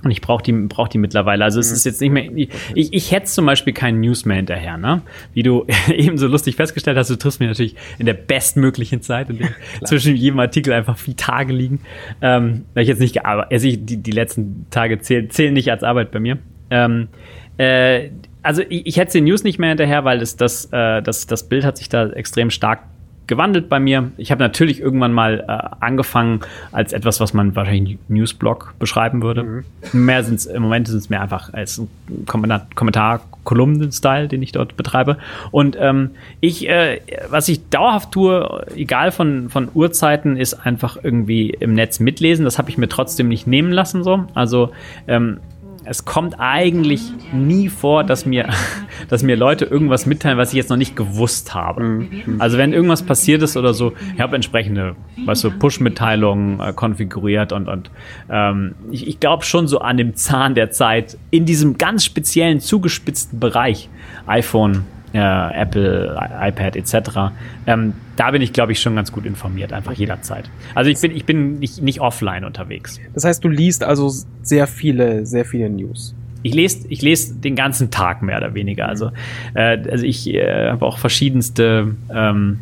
Und 0.04 0.12
ich 0.12 0.22
brauche 0.22 0.42
die, 0.42 0.54
brauch 0.54 0.88
die 0.88 0.98
mittlerweile. 0.98 1.44
Also 1.44 1.60
es 1.60 1.72
ist 1.72 1.86
jetzt 1.86 2.00
nicht 2.00 2.12
mehr. 2.12 2.30
Ich, 2.34 2.50
ich 2.94 3.12
hätte 3.12 3.26
zum 3.26 3.46
Beispiel 3.46 3.74
keinen 3.74 4.00
News 4.00 4.24
mehr 4.24 4.38
hinterher, 4.38 4.78
ne? 4.78 5.02
Wie 5.34 5.44
du 5.44 5.66
eben 5.90 6.18
so 6.18 6.28
lustig 6.28 6.56
festgestellt 6.56 6.98
hast, 6.98 7.10
du 7.10 7.18
triffst 7.18 7.40
mich 7.40 7.50
natürlich 7.50 7.76
in 7.98 8.06
der 8.06 8.14
bestmöglichen 8.14 9.02
Zeit, 9.02 9.30
in 9.30 9.40
der 9.40 9.50
zwischen 9.84 10.16
jedem 10.16 10.40
Artikel 10.40 10.72
einfach 10.72 10.98
vier 10.98 11.18
Tage 11.18 11.52
liegen. 11.52 11.82
Ähm, 12.22 12.66
weil 12.74 12.84
ich 12.84 12.90
jetzt 12.90 13.00
nicht 13.00 13.14
gearbeitet, 13.14 13.52
also 13.52 13.68
ich, 13.68 13.86
die, 13.86 13.98
die 13.98 14.12
letzten 14.12 14.68
Tage 14.70 15.00
zählen, 15.00 15.30
zählen 15.30 15.54
nicht 15.54 15.70
als 15.70 15.84
Arbeit 15.84 16.12
bei 16.12 16.20
mir. 16.20 16.38
Ähm, 16.70 17.10
äh, 17.58 18.10
also 18.42 18.62
ich, 18.70 18.88
ich 18.88 18.98
hätte 18.98 19.14
den 19.14 19.26
News 19.26 19.44
nicht 19.44 19.60
mehr 19.60 19.70
hinterher, 19.70 20.06
weil 20.06 20.20
das, 20.20 20.38
das, 20.38 20.66
äh, 20.72 21.02
das, 21.02 21.28
das 21.28 21.50
Bild 21.50 21.66
hat 21.66 21.78
sich 21.78 21.90
da 21.90 22.10
extrem 22.10 22.50
stark 22.52 22.84
gewandelt 23.30 23.70
bei 23.70 23.80
mir. 23.80 24.12
Ich 24.18 24.32
habe 24.32 24.44
natürlich 24.44 24.82
irgendwann 24.82 25.14
mal 25.14 25.46
äh, 25.48 25.86
angefangen 25.86 26.42
als 26.74 26.92
etwas, 26.92 27.22
was 27.22 27.34
man 27.34 27.56
wahrscheinlich 27.56 27.98
Newsblog 28.10 28.74
beschreiben 28.80 29.22
würde. 29.22 29.44
Mhm. 29.44 30.06
Mehr 30.06 30.24
sind 30.24 30.46
im 30.48 30.64
Moment 30.64 30.88
sind 30.88 30.98
es 30.98 31.10
mehr 31.10 31.22
einfach 31.22 31.54
als 31.54 31.78
ein 31.78 31.88
Kommentar, 32.26 33.22
Kolumnen-Style, 33.44 34.28
den 34.28 34.42
ich 34.42 34.52
dort 34.52 34.76
betreibe. 34.76 35.18
Und 35.52 35.78
ähm, 35.80 36.12
ich, 36.40 36.68
äh, 36.68 37.02
was 37.30 37.48
ich 37.48 37.70
dauerhaft 37.70 38.12
tue, 38.12 38.66
egal 38.76 39.12
von, 39.12 39.50
von 39.50 39.70
Uhrzeiten, 39.74 40.36
ist 40.36 40.66
einfach 40.66 40.98
irgendwie 41.02 41.52
im 41.52 41.74
Netz 41.74 42.00
mitlesen. 42.00 42.46
Das 42.46 42.58
habe 42.58 42.70
ich 42.70 42.78
mir 42.78 42.90
trotzdem 42.90 43.28
nicht 43.28 43.48
nehmen 43.48 43.72
lassen 43.72 44.04
so. 44.04 44.26
Also 44.34 44.72
ähm, 45.08 45.40
es 45.86 46.06
kommt 46.06 46.36
eigentlich 46.40 47.02
nie 47.32 47.70
vor, 47.70 48.04
dass 48.04 48.26
mir, 48.26 48.50
dass 49.10 49.24
mir 49.24 49.36
Leute 49.36 49.66
irgendwas 49.66 50.06
mitteilen, 50.06 50.38
was 50.38 50.50
ich 50.50 50.56
jetzt 50.56 50.70
noch 50.70 50.78
nicht 50.78 50.96
gewusst 50.96 51.54
habe. 51.54 51.84
Mhm. 51.84 52.36
Also 52.40 52.58
wenn 52.58 52.74
irgendwas 52.74 53.04
passiert 53.04 53.42
ist 53.42 53.58
oder 53.58 53.74
so, 53.74 53.94
ich 54.14 54.22
habe 54.22 54.36
entsprechende, 54.36 54.96
weißt 55.26 55.44
du, 55.44 55.52
Push-Mitteilungen 55.52 56.60
äh, 56.60 56.74
konfiguriert 56.74 57.52
und, 57.52 57.68
und 57.68 57.92
ähm, 58.30 58.76
ich, 58.92 59.08
ich 59.08 59.20
glaube 59.20 59.46
schon 59.46 59.68
so 59.68 59.80
an 59.80 59.98
dem 59.98 60.16
Zahn 60.16 60.56
der 60.56 60.72
Zeit 60.72 61.18
in 61.32 61.46
diesem 61.46 61.78
ganz 61.78 62.06
speziellen, 62.06 62.60
zugespitzten 62.60 63.40
Bereich 63.40 63.90
iPhone, 64.28 64.86
äh, 65.14 65.62
Apple, 65.62 66.18
iPad 66.42 66.76
etc. 66.76 67.32
Ähm, 67.68 67.94
da 68.16 68.32
bin 68.32 68.42
ich, 68.42 68.54
glaube 68.54 68.72
ich, 68.72 68.82
schon 68.82 68.96
ganz 68.96 69.12
gut 69.12 69.26
informiert, 69.26 69.74
einfach 69.74 69.94
jederzeit. 69.94 70.50
Also 70.76 70.90
ich 70.90 71.00
bin, 71.00 71.16
ich 71.16 71.26
bin 71.26 71.60
nicht, 71.60 71.82
nicht 71.82 72.02
offline 72.02 72.46
unterwegs. 72.46 73.00
Das 73.14 73.24
heißt, 73.26 73.44
du 73.44 73.50
liest 73.50 73.84
also 73.84 74.12
sehr 74.42 74.68
viele, 74.68 75.26
sehr 75.26 75.46
viele 75.46 75.70
News. 75.70 76.16
Ich 76.42 76.54
lese 76.54 76.88
ich 76.88 77.02
lese 77.02 77.36
den 77.36 77.56
ganzen 77.56 77.92
Tag 77.92 78.22
mehr 78.22 78.38
oder 78.38 78.54
weniger. 78.54 78.88
Also, 78.88 79.12
äh, 79.54 79.78
also 79.90 80.06
ich 80.06 80.28
äh, 80.34 80.70
habe 80.70 80.86
auch 80.86 80.98
verschiedenste 80.98 81.96
ähm, 82.14 82.60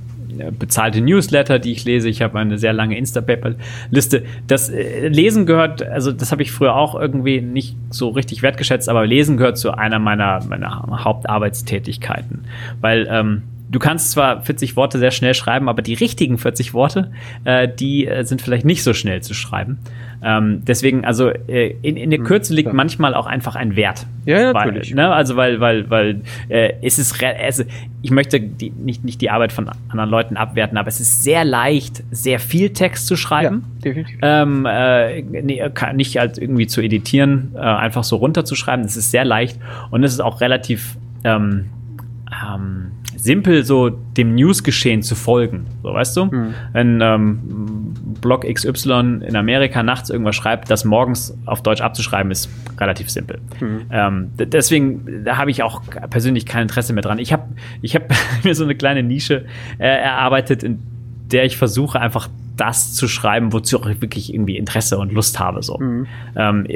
bezahlte 0.58 1.02
Newsletter, 1.02 1.60
die 1.60 1.72
ich 1.72 1.86
lese. 1.86 2.10
Ich 2.10 2.22
habe 2.22 2.40
eine 2.40 2.58
sehr 2.58 2.74
lange 2.74 2.98
Instapaper-Liste. 2.98 4.24
Das 4.48 4.70
äh, 4.70 5.08
Lesen 5.08 5.46
gehört, 5.46 5.84
also 5.84 6.12
das 6.12 6.32
habe 6.32 6.42
ich 6.42 6.52
früher 6.52 6.76
auch 6.76 6.96
irgendwie 7.00 7.42
nicht 7.42 7.76
so 7.90 8.10
richtig 8.10 8.42
wertgeschätzt, 8.42 8.90
aber 8.90 9.06
Lesen 9.06 9.38
gehört 9.38 9.58
zu 9.58 9.72
einer 9.72 10.00
meiner, 10.00 10.44
meiner 10.46 11.04
Hauptarbeitstätigkeiten. 11.04 12.46
Weil 12.82 13.08
ähm, 13.10 13.44
du 13.70 13.80
kannst 13.80 14.12
zwar 14.12 14.42
40 14.42 14.76
Worte 14.76 15.00
sehr 15.00 15.12
schnell 15.12 15.34
schreiben, 15.34 15.70
aber 15.70 15.82
die 15.82 15.94
richtigen 15.94 16.38
40 16.38 16.74
Worte, 16.74 17.12
äh, 17.44 17.68
die 17.68 18.08
äh, 18.08 18.24
sind 18.24 18.42
vielleicht 18.42 18.66
nicht 18.66 18.84
so 18.84 18.94
schnell 18.94 19.22
zu 19.22 19.34
schreiben. 19.34 19.80
Ähm, 20.22 20.62
deswegen, 20.66 21.06
also 21.06 21.30
äh, 21.30 21.76
in, 21.82 21.96
in 21.96 22.10
der 22.10 22.20
hm, 22.20 22.26
Kürze 22.26 22.54
liegt 22.54 22.68
ja. 22.68 22.74
manchmal 22.74 23.14
auch 23.14 23.28
einfach 23.28 23.56
ein 23.56 23.76
Wert. 23.76 24.08
Ja, 24.26 24.52
natürlich. 24.52 24.96
Weil, 24.96 25.06
ne, 25.06 25.14
also 25.14 25.36
weil, 25.36 25.60
weil, 25.60 25.90
weil 25.90 26.22
äh, 26.50 26.74
es 26.82 26.98
ist, 26.98 27.24
also 27.24 27.64
ich 28.02 28.12
möchte 28.12 28.40
die, 28.40 28.72
nicht, 28.72 29.04
nicht 29.04 29.22
die 29.22 29.30
Arbeit 29.30 29.52
von 29.52 29.70
anderen 29.90 30.10
Leuten 30.10 30.36
abwerten, 30.36 30.78
aber 30.78 30.88
es 30.88 31.00
ist 31.00 31.24
sehr 31.24 31.46
leicht, 31.46 32.04
sehr 32.12 32.40
viel 32.40 32.72
Text 32.72 33.08
zu 33.08 33.16
schreiben. 33.16 33.64
Ja, 33.76 33.82
definitiv. 33.84 34.20
Ähm, 34.22 34.66
äh, 34.68 35.22
nee, 35.22 35.62
nicht 35.94 36.20
als 36.20 36.38
irgendwie 36.38 36.68
zu 36.68 36.82
editieren, 36.82 37.52
äh, 37.56 37.60
einfach 37.60 38.04
so 38.04 38.16
runterzuschreiben. 38.16 38.84
Das 38.84 38.98
ist 38.98 39.12
sehr 39.12 39.26
leicht 39.26 39.60
und 39.92 40.04
es 40.04 40.14
ist 40.14 40.22
auch 40.22 40.42
relativ 40.42 40.98
ähm, 41.24 41.66
ähm, 42.32 42.92
simpel 43.18 43.66
so 43.66 43.90
dem 43.90 44.36
Newsgeschehen 44.36 45.02
zu 45.02 45.16
folgen. 45.16 45.66
So, 45.84 45.94
weißt 45.94 46.16
du? 46.18 46.26
Mhm. 46.26 46.54
Wenn 46.72 47.02
ähm, 47.02 47.40
Blog 48.22 48.46
XY 48.52 49.22
in 49.28 49.36
Amerika 49.36 49.84
nachts 49.84 50.10
irgendwas 50.10 50.36
schreibt, 50.36 50.70
das 50.72 50.86
morgens 50.86 51.38
auf 51.46 51.62
Deutsch 51.62 51.82
abzuschreiben, 51.82 52.32
ist 52.32 52.50
relativ 52.80 53.10
simpel. 53.10 53.40
Mhm. 53.60 53.82
Ähm, 53.92 54.32
deswegen, 54.38 55.24
da 55.26 55.38
habe 55.38 55.52
ich 55.52 55.64
auch 55.64 55.82
persönlich 56.10 56.46
kein 56.46 56.64
Interesse 56.64 56.94
mehr 56.94 57.04
dran. 57.04 57.20
Ich 57.20 57.34
habe 57.34 57.44
ich 57.82 57.96
hab 57.96 58.04
mir 58.44 58.56
so 58.56 58.64
eine 58.64 58.76
kleine 58.76 59.04
Nische 59.04 59.46
äh, 59.80 59.88
erarbeitet, 59.88 60.64
in 60.64 60.80
der 61.32 61.46
ich 61.46 61.58
versuche, 61.58 62.00
einfach 62.00 62.30
das 62.58 62.94
zu 62.94 63.08
schreiben, 63.08 63.54
wozu 63.54 63.80
ich 63.88 64.02
wirklich 64.02 64.34
irgendwie 64.34 64.58
Interesse 64.58 64.98
und 64.98 65.14
Lust 65.14 65.40
habe. 65.40 65.62
So. 65.62 65.78
Mhm. 65.78 66.08
Ähm, 66.36 66.68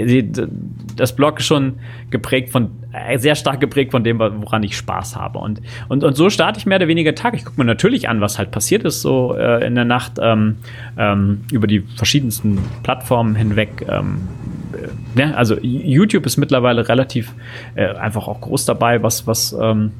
das 0.95 1.15
Blog 1.15 1.39
ist 1.39 1.47
schon 1.47 1.79
geprägt 2.11 2.51
von, 2.51 2.69
äh, 2.93 3.17
sehr 3.17 3.35
stark 3.35 3.59
geprägt 3.59 3.91
von 3.91 4.03
dem, 4.03 4.19
woran 4.19 4.63
ich 4.63 4.77
Spaß 4.77 5.15
habe. 5.15 5.39
Und, 5.39 5.61
und, 5.89 6.03
und 6.03 6.15
so 6.15 6.29
starte 6.29 6.59
ich 6.59 6.65
mehr 6.65 6.77
oder 6.77 6.87
weniger 6.87 7.15
Tag. 7.15 7.33
Ich 7.33 7.43
gucke 7.43 7.59
mir 7.59 7.65
natürlich 7.65 8.07
an, 8.07 8.21
was 8.21 8.37
halt 8.37 8.51
passiert 8.51 8.83
ist, 8.83 9.01
so 9.01 9.35
äh, 9.35 9.65
in 9.65 9.75
der 9.75 9.85
Nacht 9.85 10.13
ähm, 10.21 10.57
ähm, 10.97 11.41
über 11.51 11.67
die 11.67 11.81
verschiedensten 11.97 12.59
Plattformen 12.83 13.35
hinweg. 13.35 13.85
Ähm, 13.89 14.27
äh, 14.73 15.19
ja, 15.19 15.31
also 15.31 15.57
YouTube 15.61 16.25
ist 16.25 16.37
mittlerweile 16.37 16.87
relativ 16.87 17.33
äh, 17.75 17.87
einfach 17.87 18.27
auch 18.27 18.41
groß 18.41 18.65
dabei, 18.65 19.01
was, 19.01 19.25
was 19.25 19.53
ähm, 19.59 19.91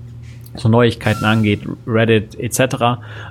so 0.55 0.69
Neuigkeiten 0.69 1.25
angeht, 1.25 1.61
Reddit 1.87 2.37
etc. 2.39 2.59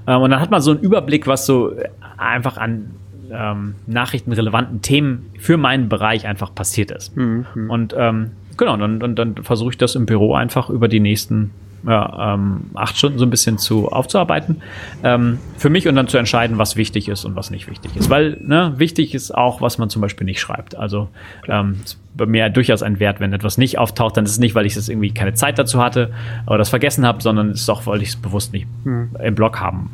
Ähm, 0.07 0.23
und 0.23 0.31
dann 0.31 0.41
hat 0.41 0.51
man 0.51 0.61
so 0.61 0.73
einen 0.73 0.81
Überblick, 0.81 1.27
was 1.27 1.47
so 1.47 1.73
einfach 2.16 2.57
an 2.57 2.91
ähm, 3.31 3.75
nachrichtenrelevanten 3.87 4.83
Themen 4.83 5.31
für 5.39 5.57
meinen 5.57 5.89
Bereich 5.89 6.27
einfach 6.27 6.55
passiert 6.55 6.91
ist. 6.91 7.16
Mhm. 7.16 7.47
Und 7.68 7.95
ähm, 7.97 8.33
genau, 8.57 8.75
und, 8.75 9.03
und 9.03 9.16
dann 9.16 9.37
versuche 9.37 9.71
ich 9.71 9.79
das 9.79 9.95
im 9.95 10.07
Büro 10.07 10.35
einfach 10.35 10.71
über 10.71 10.89
die 10.89 11.01
nächsten 11.01 11.51
ja, 11.87 12.35
ähm, 12.35 12.70
acht 12.74 12.97
Stunden 12.97 13.18
so 13.18 13.24
ein 13.24 13.31
bisschen 13.31 13.59
zu 13.59 13.89
aufzuarbeiten 13.89 14.62
ähm, 15.03 15.39
für 15.57 15.70
mich 15.70 15.89
und 15.89 15.95
dann 15.95 16.09
zu 16.09 16.18
entscheiden, 16.18 16.59
was 16.59 16.76
wichtig 16.76 17.09
ist 17.09 17.24
und 17.24 17.37
was 17.37 17.51
nicht 17.51 17.68
wichtig 17.68 17.97
ist. 17.97 18.11
Weil 18.11 18.39
ne, 18.43 18.74
wichtig 18.76 19.14
ist 19.14 19.35
auch, 19.35 19.61
was 19.61 19.78
man 19.78 19.91
zum 19.91 20.03
Beispiel 20.03 20.24
nicht 20.24 20.41
schreibt. 20.41 20.76
Also 20.76 21.09
ähm, 21.49 21.81
bei 22.14 22.26
mir 22.26 22.51
durchaus 22.51 22.83
ein 22.83 23.01
Wert, 23.01 23.20
wenn 23.20 23.33
etwas 23.33 23.59
nicht 23.59 23.78
auftaucht, 23.78 24.16
dann 24.16 24.24
ist 24.24 24.33
es 24.33 24.39
nicht, 24.39 24.55
weil 24.55 24.66
ich 24.66 24.76
es 24.76 24.89
irgendwie 24.89 25.12
keine 25.12 25.35
Zeit 25.35 25.59
dazu 25.59 25.83
hatte 25.83 26.12
oder 26.47 26.59
das 26.59 26.68
vergessen 26.68 27.07
habe, 27.07 27.22
sondern 27.22 27.51
es 27.51 27.62
ist 27.62 27.68
auch, 27.68 27.87
weil 27.87 28.03
ich 28.03 28.11
es 28.11 28.16
bewusst 28.16 28.53
nicht 28.53 28.66
mhm. 28.85 29.11
im 29.22 29.35
Blog 29.35 29.61
haben 29.61 29.91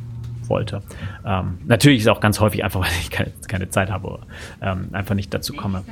wollte. 0.49 0.83
Ähm, 1.25 1.59
natürlich 1.67 1.99
ist 1.99 2.05
es 2.05 2.09
auch 2.09 2.21
ganz 2.21 2.41
häufig 2.41 2.65
einfach, 2.65 2.81
weil 2.81 2.91
ich 3.01 3.11
keine, 3.11 3.33
keine 3.49 3.69
Zeit 3.69 3.91
habe 3.91 4.09
oder 4.09 4.27
ähm, 4.63 4.89
einfach 4.93 5.15
nicht 5.15 5.33
dazu 5.35 5.53
komme. 5.53 5.85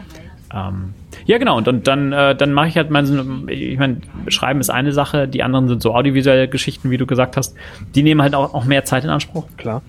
Ähm, 0.54 0.94
ja, 1.26 1.38
genau, 1.38 1.58
und, 1.58 1.66
und 1.66 1.86
dann, 1.88 2.12
äh, 2.12 2.36
dann 2.36 2.52
mache 2.52 2.68
ich 2.68 2.76
halt 2.76 2.90
mein, 2.90 3.48
ich 3.48 3.78
meine, 3.78 3.96
Schreiben 4.28 4.60
ist 4.60 4.70
eine 4.70 4.92
Sache, 4.92 5.26
die 5.26 5.42
anderen 5.42 5.68
sind 5.68 5.82
so 5.82 5.94
audiovisuelle 5.94 6.48
Geschichten, 6.48 6.90
wie 6.90 6.96
du 6.96 7.06
gesagt 7.06 7.36
hast. 7.36 7.56
Die 7.94 8.02
nehmen 8.02 8.22
halt 8.22 8.34
auch, 8.34 8.54
auch 8.54 8.64
mehr 8.64 8.84
Zeit 8.84 9.04
in 9.04 9.10
Anspruch. 9.10 9.46
Klar. 9.56 9.82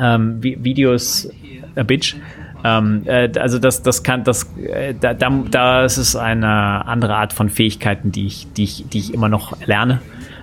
Ähm, 0.00 0.42
Videos 0.42 1.30
a 1.76 1.82
bitch. 1.82 2.16
Ähm, 2.64 3.02
äh, 3.06 3.30
also 3.38 3.60
das, 3.60 3.82
das 3.82 4.02
kann, 4.02 4.24
das, 4.24 4.50
äh, 4.56 4.94
da, 4.98 5.14
da, 5.14 5.30
das 5.50 5.98
ist 5.98 6.16
eine 6.16 6.86
andere 6.86 7.14
Art 7.14 7.32
von 7.32 7.50
Fähigkeiten, 7.50 8.10
die 8.10 8.26
ich, 8.26 8.52
die 8.52 8.64
ich, 8.64 8.88
die 8.88 8.98
ich 8.98 9.14
immer 9.14 9.28
noch 9.28 9.64
lerne. 9.66 10.00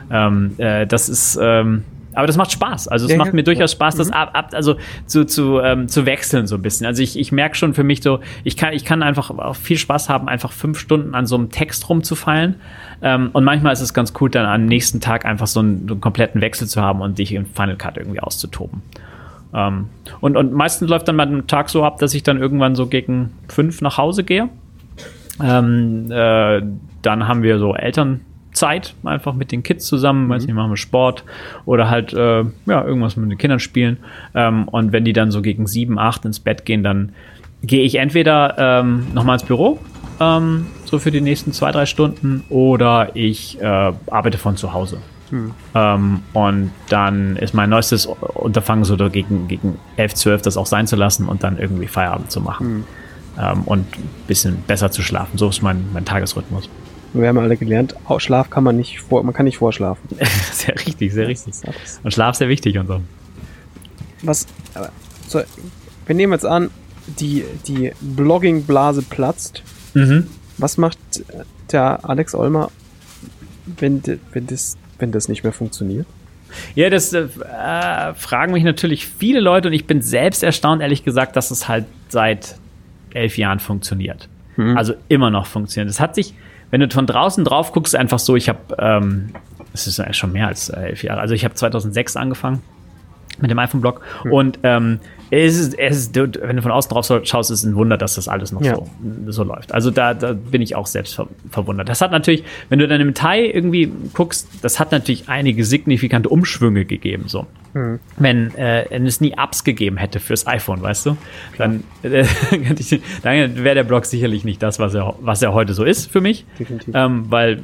Ähm, 0.10 0.54
äh, 0.58 0.88
das 0.88 1.10
ist, 1.10 1.38
ähm, 1.42 1.84
aber 2.16 2.28
das 2.28 2.38
macht 2.38 2.52
Spaß. 2.52 2.88
Also 2.88 3.06
es 3.06 3.12
ja, 3.12 3.18
macht 3.18 3.34
mir 3.34 3.44
durchaus 3.44 3.72
Spaß, 3.74 3.96
das 3.96 4.08
mhm. 4.08 4.14
ab, 4.14 4.30
ab, 4.34 4.50
also 4.54 4.76
zu, 5.06 5.26
zu, 5.26 5.60
ähm, 5.60 5.88
zu 5.88 6.06
wechseln 6.06 6.48
so 6.48 6.56
ein 6.56 6.62
bisschen. 6.62 6.88
Also 6.88 7.04
ich, 7.04 7.20
ich 7.20 7.32
merke 7.32 7.56
schon 7.56 7.74
für 7.74 7.84
mich 7.84 8.02
so, 8.02 8.20
ich 8.44 8.58
kann, 8.58 8.74
ich 8.74 8.86
kann 8.86 9.04
einfach 9.04 9.30
auch 9.30 9.56
viel 9.56 9.78
Spaß 9.78 10.10
haben, 10.10 10.28
einfach 10.28 10.52
fünf 10.52 10.80
Stunden 10.80 11.16
an 11.16 11.26
so 11.26 11.36
einem 11.36 11.50
Text 11.50 11.90
rumzufallen. 11.90 12.56
Ähm, 13.02 13.30
und 13.34 13.44
manchmal 13.44 13.74
ist 13.74 13.82
es 13.82 13.94
ganz 13.94 14.14
cool, 14.20 14.30
dann 14.30 14.46
am 14.46 14.66
nächsten 14.66 15.02
Tag 15.02 15.26
einfach 15.26 15.48
so 15.48 15.60
einen, 15.60 15.88
so 15.88 15.94
einen 15.94 16.02
kompletten 16.02 16.42
Wechsel 16.42 16.68
zu 16.68 16.82
haben 16.82 17.02
und 17.02 17.20
dich 17.20 17.34
in 17.34 17.46
Final 17.46 17.76
Cut 17.76 17.98
irgendwie 17.98 18.20
auszutoben. 18.20 18.82
Ähm, 19.54 19.90
und, 20.22 20.38
und 20.38 20.54
meistens 20.54 20.90
läuft 20.90 21.08
dann 21.08 21.16
mein 21.16 21.48
Tag 21.48 21.70
so 21.70 21.84
ab, 21.84 22.00
dass 22.00 22.14
ich 22.14 22.24
dann 22.24 22.38
irgendwann 22.38 22.76
so 22.76 22.88
gegen 22.88 23.32
fünf 23.48 23.82
nach 23.82 23.98
Hause 23.98 24.24
gehe. 24.24 24.50
Ähm, 25.42 26.12
äh, 26.12 26.62
dann 27.02 27.28
haben 27.28 27.44
wir 27.44 27.60
so 27.60 27.76
Eltern 27.76 28.22
Zeit, 28.56 28.96
einfach 29.04 29.34
mit 29.34 29.52
den 29.52 29.64
Kids 29.64 29.86
zusammen, 29.86 30.26
mhm. 30.26 30.30
weiß 30.30 30.46
nicht, 30.46 30.56
machen 30.56 30.72
wir 30.72 30.78
Sport 30.78 31.24
oder 31.66 31.90
halt 31.90 32.14
äh, 32.14 32.44
ja, 32.66 32.84
irgendwas 32.84 33.16
mit 33.16 33.30
den 33.30 33.38
Kindern 33.38 33.60
spielen. 33.60 33.98
Ähm, 34.34 34.68
und 34.68 34.92
wenn 34.92 35.06
die 35.06 35.14
dann 35.14 35.32
so 35.32 35.42
gegen 35.42 35.68
sieben, 35.68 36.00
acht 36.00 36.26
ins 36.26 36.40
Bett 36.40 36.66
gehen, 36.66 36.84
dann 36.84 37.14
gehe 37.64 37.84
ich 37.84 37.96
entweder 37.96 38.56
ähm, 38.58 39.08
nochmal 39.14 39.36
ins 39.36 39.44
Büro, 39.44 39.80
ähm, 40.20 40.68
so 40.86 41.00
für 41.00 41.12
die 41.12 41.22
nächsten 41.22 41.52
zwei, 41.52 41.72
drei 41.72 41.86
Stunden, 41.86 42.44
oder 42.50 43.16
ich 43.16 43.60
äh, 43.62 43.66
arbeite 44.08 44.38
von 44.38 44.56
zu 44.58 44.74
Hause. 44.74 44.98
Hm. 45.30 45.52
Ähm, 45.74 46.22
und 46.34 46.72
dann 46.90 47.36
ist 47.38 47.54
mein 47.54 47.70
neuestes 47.70 48.06
Unterfangen 48.06 48.86
so 48.86 48.96
gegen, 49.10 49.48
gegen 49.48 49.80
11, 49.98 50.14
12 50.14 50.42
das 50.44 50.58
auch 50.58 50.68
sein 50.68 50.88
zu 50.88 50.96
lassen 50.96 51.28
und 51.28 51.44
dann 51.44 51.58
irgendwie 51.58 51.88
Feierabend 51.88 52.32
zu 52.32 52.42
machen. 52.42 52.68
Hm. 52.68 52.84
Ähm, 53.38 53.62
und 53.66 53.98
ein 53.98 54.10
bisschen 54.28 54.62
besser 54.68 54.92
zu 54.92 55.02
schlafen. 55.02 55.38
So 55.38 55.50
ist 55.50 55.62
mein, 55.62 55.86
mein 55.94 56.06
Tagesrhythmus. 56.06 56.70
Wir 57.22 57.28
haben 57.30 57.38
alle 57.38 57.58
gelernt, 57.58 57.96
Schlaf 58.18 58.50
kann 58.50 58.64
man 58.64 58.76
nicht 58.76 59.00
vor, 59.00 59.24
man 59.24 59.34
kann 59.34 59.46
nicht 59.46 59.58
vorschlafen. 59.58 60.08
sehr 60.52 60.76
richtig, 60.76 61.14
sehr 61.14 61.28
richtig. 61.28 61.54
Und 62.04 62.14
Schlaf 62.14 62.34
ist 62.34 62.40
sehr 62.40 62.50
wichtig 62.50 62.78
und 62.78 62.88
so. 62.88 63.02
Was, 64.22 64.48
so, 65.28 65.42
wir 66.06 66.16
nehmen 66.16 66.34
jetzt 66.34 66.46
an, 66.46 66.72
die, 67.08 67.44
die 67.68 67.92
Blogging-Blase 68.02 69.04
platzt. 69.04 69.64
Mhm. 69.94 70.28
Was 70.58 70.78
macht 70.78 70.98
der 71.72 72.08
Alex 72.08 72.34
Olmer, 72.36 72.72
wenn, 73.66 74.02
wenn, 74.32 74.48
das, 74.48 74.78
wenn 75.00 75.12
das 75.12 75.28
nicht 75.28 75.44
mehr 75.44 75.54
funktioniert? 75.54 76.06
Ja, 76.74 76.90
das 76.90 77.14
äh, 77.14 77.28
fragen 78.16 78.54
mich 78.54 78.64
natürlich 78.64 79.08
viele 79.08 79.40
Leute 79.40 79.68
und 79.68 79.74
ich 79.74 79.86
bin 79.86 80.02
selbst 80.02 80.44
erstaunt, 80.44 80.82
ehrlich 80.82 81.04
gesagt, 81.04 81.36
dass 81.36 81.52
es 81.52 81.68
halt 81.68 81.86
seit 82.08 82.56
elf 83.14 83.38
Jahren 83.38 83.60
funktioniert. 83.60 84.30
Mhm. 84.56 84.78
Also 84.78 84.94
immer 85.10 85.30
noch 85.30 85.48
funktioniert. 85.48 85.90
Es 85.90 86.00
hat 86.00 86.16
sich, 86.16 86.34
wenn 86.72 86.82
du 86.82 86.90
von 86.90 87.08
draußen 87.08 87.44
drauf 87.44 87.72
guckst, 87.72 87.96
einfach 87.96 88.20
so, 88.20 88.36
ich 88.36 88.50
habe, 88.50 88.60
ähm, 88.80 89.30
es 89.74 89.88
ist 89.88 90.02
schon 90.16 90.32
mehr 90.32 90.48
als 90.48 90.70
elf 90.70 91.04
Jahre, 91.04 91.22
also 91.22 91.34
ich 91.34 91.44
habe 91.44 91.54
2006 91.54 92.16
angefangen 92.16 92.62
mit 93.40 93.52
dem 93.52 93.60
iPhone-Blog 93.60 94.02
mhm. 94.24 94.32
und 94.32 94.60
ähm, 94.64 95.00
es 95.32 95.58
ist, 95.58 95.80
es 95.80 95.98
ist, 95.98 96.16
wenn 96.16 96.56
du 96.56 96.62
von 96.62 96.72
außen 96.72 96.90
drauf 96.90 97.06
schaust, 97.06 97.52
ist 97.52 97.60
es 97.60 97.64
ein 97.64 97.76
Wunder, 97.76 97.98
dass 97.98 98.16
das 98.16 98.28
alles 98.28 98.52
noch 98.52 98.62
ja. 98.62 98.76
so, 98.76 98.88
so 99.28 99.44
läuft. 99.44 99.74
Also 99.74 99.90
da, 99.90 100.14
da 100.14 100.34
bin 100.34 100.62
ich 100.62 100.76
auch 100.76 100.86
selbst 100.86 101.16
ver 101.16 101.28
verwundert. 101.50 101.90
Das 101.90 102.02
hat 102.02 102.12
natürlich, 102.12 102.44
wenn 102.70 102.80
du 102.80 102.88
dann 102.88 103.02
im 103.02 103.14
Teil 103.14 103.46
irgendwie 103.46 103.92
guckst, 104.14 104.48
das 104.62 104.80
hat 104.80 104.92
natürlich 104.92 105.28
einige 105.28 105.66
signifikante 105.66 106.30
Umschwünge 106.30 106.86
gegeben. 106.86 107.24
So. 107.28 107.48
Mhm. 107.74 108.00
Wenn, 108.18 108.56
äh, 108.56 108.86
wenn 108.90 109.06
es 109.08 109.20
nie 109.20 109.32
Apps 109.32 109.64
gegeben 109.64 109.98
hätte 109.98 110.20
fürs 110.20 110.46
iPhone, 110.46 110.82
weißt 110.82 111.08
du, 111.08 111.18
dann, 111.58 111.84
äh, 112.04 112.26
dann 113.24 113.64
wäre 113.64 113.76
der 113.76 113.84
Blog 113.84 114.06
sicherlich 114.06 114.46
nicht 114.46 114.62
das, 114.62 114.80
was 114.80 114.94
er, 114.94 115.16
was 115.20 115.42
er 115.42 115.54
heute 115.54 115.74
so 115.74 115.84
ist 115.84 116.12
für 116.12 116.22
mich. 116.22 116.46
Definitiv. 116.60 116.94
Ähm, 116.96 117.26
weil, 117.30 117.62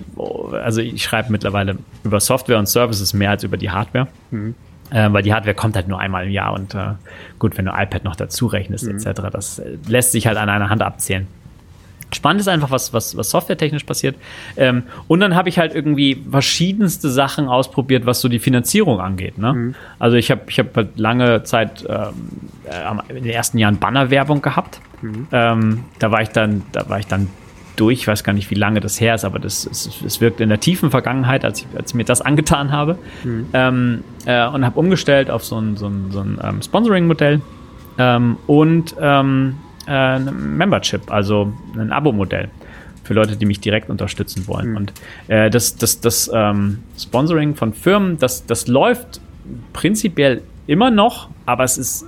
also 0.63 0.81
ich 0.81 1.03
schreibe 1.03 1.31
mittlerweile 1.31 1.77
über 2.03 2.19
Software 2.19 2.57
und 2.57 2.67
Services 2.67 3.13
mehr 3.13 3.29
als 3.29 3.43
über 3.43 3.57
die 3.57 3.69
Hardware. 3.69 4.07
Mhm 4.31 4.55
äh, 4.91 5.11
weil 5.11 5.23
die 5.23 5.33
Hardware 5.33 5.55
kommt 5.55 5.75
halt 5.75 5.87
nur 5.87 5.99
einmal 5.99 6.25
im 6.25 6.31
Jahr 6.31 6.53
und 6.53 6.75
äh, 6.75 6.93
gut, 7.39 7.57
wenn 7.57 7.65
du 7.65 7.71
iPad 7.71 8.03
noch 8.03 8.15
dazu 8.15 8.47
rechnest 8.47 8.85
mhm. 8.85 8.97
etc., 8.97 9.21
das 9.31 9.59
äh, 9.59 9.77
lässt 9.87 10.11
sich 10.11 10.27
halt 10.27 10.37
an 10.37 10.49
einer 10.49 10.69
Hand 10.69 10.81
abzählen. 10.81 11.27
Spannend 12.13 12.41
ist 12.41 12.49
einfach, 12.49 12.71
was, 12.71 12.93
was, 12.93 13.15
was 13.15 13.29
softwaretechnisch 13.29 13.85
passiert. 13.85 14.17
Ähm, 14.57 14.83
und 15.07 15.21
dann 15.21 15.33
habe 15.33 15.47
ich 15.47 15.57
halt 15.57 15.73
irgendwie 15.73 16.21
verschiedenste 16.29 17.09
Sachen 17.09 17.47
ausprobiert, 17.47 18.05
was 18.05 18.19
so 18.19 18.27
die 18.27 18.39
Finanzierung 18.39 18.99
angeht. 18.99 19.37
Ne? 19.37 19.53
Mhm. 19.53 19.75
Also 19.97 20.17
ich 20.17 20.29
habe 20.29 20.41
ich 20.47 20.59
hab 20.59 20.75
halt 20.75 20.99
lange 20.99 21.43
Zeit 21.43 21.85
ähm, 21.87 22.13
äh, 22.65 23.15
in 23.15 23.23
den 23.23 23.31
ersten 23.31 23.57
Jahren 23.57 23.77
Bannerwerbung 23.77 24.41
gehabt. 24.41 24.81
Mhm. 25.01 25.27
Ähm, 25.31 25.83
da 25.99 26.11
war 26.11 26.21
ich 26.21 26.29
dann, 26.29 26.63
da 26.73 26.89
war 26.89 26.99
ich 26.99 27.07
dann 27.07 27.29
durch. 27.75 27.99
Ich 27.99 28.07
weiß 28.07 28.23
gar 28.23 28.33
nicht, 28.33 28.49
wie 28.51 28.55
lange 28.55 28.79
das 28.79 28.99
her 28.99 29.15
ist, 29.15 29.25
aber 29.25 29.39
das, 29.39 29.65
es, 29.65 30.21
wirkt 30.21 30.39
in 30.41 30.49
der 30.49 30.59
tiefen 30.59 30.91
Vergangenheit, 30.91 31.45
als 31.45 31.61
ich, 31.61 31.67
als 31.75 31.91
ich 31.91 31.95
mir 31.95 32.03
das 32.03 32.21
angetan 32.21 32.71
habe. 32.71 32.97
Mhm. 33.23 33.47
Ähm, 33.53 34.03
äh, 34.25 34.47
und 34.47 34.65
habe 34.65 34.79
umgestellt 34.79 35.29
auf 35.29 35.43
so 35.43 35.59
ein, 35.59 35.77
so 35.77 35.87
ein, 35.87 36.11
so 36.11 36.21
ein 36.21 36.39
ähm, 36.43 36.61
Sponsoring-Modell 36.61 37.41
ähm, 37.97 38.37
und 38.47 38.95
ähm, 38.99 39.57
äh, 39.87 39.91
ein 39.91 40.57
Membership, 40.57 41.11
also 41.11 41.53
ein 41.75 41.91
Abo-Modell 41.91 42.49
für 43.03 43.13
Leute, 43.13 43.35
die 43.35 43.45
mich 43.45 43.59
direkt 43.59 43.89
unterstützen 43.89 44.47
wollen. 44.47 44.71
Mhm. 44.71 44.77
Und 44.77 44.93
äh, 45.27 45.49
das, 45.49 45.75
das, 45.75 45.99
das 45.99 46.29
ähm, 46.33 46.83
Sponsoring 46.99 47.55
von 47.55 47.73
Firmen, 47.73 48.17
das, 48.17 48.45
das 48.45 48.67
läuft 48.67 49.21
prinzipiell 49.73 50.41
immer 50.67 50.91
noch, 50.91 51.29
aber 51.45 51.63
es 51.63 51.77
ist 51.77 52.05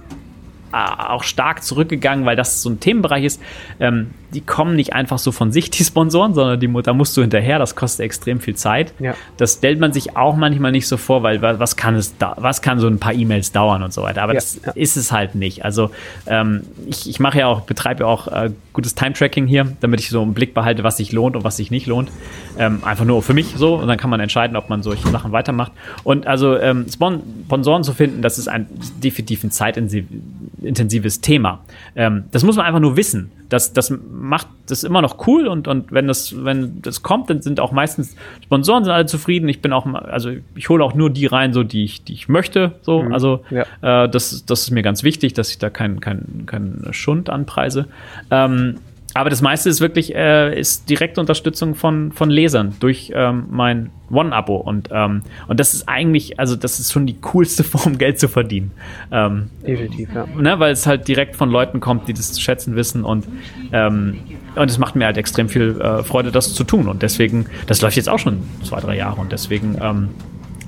äh, 0.71 0.77
auch 0.77 1.23
stark 1.23 1.63
zurückgegangen, 1.63 2.25
weil 2.25 2.35
das 2.35 2.61
so 2.61 2.69
ein 2.69 2.79
Themenbereich 2.79 3.23
ist. 3.25 3.41
Ähm, 3.79 4.11
die 4.33 4.41
kommen 4.41 4.75
nicht 4.75 4.93
einfach 4.93 5.19
so 5.19 5.31
von 5.31 5.51
sich, 5.51 5.69
die 5.71 5.83
Sponsoren, 5.83 6.33
sondern 6.33 6.59
die, 6.59 6.71
da 6.83 6.93
musst 6.93 7.15
du 7.17 7.21
hinterher, 7.21 7.59
das 7.59 7.75
kostet 7.75 8.05
extrem 8.05 8.39
viel 8.39 8.55
Zeit. 8.55 8.93
Ja. 8.99 9.15
Das 9.37 9.55
stellt 9.55 9.79
man 9.79 9.93
sich 9.93 10.17
auch 10.17 10.35
manchmal 10.35 10.71
nicht 10.71 10.87
so 10.87 10.97
vor, 10.97 11.23
weil 11.23 11.41
was 11.41 11.75
kann 11.75 11.95
es 11.95 12.17
da, 12.17 12.35
was 12.37 12.61
kann 12.61 12.79
so 12.79 12.87
ein 12.87 12.99
paar 12.99 13.13
E-Mails 13.13 13.51
dauern 13.51 13.83
und 13.83 13.93
so 13.93 14.03
weiter. 14.03 14.23
Aber 14.23 14.33
ja, 14.33 14.39
das 14.39 14.59
ist 14.75 14.95
es 14.97 15.11
halt 15.11 15.35
nicht. 15.35 15.65
Also 15.65 15.91
ähm, 16.25 16.61
ich, 16.87 17.09
ich 17.09 17.19
mache 17.19 17.39
ja 17.39 17.47
auch, 17.47 17.61
betreibe 17.61 18.01
ja 18.01 18.07
auch 18.07 18.27
äh, 18.27 18.51
gutes 18.73 18.95
Time-Tracking 18.95 19.47
hier, 19.47 19.71
damit 19.81 19.99
ich 19.99 20.09
so 20.09 20.21
einen 20.21 20.33
Blick 20.33 20.53
behalte, 20.53 20.83
was 20.83 20.97
sich 20.97 21.11
lohnt 21.11 21.35
und 21.35 21.43
was 21.43 21.57
sich 21.57 21.71
nicht 21.71 21.87
lohnt. 21.87 22.11
Ähm, 22.57 22.83
einfach 22.83 23.05
nur 23.05 23.21
für 23.23 23.33
mich 23.33 23.53
so 23.55 23.75
und 23.75 23.87
dann 23.87 23.97
kann 23.97 24.09
man 24.09 24.19
entscheiden, 24.19 24.57
ob 24.57 24.69
man 24.69 24.83
solche 24.83 25.07
Sachen 25.09 25.31
weitermacht. 25.31 25.71
Und 26.03 26.27
also 26.27 26.57
ähm, 26.57 26.85
Sponsoren 26.91 27.83
zu 27.83 27.93
finden, 27.93 28.21
das 28.21 28.37
ist 28.37 28.47
ein 28.47 28.67
definitiv 29.03 29.43
ein 29.43 29.51
zeitintensives 29.51 31.21
Thema. 31.21 31.59
Ähm, 31.95 32.25
das 32.31 32.43
muss 32.43 32.55
man 32.55 32.65
einfach 32.65 32.79
nur 32.79 32.97
wissen. 32.97 33.31
Das, 33.49 33.73
das 33.73 33.93
macht 34.23 34.47
das 34.67 34.85
immer 34.85 35.01
noch 35.01 35.27
cool 35.27 35.47
und, 35.47 35.67
und 35.67 35.91
wenn 35.91 36.07
das, 36.07 36.45
wenn 36.45 36.81
das 36.81 37.03
kommt, 37.03 37.29
dann 37.29 37.41
sind 37.41 37.59
auch 37.59 37.73
meistens 37.73 38.15
Sponsoren 38.41 38.85
sind 38.85 38.93
alle 38.93 39.05
zufrieden. 39.05 39.49
Ich 39.49 39.61
bin 39.61 39.73
auch, 39.73 39.85
also 39.85 40.31
ich 40.55 40.69
hole 40.69 40.81
auch 40.83 40.93
nur 40.93 41.09
die 41.09 41.25
rein, 41.25 41.51
so 41.51 41.63
die 41.63 41.83
ich, 41.83 42.05
die 42.05 42.13
ich 42.13 42.29
möchte. 42.29 42.71
So, 42.83 43.03
mhm. 43.03 43.13
also 43.13 43.43
ja. 43.49 43.63
äh, 43.81 44.09
das, 44.09 44.45
das 44.45 44.61
ist 44.61 44.71
mir 44.71 44.81
ganz 44.81 45.03
wichtig, 45.03 45.33
dass 45.33 45.49
ich 45.49 45.57
da 45.57 45.69
keinen 45.69 45.99
kein, 45.99 46.45
kein 46.45 46.87
Schund 46.91 47.29
anpreise. 47.29 47.87
Ähm, 48.31 48.79
aber 49.13 49.29
das 49.29 49.41
meiste 49.41 49.69
ist 49.69 49.79
wirklich 49.79 50.15
äh, 50.15 50.59
ist 50.59 50.89
direkte 50.89 51.19
Unterstützung 51.19 51.75
von, 51.75 52.11
von 52.11 52.29
Lesern 52.29 52.75
durch 52.79 53.11
ähm, 53.15 53.45
mein 53.51 53.91
One-Abo. 54.09 54.55
Und, 54.55 54.89
ähm, 54.91 55.21
und 55.47 55.59
das 55.59 55.73
ist 55.73 55.87
eigentlich, 55.87 56.39
also 56.39 56.55
das 56.55 56.79
ist 56.79 56.91
schon 56.91 57.05
die 57.05 57.19
coolste 57.21 57.63
Form, 57.63 57.97
Geld 57.97 58.19
zu 58.19 58.27
verdienen. 58.27 58.71
Ähm, 59.11 59.49
Definitiv, 59.65 60.09
ja. 60.13 60.25
Ne, 60.25 60.59
weil 60.59 60.71
es 60.71 60.87
halt 60.87 61.07
direkt 61.07 61.35
von 61.35 61.49
Leuten 61.49 61.79
kommt, 61.79 62.07
die 62.07 62.13
das 62.13 62.33
zu 62.33 62.41
schätzen 62.41 62.75
wissen. 62.75 63.03
Und, 63.03 63.27
ähm, 63.71 64.19
und 64.55 64.69
es 64.69 64.79
macht 64.79 64.95
mir 64.95 65.05
halt 65.05 65.17
extrem 65.17 65.47
viel 65.47 65.79
äh, 65.79 66.03
Freude, 66.03 66.31
das 66.31 66.53
zu 66.53 66.63
tun. 66.63 66.87
Und 66.87 67.03
deswegen, 67.03 67.45
das 67.67 67.81
läuft 67.81 67.97
jetzt 67.97 68.09
auch 68.09 68.19
schon 68.19 68.39
zwei, 68.63 68.79
drei 68.79 68.97
Jahre. 68.97 69.21
Und 69.21 69.31
deswegen 69.31 69.77
ähm, 69.81 70.09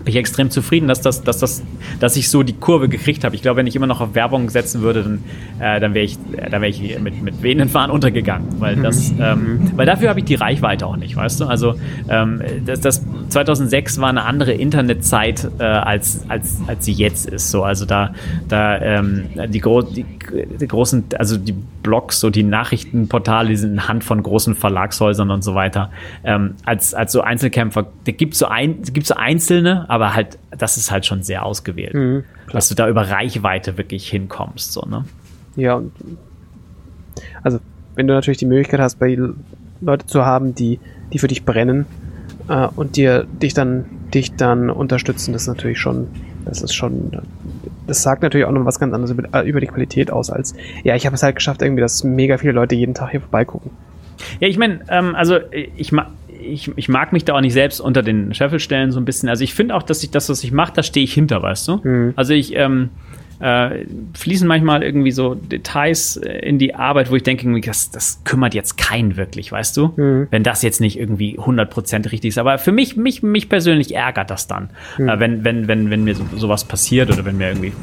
bin 0.05 0.13
ich 0.13 0.19
extrem 0.19 0.51
zufrieden, 0.51 0.87
dass, 0.87 1.01
das, 1.01 1.23
dass, 1.23 1.39
das, 1.39 1.63
dass 1.99 2.15
ich 2.15 2.29
so 2.29 2.43
die 2.43 2.53
Kurve 2.53 2.87
gekriegt 2.87 3.23
habe. 3.23 3.35
Ich 3.35 3.41
glaube, 3.41 3.57
wenn 3.57 3.67
ich 3.67 3.75
immer 3.75 3.87
noch 3.87 4.01
auf 4.01 4.13
Werbung 4.13 4.49
setzen 4.49 4.81
würde, 4.81 5.03
dann, 5.03 5.23
äh, 5.59 5.79
dann 5.79 5.93
wäre 5.93 6.05
ich, 6.05 6.17
äh, 6.37 6.49
dann 6.49 6.61
wär 6.61 6.69
ich 6.69 6.99
mit, 6.99 7.21
mit 7.21 7.41
wehenden 7.41 7.69
Fahnen 7.69 7.91
untergegangen. 7.91 8.47
Weil, 8.59 8.75
das, 8.77 9.11
mhm. 9.11 9.21
ähm, 9.21 9.71
weil 9.75 9.85
dafür 9.85 10.09
habe 10.09 10.19
ich 10.19 10.25
die 10.25 10.35
Reichweite 10.35 10.85
auch 10.85 10.95
nicht, 10.95 11.15
weißt 11.15 11.41
du? 11.41 11.45
Also 11.45 11.75
ähm, 12.07 12.41
das, 12.65 12.81
das 12.81 13.03
2006 13.29 13.99
war 13.99 14.09
eine 14.09 14.23
andere 14.23 14.53
Internetzeit, 14.53 15.49
äh, 15.57 15.63
als, 15.63 16.21
als, 16.29 16.59
als 16.67 16.85
sie 16.85 16.93
jetzt 16.93 17.27
ist. 17.27 17.49
So, 17.49 17.63
also 17.63 17.85
da, 17.85 18.13
da 18.47 18.79
ähm, 18.79 19.25
die, 19.49 19.59
gro 19.59 19.81
die, 19.81 20.05
die 20.31 20.67
großen, 20.67 21.05
also 21.17 21.37
die 21.37 21.53
Blogs, 21.53 22.19
so 22.19 22.29
die 22.29 22.43
Nachrichtenportale, 22.43 23.49
die 23.49 23.55
sind 23.55 23.73
in 23.73 23.87
Hand 23.87 24.03
von 24.03 24.21
großen 24.21 24.55
Verlagshäusern 24.55 25.31
und 25.31 25.43
so 25.43 25.55
weiter. 25.55 25.91
Ähm, 26.23 26.55
als, 26.65 26.93
als 26.93 27.11
so 27.11 27.21
Einzelkämpfer, 27.21 27.87
da 28.05 28.11
gibt 28.11 28.35
so 28.35 28.47
ein, 28.47 28.81
gibt's 28.81 29.09
so 29.09 29.15
einzelne, 29.15 29.89
aber 29.89 30.13
halt, 30.13 30.37
das 30.57 30.77
ist 30.77 30.91
halt 30.91 31.05
schon 31.05 31.23
sehr 31.23 31.45
ausgewählt, 31.45 31.93
mhm, 31.93 32.23
dass 32.51 32.69
du 32.69 32.75
da 32.75 32.87
über 32.87 33.09
Reichweite 33.09 33.77
wirklich 33.77 34.09
hinkommst, 34.09 34.71
so, 34.71 34.81
ne? 34.81 35.05
Ja, 35.55 35.81
also 37.43 37.59
wenn 37.95 38.07
du 38.07 38.13
natürlich 38.13 38.37
die 38.37 38.45
Möglichkeit 38.45 38.79
hast, 38.79 38.99
bei 38.99 39.17
Leute 39.81 40.05
zu 40.05 40.25
haben, 40.25 40.55
die, 40.55 40.79
die 41.13 41.19
für 41.19 41.27
dich 41.27 41.45
brennen 41.45 41.85
äh, 42.47 42.67
und 42.75 42.97
dir 42.97 43.25
dich 43.41 43.53
dann, 43.53 43.85
dich 44.13 44.35
dann 44.35 44.69
unterstützen, 44.69 45.33
das 45.33 45.43
ist 45.43 45.47
natürlich 45.47 45.79
schon, 45.79 46.07
das 46.45 46.61
ist 46.61 46.73
schon, 46.73 47.11
das 47.87 48.03
sagt 48.03 48.23
natürlich 48.23 48.45
auch 48.45 48.51
noch 48.51 48.65
was 48.65 48.79
ganz 48.79 48.93
anderes 48.93 49.11
über, 49.11 49.27
äh, 49.33 49.47
über 49.47 49.59
die 49.59 49.67
Qualität 49.67 50.11
aus, 50.11 50.29
als, 50.29 50.55
ja, 50.83 50.95
ich 50.95 51.05
habe 51.05 51.15
es 51.15 51.23
halt 51.23 51.35
geschafft, 51.35 51.61
irgendwie, 51.61 51.81
dass 51.81 52.03
mega 52.03 52.37
viele 52.37 52.53
Leute 52.53 52.75
jeden 52.75 52.93
Tag 52.93 53.11
hier 53.11 53.21
vorbeigucken. 53.21 53.71
Ja, 54.39 54.47
ich 54.47 54.57
meine, 54.57 54.79
ähm, 54.89 55.15
also 55.15 55.39
ich 55.51 55.91
mag 55.91 56.07
ich, 56.47 56.71
ich 56.75 56.89
mag 56.89 57.11
mich 57.11 57.25
da 57.25 57.33
auch 57.33 57.41
nicht 57.41 57.53
selbst 57.53 57.79
unter 57.79 58.03
den 58.03 58.33
Scheffel 58.33 58.59
stellen, 58.59 58.91
so 58.91 58.99
ein 58.99 59.05
bisschen. 59.05 59.29
Also 59.29 59.43
ich 59.43 59.53
finde 59.55 59.75
auch, 59.75 59.83
dass 59.83 60.03
ich 60.03 60.11
das, 60.11 60.29
was 60.29 60.43
ich 60.43 60.51
mache, 60.51 60.73
da 60.75 60.83
stehe 60.83 61.03
ich 61.03 61.13
hinter, 61.13 61.41
weißt 61.41 61.67
du? 61.67 61.79
Mhm. 61.83 62.13
Also 62.15 62.33
ich, 62.33 62.55
ähm, 62.55 62.89
äh, 63.39 63.85
fließen 64.13 64.47
manchmal 64.47 64.83
irgendwie 64.83 65.11
so 65.11 65.35
Details 65.35 66.17
äh, 66.17 66.39
in 66.39 66.57
die 66.57 66.75
Arbeit, 66.75 67.11
wo 67.11 67.15
ich 67.15 67.23
denke, 67.23 67.45
das, 67.61 67.91
das 67.91 68.21
kümmert 68.23 68.53
jetzt 68.53 68.77
keinen 68.77 69.17
wirklich, 69.17 69.51
weißt 69.51 69.75
du? 69.77 69.93
Mhm. 69.95 70.27
Wenn 70.31 70.43
das 70.43 70.61
jetzt 70.61 70.81
nicht 70.81 70.99
irgendwie 70.99 71.37
100% 71.37 72.11
richtig 72.11 72.29
ist. 72.29 72.37
Aber 72.37 72.57
für 72.57 72.71
mich, 72.71 72.95
mich, 72.95 73.23
mich 73.23 73.49
persönlich 73.49 73.93
ärgert 73.93 74.29
das 74.29 74.47
dann, 74.47 74.69
mhm. 74.97 75.09
äh, 75.09 75.19
wenn, 75.19 75.43
wenn, 75.43 75.67
wenn, 75.67 75.89
wenn 75.89 76.03
mir 76.03 76.15
so, 76.15 76.25
sowas 76.35 76.63
passiert 76.63 77.11
oder 77.11 77.25
wenn 77.25 77.37
mir 77.37 77.49
irgendwie 77.49 77.73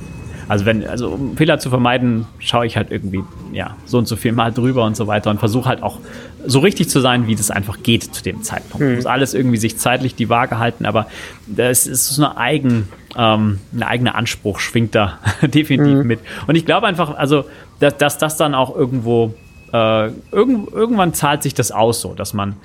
also 0.49 0.67
wenn, 0.67 0.87
also 0.87 1.09
um 1.09 1.37
Fehler 1.37 1.59
zu 1.59 1.71
vermeiden, 1.71 2.27
schaue 2.39 2.67
ich 2.67 2.77
halt 2.77 2.91
irgendwie, 2.91 3.23
ja, 3.53 3.77
so 3.87 3.99
und 3.99 4.07
so 4.07 4.17
viel 4.17 4.33
mal 4.33 4.53
drüber 4.53 4.85
und 4.85 4.97
so 4.97 5.07
weiter 5.07 5.31
und 5.31 5.39
versuche 5.39 5.69
halt 5.69 5.83
auch 5.83 5.99
so 6.45 6.59
richtig 6.59 6.91
zu 6.91 7.01
sein, 7.01 7.27
wie 7.27 7.35
das 7.35 7.51
einfach 7.51 7.83
geht 7.83 8.03
zu 8.03 8.23
dem 8.23 8.43
Zeitpunkt. 8.43 8.87
Mhm. 8.87 8.97
Muss 8.97 9.07
alles 9.07 9.33
irgendwie 9.33 9.57
sich 9.57 9.79
zeitlich 9.79 10.15
die 10.15 10.29
Waage 10.29 10.59
halten, 10.59 10.85
aber 10.85 11.07
das 11.47 11.87
ist 11.87 12.09
so 12.09 12.23
eine 12.23 12.37
eigen, 12.37 12.89
ähm, 13.17 13.59
ein 13.75 13.83
eigener 13.83 14.15
Anspruch 14.15 14.61
schwingt 14.61 14.95
da 14.95 15.19
definitiv 15.43 15.99
mhm. 15.99 16.07
mit. 16.07 16.21
Und 16.47 16.55
ich 16.55 16.65
glaube 16.67 16.87
einfach, 16.87 17.17
also, 17.17 17.45
dass, 17.81 17.97
dass 17.99 18.19
das 18.19 18.37
dann 18.37 18.55
auch 18.55 18.75
irgendwo, 18.77 19.35
äh, 19.73 20.09
irgend, 20.31 20.73
irgendwann 20.73 21.13
zahlt 21.15 21.43
sich 21.43 21.55
das 21.55 21.73
aus 21.73 22.01
so, 22.01 22.15
dass 22.15 22.33
man, 22.35 22.57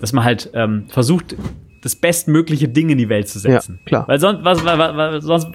dass 0.00 0.12
man 0.12 0.24
halt 0.24 0.50
ähm, 0.54 0.84
versucht, 0.88 1.36
das 1.82 1.96
bestmögliche 1.96 2.68
Ding 2.68 2.90
in 2.90 2.98
die 2.98 3.08
Welt 3.08 3.28
zu 3.28 3.40
setzen. 3.40 3.80
Ja, 3.80 3.86
klar. 3.86 4.08
Weil 4.08 4.20
sonst, 4.20 4.44
was, 4.44 4.64
was, 4.64 4.78
was, 4.96 5.24
sonst, 5.24 5.48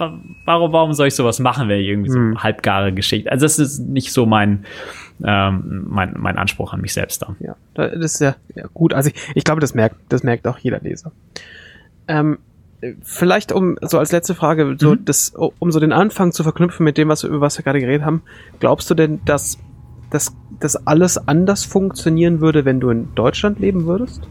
warum, 0.44 0.74
warum 0.74 0.92
soll 0.92 1.08
ich 1.08 1.16
sowas 1.16 1.40
machen, 1.40 1.70
wenn 1.70 1.80
ich 1.80 1.88
irgendwie 1.88 2.10
so 2.10 2.20
Mhm. 2.20 2.44
halbgare 2.44 2.92
Geschichte. 2.92 3.32
Also 3.32 3.46
das 3.46 3.60
ist 3.60 3.80
nicht 3.80 4.12
so 4.12 4.26
mein, 4.26 4.66
ähm, 5.24 5.86
mein, 5.88 6.16
mein 6.18 6.38
Anspruch 6.38 6.74
an 6.74 6.82
mich 6.82 6.92
selbst 6.94 7.22
da. 7.22 7.34
Ja, 7.40 7.56
da- 7.76 7.88
das 7.88 8.16
ist 8.16 8.20
ja, 8.20 8.36
ja 8.56 8.66
gut. 8.74 8.94
Also 8.94 9.10
ich, 9.10 9.16
ich 9.36 9.44
glaube, 9.46 9.62
das 9.62 9.74
merkt, 9.74 9.96
das 10.10 10.24
merkt 10.24 10.46
auch 10.48 10.58
jeder 10.60 10.80
Leser. 10.82 11.14
Ähm, 12.10 12.34
äh, 12.34 12.38
vielleicht 13.04 13.52
um 13.52 13.78
so 13.82 13.98
als 13.98 14.12
letzte 14.12 14.36
Frage, 14.36 14.76
so 14.80 14.94
Mhm. 14.94 15.06
das, 15.06 15.34
um 15.60 15.72
so 15.72 15.80
den 15.80 15.92
Anfang 15.92 16.32
zu 16.32 16.44
verknüpfen 16.44 16.84
mit 16.84 16.98
dem, 16.98 17.08
was 17.10 17.24
über 17.24 17.42
was 17.42 17.58
wir 17.58 17.64
gerade 17.64 17.80
geredet 17.80 18.06
haben. 18.06 18.22
Glaubst 18.60 18.90
du 18.90 18.94
denn, 18.96 19.20
dass 19.26 19.58
dass 20.10 20.34
das 20.62 20.88
alles 20.88 21.28
anders 21.28 21.66
funktionieren 21.66 22.40
würde, 22.40 22.64
wenn 22.64 22.80
du 22.80 22.90
in 22.90 23.14
Deutschland 23.16 23.60
leben 23.60 23.86
würdest? 23.86 24.22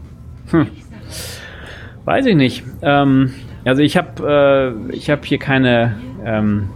Weiß 2.05 2.25
ich 2.25 2.35
nicht. 2.35 2.63
Ähm, 2.81 3.33
also 3.65 3.81
ich 3.81 3.97
habe 3.97 4.75
äh, 4.89 4.95
ich 4.95 5.09
habe 5.09 5.21
hier 5.25 5.37
keine 5.37 5.95
ähm, 6.25 6.69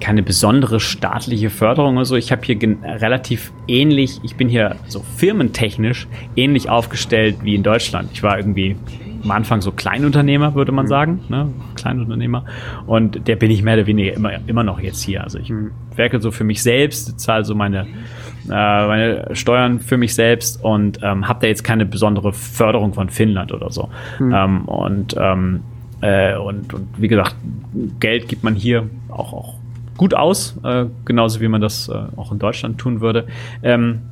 keine 0.00 0.22
besondere 0.22 0.80
staatliche 0.80 1.48
Förderung 1.50 1.96
oder 1.96 2.04
so. 2.04 2.16
Ich 2.16 2.32
habe 2.32 2.42
hier 2.44 2.58
relativ 2.84 3.52
ähnlich. 3.68 4.18
Ich 4.24 4.34
bin 4.36 4.48
hier 4.48 4.76
so 4.88 5.04
firmentechnisch 5.16 6.08
ähnlich 6.34 6.68
aufgestellt 6.68 7.36
wie 7.42 7.54
in 7.54 7.62
Deutschland. 7.62 8.10
Ich 8.12 8.22
war 8.22 8.36
irgendwie 8.36 8.76
am 9.24 9.30
Anfang 9.30 9.62
so 9.62 9.72
Kleinunternehmer, 9.72 10.54
würde 10.54 10.70
man 10.70 10.86
sagen, 10.86 11.20
ne? 11.28 11.48
Kleinunternehmer. 11.74 12.44
Und 12.86 13.26
der 13.26 13.36
bin 13.36 13.50
ich 13.50 13.62
mehr 13.62 13.74
oder 13.74 13.86
weniger 13.86 14.12
immer, 14.12 14.32
immer 14.46 14.62
noch 14.62 14.80
jetzt 14.80 15.02
hier. 15.02 15.24
Also 15.24 15.38
ich 15.38 15.52
werke 15.96 16.20
so 16.20 16.30
für 16.30 16.44
mich 16.44 16.62
selbst, 16.62 17.18
zahle 17.18 17.44
so 17.44 17.54
meine, 17.54 17.86
äh, 18.46 18.48
meine 18.48 19.28
Steuern 19.32 19.80
für 19.80 19.96
mich 19.96 20.14
selbst 20.14 20.62
und 20.62 21.00
ähm, 21.02 21.26
habe 21.26 21.40
da 21.40 21.46
jetzt 21.46 21.64
keine 21.64 21.86
besondere 21.86 22.32
Förderung 22.32 22.92
von 22.92 23.08
Finnland 23.08 23.52
oder 23.52 23.70
so. 23.70 23.88
Ähm, 24.20 24.66
und, 24.66 25.16
ähm, 25.18 25.60
äh, 26.02 26.36
und, 26.36 26.74
und 26.74 26.88
wie 26.98 27.08
gesagt, 27.08 27.36
Geld 28.00 28.28
gibt 28.28 28.44
man 28.44 28.54
hier 28.54 28.88
auch, 29.08 29.32
auch 29.32 29.54
gut 29.96 30.14
aus, 30.14 30.58
äh, 30.64 30.86
genauso 31.04 31.40
wie 31.40 31.48
man 31.48 31.60
das 31.60 31.88
äh, 31.88 31.94
auch 32.16 32.30
in 32.32 32.38
Deutschland 32.38 32.78
tun 32.78 33.00
würde. 33.00 33.26
Ähm, 33.62 34.02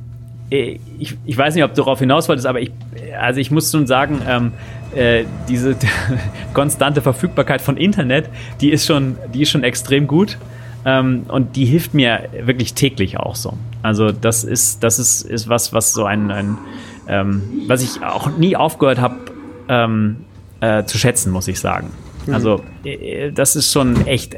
ich, 0.49 1.17
ich 1.25 1.37
weiß 1.37 1.55
nicht, 1.55 1.63
ob 1.63 1.71
du 1.71 1.81
darauf 1.81 1.99
hinaus 1.99 2.29
wolltest, 2.29 2.45
aber 2.45 2.61
ich, 2.61 2.71
also 3.19 3.39
ich 3.39 3.49
muss 3.49 3.71
schon 3.71 3.87
sagen, 3.87 4.21
ähm, 4.27 4.51
äh, 4.95 5.25
diese 5.49 5.75
konstante 6.53 7.01
Verfügbarkeit 7.01 7.61
von 7.61 7.77
Internet, 7.77 8.29
die 8.61 8.71
ist 8.71 8.85
schon, 8.85 9.17
die 9.33 9.41
ist 9.41 9.49
schon 9.49 9.63
extrem 9.63 10.07
gut. 10.07 10.37
Ähm, 10.85 11.23
und 11.29 11.55
die 11.55 11.65
hilft 11.65 11.93
mir 11.93 12.27
wirklich 12.43 12.73
täglich 12.73 13.17
auch 13.17 13.35
so. 13.35 13.53
Also 13.83 14.11
das 14.11 14.43
ist, 14.43 14.83
das 14.83 14.99
ist, 14.99 15.21
ist 15.21 15.47
was, 15.47 15.71
was 15.71 15.93
so 15.93 16.03
ein, 16.03 16.29
ein 16.29 16.57
ähm, 17.07 17.41
was 17.67 17.81
ich 17.81 18.03
auch 18.03 18.37
nie 18.37 18.55
aufgehört 18.55 18.99
habe 18.99 19.15
ähm, 19.69 20.17
äh, 20.59 20.83
zu 20.83 20.97
schätzen, 20.97 21.31
muss 21.31 21.47
ich 21.47 21.59
sagen. 21.59 21.91
Also 22.31 22.61
äh, 22.83 23.31
das 23.31 23.55
ist 23.55 23.71
schon 23.71 24.07
echt. 24.07 24.37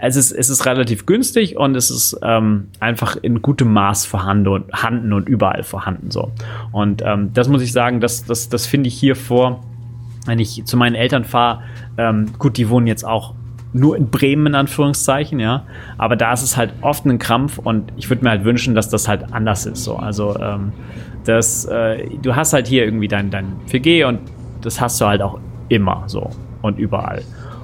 Es 0.00 0.16
ist, 0.16 0.32
es 0.32 0.48
ist 0.48 0.66
relativ 0.66 1.06
günstig 1.06 1.56
und 1.56 1.76
es 1.76 1.90
ist 1.90 2.18
ähm, 2.22 2.68
einfach 2.80 3.16
in 3.16 3.42
gutem 3.42 3.72
Maß 3.72 4.06
vorhanden 4.06 5.12
und, 5.12 5.28
überall 5.28 5.62
vorhanden 5.62 6.10
so. 6.10 6.32
Und 6.72 7.02
ähm, 7.04 7.32
das 7.34 7.48
muss 7.48 7.62
ich 7.62 7.72
sagen, 7.72 8.00
das, 8.00 8.24
das, 8.24 8.48
das 8.48 8.66
finde 8.66 8.88
ich 8.88 8.94
hier 8.94 9.14
vor, 9.14 9.62
wenn 10.26 10.38
ich 10.38 10.64
zu 10.64 10.76
meinen 10.76 10.94
Eltern 10.94 11.24
fahre. 11.24 11.62
Ähm, 11.98 12.32
gut, 12.38 12.56
die 12.56 12.68
wohnen 12.68 12.86
jetzt 12.86 13.04
auch 13.04 13.34
nur 13.72 13.96
in 13.96 14.10
Bremen 14.10 14.48
in 14.48 14.54
Anführungszeichen, 14.54 15.38
ja. 15.38 15.64
Aber 15.98 16.16
da 16.16 16.32
ist 16.32 16.42
es 16.42 16.56
halt 16.56 16.72
oft 16.80 17.04
ein 17.04 17.18
Krampf 17.18 17.58
und 17.58 17.92
ich 17.96 18.08
würde 18.08 18.24
mir 18.24 18.30
halt 18.30 18.44
wünschen, 18.44 18.74
dass 18.74 18.88
das 18.88 19.06
halt 19.06 19.32
anders 19.32 19.66
ist. 19.66 19.84
So, 19.84 19.96
also 19.96 20.36
ähm, 20.38 20.72
das, 21.24 21.66
äh, 21.66 22.08
du 22.22 22.34
hast 22.34 22.52
halt 22.52 22.66
hier 22.66 22.84
irgendwie 22.84 23.08
dein 23.08 23.30
dein 23.30 23.52
4G 23.70 24.06
und 24.06 24.20
das 24.62 24.80
hast 24.80 25.00
du 25.00 25.06
halt 25.06 25.22
auch 25.22 25.38
immer 25.68 26.04
so 26.06 26.30
und 26.62 26.78
überall 26.78 27.22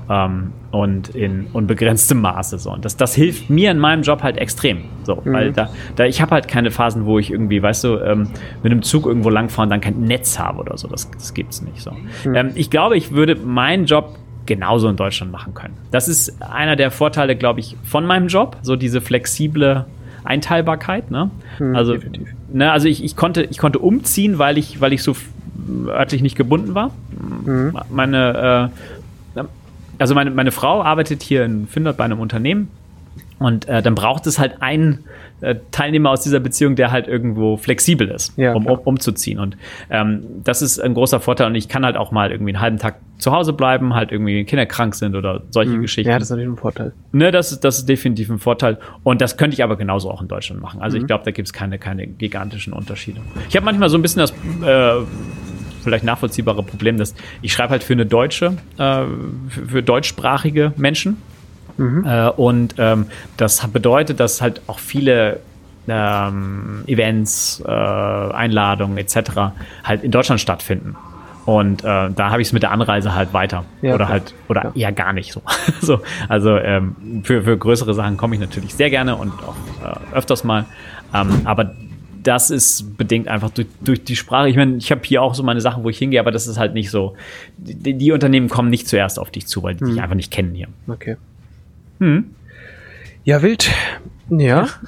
ähm, 0.09 0.53
und 0.71 1.09
in 1.11 1.47
unbegrenztem 1.53 2.21
Maße 2.21 2.59
so. 2.59 2.71
Und 2.73 2.85
das, 2.85 2.97
das 2.97 3.15
hilft 3.15 3.51
mir 3.51 3.71
in 3.71 3.79
meinem 3.79 4.03
Job 4.03 4.23
halt 4.23 4.37
extrem. 4.37 4.85
So, 5.05 5.23
weil 5.25 5.53
da, 5.53 5.71
da 5.97 6.05
ich 6.05 6.21
habe 6.21 6.33
halt 6.33 6.49
keine 6.49 6.71
Phasen, 6.71 7.07
wo 7.07 7.19
ich 7.19 7.31
irgendwie, 7.31 7.63
weißt 7.63 7.85
du, 7.85 7.99
ähm, 7.99 8.29
mit 8.63 8.73
einem 8.73 8.83
Zug 8.83 9.07
irgendwo 9.07 9.31
langfahren 9.31 9.69
und 9.69 9.71
dann 9.71 9.81
kein 9.81 10.01
Netz 10.03 10.39
habe 10.39 10.61
oder 10.61 10.77
so. 10.77 10.89
Das, 10.89 11.11
das 11.11 11.35
gibt's 11.35 11.63
nicht 11.63 11.81
so. 11.81 11.93
Ähm, 12.25 12.51
ich 12.55 12.71
glaube, 12.71 12.97
ich 12.97 13.13
würde 13.13 13.37
meinen 13.37 13.87
Job 13.87 14.19
genauso 14.47 14.89
in 14.89 14.97
Deutschland 14.97 15.33
machen 15.33 15.55
können. 15.55 15.75
Das 15.91 16.09
ist 16.09 16.41
einer 16.43 16.77
der 16.77 16.91
Vorteile, 16.91 17.37
glaube 17.37 17.61
ich, 17.61 17.77
von 17.85 18.07
meinem 18.07 18.29
Job, 18.29 18.57
so 18.63 18.77
diese 18.77 19.01
flexible 19.01 19.87
Einteilbarkeit. 20.25 21.11
Ne? 21.11 21.31
also, 21.75 21.95
definitiv. 21.95 22.29
ne, 22.53 22.71
also 22.71 22.89
ich, 22.89 23.03
ich 23.03 23.17
konnte, 23.17 23.43
ich 23.45 23.59
konnte 23.59 23.79
umziehen, 23.79 24.39
weil 24.39 24.59
ich, 24.59 24.81
weil 24.81 24.93
ich 24.93 25.03
so 25.03 25.15
örtlich 25.89 26.23
nicht 26.23 26.37
gebunden 26.37 26.75
war. 26.75 26.91
Meine, 27.91 28.71
äh, 28.73 28.96
also 29.99 30.15
meine, 30.15 30.31
meine 30.31 30.53
Frau 30.53 30.83
arbeitet 30.83 31.23
hier 31.23 31.45
in 31.45 31.67
Finnland 31.67 31.97
bei 31.97 32.05
einem 32.05 32.21
Unternehmen 32.21 32.69
und 33.39 33.69
äh, 33.69 33.83
dann 33.83 33.95
braucht 33.95 34.27
es 34.27 34.39
halt 34.39 34.63
einen 34.63 35.05
äh, 35.43 35.57
Teilnehmer 35.71 36.11
aus 36.11 36.23
dieser 36.23 36.41
Beziehung, 36.41 36.75
der 36.75 36.91
halt 36.91 37.07
irgendwo 37.07 37.59
flexibel 37.59 38.09
ist, 38.09 38.37
Ja, 38.39 38.55
um, 38.55 38.67
um 38.67 38.79
umzuziehen. 38.79 39.39
Und 39.39 39.59
ähm, 39.91 40.23
das 40.43 40.63
ist 40.63 40.81
ein 40.81 40.95
großer 40.95 41.21
Vorteil. 41.21 41.49
Und 41.49 41.55
ich 41.55 41.69
kann 41.69 41.85
halt 41.85 41.99
auch 41.99 42.11
mal 42.13 42.31
irgendwie 42.31 42.53
einen 42.55 42.61
halben 42.63 42.79
Tag 42.79 42.97
zu 43.19 43.33
Hause 43.33 43.53
bleiben, 43.53 43.95
halt 43.95 44.11
irgendwie 44.11 44.45
Kinder 44.45 44.65
krank 44.65 44.95
sind 44.95 45.15
oder 45.15 45.43
solche 45.51 45.79
Geschichten. 45.79 46.11
Ja, 46.11 46.19
das 46.19 46.29
ist 46.29 46.31
natürlich 46.31 46.51
ein 46.51 46.57
Vorteil. 46.57 46.93
Ne, 47.13 47.31
das 47.31 47.53
ist, 47.53 47.65
das 47.65 47.79
ist 47.79 47.89
definitiv 47.89 48.31
ein 48.31 48.39
Vorteil. 48.39 48.79
Und 49.03 49.21
das 49.21 49.37
könnte 49.37 49.55
ich 49.55 49.63
aber 49.63 49.77
genauso 49.77 50.11
auch 50.11 50.23
in 50.23 50.29
Deutschland 50.29 50.63
machen. 50.63 50.81
Also 50.81 50.97
ich 50.97 51.07
glaube, 51.07 51.25
da 51.25 51.31
gibt 51.31 51.47
es 51.47 51.53
keine, 51.53 51.79
keine 51.79 52.07
gigantischen 52.07 52.73
Unterschiede. 52.73 53.21
Ich 53.51 53.57
habe 53.57 53.67
manchmal 53.67 53.91
so 53.91 53.99
ein 53.99 54.03
bisschen 54.03 54.21
das 54.21 54.31
äh, 54.31 55.05
vielleicht 55.87 56.05
nachvollziehbare 56.05 56.62
Problem, 56.62 56.99
dass 56.99 57.14
ich 57.43 57.53
schreibe 57.53 57.70
halt 57.70 57.84
für 57.84 57.93
eine 57.95 58.05
deutsche, 58.07 58.57
äh, 58.78 59.03
für, 59.49 59.82
deutschsprachige 59.82 60.72
Menschen. 60.76 61.16
Äh, 61.78 62.28
und 62.30 62.74
ähm, 62.78 63.07
das 63.37 63.66
bedeutet, 63.68 64.18
dass 64.18 64.41
halt 64.43 64.62
auch 64.66 64.78
viele 64.78 65.41
ähm, 65.89 66.82
Events, 66.87 67.62
äh, 67.66 67.70
Einladungen 67.70 68.99
etc. 68.99 69.53
halt 69.84 70.03
in 70.03 70.11
Deutschland 70.11 70.41
stattfinden. 70.41 70.97
Und 71.45 71.84
äh, 71.84 72.11
da 72.11 72.30
habe 72.30 72.43
ich 72.43 72.49
es 72.49 72.53
mit 72.53 72.64
der 72.64 72.72
Anreise 72.72 73.14
halt 73.14 73.32
weiter. 73.32 73.64
Ja, 73.80 73.91
oder 73.95 74.07
klar. 74.07 74.09
halt, 74.09 74.34
oder 74.49 74.64
Ja. 74.64 74.72
eher 74.74 74.93
gar 74.93 75.12
nicht 75.12 75.32
so. 75.32 75.43
so 75.80 76.01
also 76.28 76.57
ähm, 76.57 77.22
für, 77.22 77.43
für 77.43 77.57
größere 77.57 77.95
Sachen 77.95 78.16
komme 78.16 78.34
ich 78.34 78.41
natürlich 78.41 78.74
sehr 78.74 78.91
gerne 78.91 79.14
und 79.14 79.32
auch 79.45 79.55
äh, 80.12 80.16
öfters 80.16 80.43
mal. 80.43 80.64
Ähm, 81.14 81.43
aber 81.45 81.70
das 82.27 82.51
ist 82.51 82.97
bedingt 82.97 83.29
einfach 83.29 83.51
durch, 83.51 83.68
durch 83.81 84.03
die 84.03 84.16
Sprache. 84.16 84.49
Ich 84.49 84.57
meine, 84.57 84.77
ich 84.77 84.91
habe 84.91 85.03
hier 85.05 85.22
auch 85.22 85.35
so 85.35 85.43
meine 85.43 85.61
Sachen, 85.61 85.85
wo 85.85 85.91
ich 85.91 85.99
hingehe, 85.99 86.18
aber 86.18 86.33
das 86.33 86.47
ist 86.47 86.59
halt 86.59 86.74
nicht 86.74 86.91
so. 86.91 87.14
Die, 87.57 87.95
die 87.95 88.12
Unternehmen 88.12 88.49
kommen 88.49 88.68
nicht 88.68 88.89
zuerst 88.89 89.18
auf 89.18 89.31
dich 89.31 89.47
zu, 89.47 89.62
weil 89.62 89.74
die 89.77 89.85
dich 89.85 90.03
einfach 90.03 90.16
nicht 90.16 90.33
kennen 90.33 90.55
hier. 90.55 90.68
Okay. 90.89 91.16
Hm. 92.01 92.31
Ja, 93.24 93.43
wild. 93.43 93.70
Ja. 94.31 94.68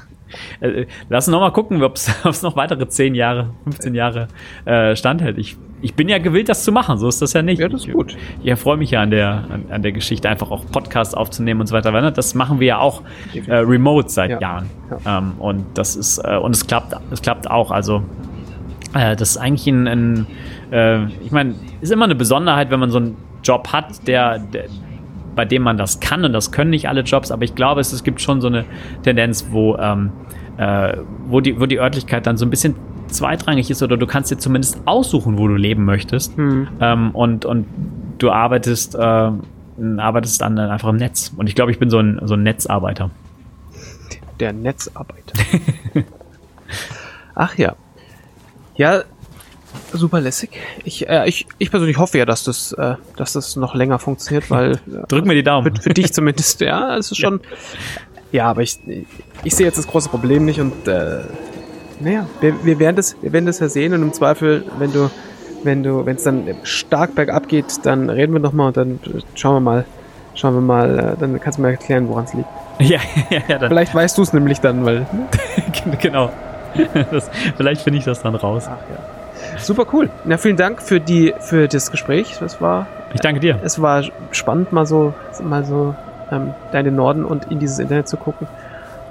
Äh, 0.61 0.87
lass 1.09 1.27
uns 1.29 1.33
noch 1.33 1.41
mal 1.41 1.51
gucken, 1.51 1.83
ob 1.83 1.97
es 1.97 2.43
noch 2.43 2.57
weitere 2.57 2.87
10 2.89 3.15
Jahre, 3.15 3.51
15 3.65 3.95
Jahre 3.95 4.29
äh, 4.65 4.95
standhält. 4.97 5.39
Ich, 5.39 5.57
ich 5.81 5.95
bin 5.95 6.09
ja 6.09 6.19
gewillt, 6.19 6.49
das 6.49 6.65
zu 6.65 6.73
machen, 6.73 6.99
so 6.99 7.09
ist 7.09 7.23
das 7.23 7.33
ja 7.33 7.43
nicht. 7.43 7.61
Ja, 7.61 7.69
das 7.69 7.85
ist 7.87 7.93
gut. 7.93 8.13
Ich, 8.13 8.45
ich 8.45 8.51
erfreue 8.51 8.77
mich 8.77 8.91
ja 8.91 9.01
an 9.03 9.11
der, 9.11 9.45
an, 9.51 9.65
an 9.71 9.83
der 9.83 9.93
Geschichte, 9.93 10.29
einfach 10.29 10.51
auch 10.51 10.65
Podcasts 10.71 11.15
aufzunehmen 11.15 11.61
und 11.61 11.67
so 11.69 11.75
weiter. 11.75 11.91
Ne, 11.93 12.11
Das 12.13 12.35
machen 12.35 12.61
wir 12.61 12.67
ja 12.67 12.79
auch 12.79 13.03
äh, 13.47 13.55
remote 13.55 14.09
seit 14.09 14.31
Ja. 14.31 14.41
Jahren. 14.41 14.71
Ähm, 15.07 15.33
und 15.39 15.65
das 15.75 15.97
ist, 15.97 16.19
äh, 16.19 16.37
und 16.37 16.55
es 16.55 16.67
klappt, 16.67 16.95
es 17.11 17.23
klappt 17.23 17.51
auch. 17.51 17.71
Also 17.71 18.03
äh, 18.95 19.15
das 19.17 19.31
ist 19.31 19.37
eigentlich 19.37 19.67
ein, 19.69 19.87
ein 19.87 20.27
äh, 20.73 21.05
ich 21.25 21.31
meine, 21.31 21.55
ist 21.81 21.93
immer 21.93 22.05
eine 22.07 22.15
Besonderheit, 22.15 22.71
wenn 22.71 22.81
man 22.81 22.91
so 22.91 22.99
einen 22.99 23.17
Job 23.45 23.69
hat, 23.73 24.07
der, 24.09 24.39
der 24.41 24.65
bei 25.39 25.45
dem 25.45 25.63
man 25.63 25.77
das 25.77 26.01
kann 26.01 26.25
und 26.25 26.33
das 26.33 26.51
können 26.51 26.71
nicht 26.71 26.89
alle 26.89 27.03
Jobs, 27.03 27.31
aber 27.31 27.45
ich 27.45 27.55
glaube, 27.55 27.81
es, 27.81 27.93
es 27.93 28.03
gibt 28.03 28.21
schon 28.21 28.41
so 28.41 28.49
eine 28.49 28.65
Tendenz, 29.05 29.47
wo, 29.53 29.77
ähm, 29.77 30.11
äh, 30.57 30.97
wo, 31.29 31.41
die, 31.41 31.61
wo 31.61 31.67
die 31.67 31.79
Örtlichkeit 31.79 32.27
dann 32.27 32.37
so 32.37 32.45
ein 32.45 32.51
bisschen 32.51 32.75
zweitrangig 33.07 33.71
ist 33.71 33.81
oder 33.81 33.97
du 33.97 34.05
kannst 34.09 34.33
dir 34.33 34.39
zumindest 34.39 34.81
aussuchen, 34.85 35.39
wo 35.39 35.47
du 35.47 35.55
leben 35.55 35.85
möchtest 35.85 36.33
ähm, 36.37 37.11
und, 37.13 37.45
und 37.45 37.67
du 38.19 38.33
arbeitest, 38.33 38.97
äh, 38.97 38.99
arbeitest 38.99 40.41
dann 40.41 40.59
einfach 40.59 40.89
im 40.89 40.97
Netz 40.97 41.33
und 41.37 41.49
ich 41.49 41.55
glaube, 41.55 41.71
ich 41.71 41.79
bin 41.79 41.89
so 41.89 42.01
ein, 42.01 42.21
so 42.25 42.35
ein 42.35 42.43
Netzarbeiter. 42.43 43.11
Der 44.41 44.53
Netzarbeiter. 44.53 45.35
Ach 47.37 47.57
ja. 47.57 47.77
Ja, 48.75 49.05
super 49.93 50.21
lässig. 50.21 50.51
Ich, 50.85 51.09
äh, 51.09 51.29
ich, 51.29 51.47
ich 51.59 51.71
persönlich 51.71 51.99
hoffe 51.99 52.19
ja, 52.19 52.25
dass 52.25 52.45
das, 52.45 52.73
äh, 52.73 52.95
dass 53.17 53.33
das 53.33 53.57
noch 53.57 53.75
länger 53.75 53.99
funktioniert, 53.99 54.51
weil 54.51 54.79
Drück 55.09 55.25
mir 55.25 55.35
die 55.35 55.43
Daumen. 55.43 55.77
für, 55.77 55.83
für 55.83 55.95
dich 55.95 56.13
zumindest, 56.13 56.61
ja, 56.61 56.97
es 56.97 57.11
ist 57.11 57.19
schon. 57.19 57.41
Ja, 58.31 58.47
aber 58.47 58.63
ich, 58.63 58.79
ich 59.45 59.55
sehe 59.55 59.67
jetzt 59.67 59.79
das 59.79 59.87
große 59.87 60.09
Problem 60.11 60.45
nicht 60.45 60.61
und 60.61 60.87
äh, 60.87 61.21
naja, 62.01 62.27
wir, 62.41 62.65
wir 62.65 62.79
werden 62.79 62.97
das, 62.97 63.17
wir 63.23 63.33
werden 63.33 63.47
das 63.47 63.59
ja 63.59 63.69
sehen 63.69 63.95
und 63.95 64.03
im 64.03 64.13
Zweifel, 64.13 64.65
wenn 64.79 64.93
du, 64.93 65.11
wenn 65.65 65.83
du, 65.83 66.05
wenn 66.05 66.17
es 66.17 66.25
dann 66.25 66.45
stark 66.63 67.15
bergab 67.15 67.49
geht, 67.49 67.85
dann 67.85 68.11
reden 68.11 68.35
wir 68.35 68.41
noch 68.41 68.53
mal 68.53 68.69
und 68.69 68.77
dann 68.77 69.01
schauen 69.35 69.57
wir 69.57 69.61
mal, 69.61 69.85
schauen 70.35 70.55
wir 70.55 70.61
mal, 70.61 70.99
äh, 70.99 71.17
dann 71.19 71.41
kannst 71.41 71.59
du 71.59 71.63
mir 71.63 71.71
erklären, 71.71 72.09
woran 72.09 72.25
es 72.25 72.35
liegt. 72.35 72.49
Ja, 72.81 73.01
ja, 73.31 73.41
ja, 73.49 73.59
dann, 73.59 73.71
Vielleicht 73.71 73.93
weißt 73.93 74.17
du 74.17 74.23
es 74.23 74.33
nämlich 74.33 74.61
dann, 74.61 74.87
weil. 74.87 75.05
genau. 76.01 76.31
Das, 77.11 77.29
vielleicht 77.57 77.81
finde 77.81 77.99
ich 77.99 78.05
das 78.05 78.23
dann 78.23 78.37
raus. 78.37 78.67
Ach 78.69 78.77
ja. 78.89 78.99
Super 79.61 79.87
cool. 79.93 80.11
Na, 80.25 80.37
vielen 80.39 80.57
Dank 80.57 80.83
für 80.83 81.01
die 81.01 81.35
für 81.41 81.69
das 81.69 81.91
Gespräch. 81.91 82.37
Das 82.41 82.61
war 82.61 82.87
Ich 83.15 83.21
danke 83.21 83.41
dir. 83.41 83.59
es 83.63 83.81
war 83.81 84.03
spannend, 84.31 84.73
mal 84.73 84.87
so 84.87 85.15
mal 85.43 85.65
so 85.65 85.95
ähm, 86.31 86.55
deine 86.73 86.91
Norden 86.93 87.25
und 87.25 87.51
in 87.51 87.59
dieses 87.59 87.79
Internet 87.79 88.09
zu 88.09 88.17
gucken. 88.17 88.47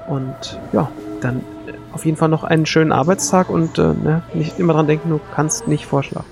Und 0.07 0.59
ja, 0.71 0.89
dann 1.21 1.37
äh, 1.67 1.73
auf 1.93 2.05
jeden 2.05 2.17
Fall 2.17 2.29
noch 2.29 2.43
einen 2.43 2.65
schönen 2.65 2.91
Arbeitstag 2.91 3.49
und 3.49 3.77
äh, 3.77 3.81
ne, 3.81 4.21
nicht 4.33 4.59
immer 4.59 4.73
dran 4.73 4.87
denken, 4.87 5.09
du 5.09 5.19
kannst 5.35 5.67
nicht 5.67 5.85
vorschlafen. 5.85 6.29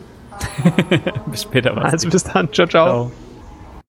Bis 1.28 1.44
später. 1.44 1.74
mach's 1.74 1.94
Also 1.94 2.10
bis 2.10 2.24
dann. 2.24 2.52
ciao. 2.52 2.68
ciao. 2.68 2.86
Ciao. 2.88 3.12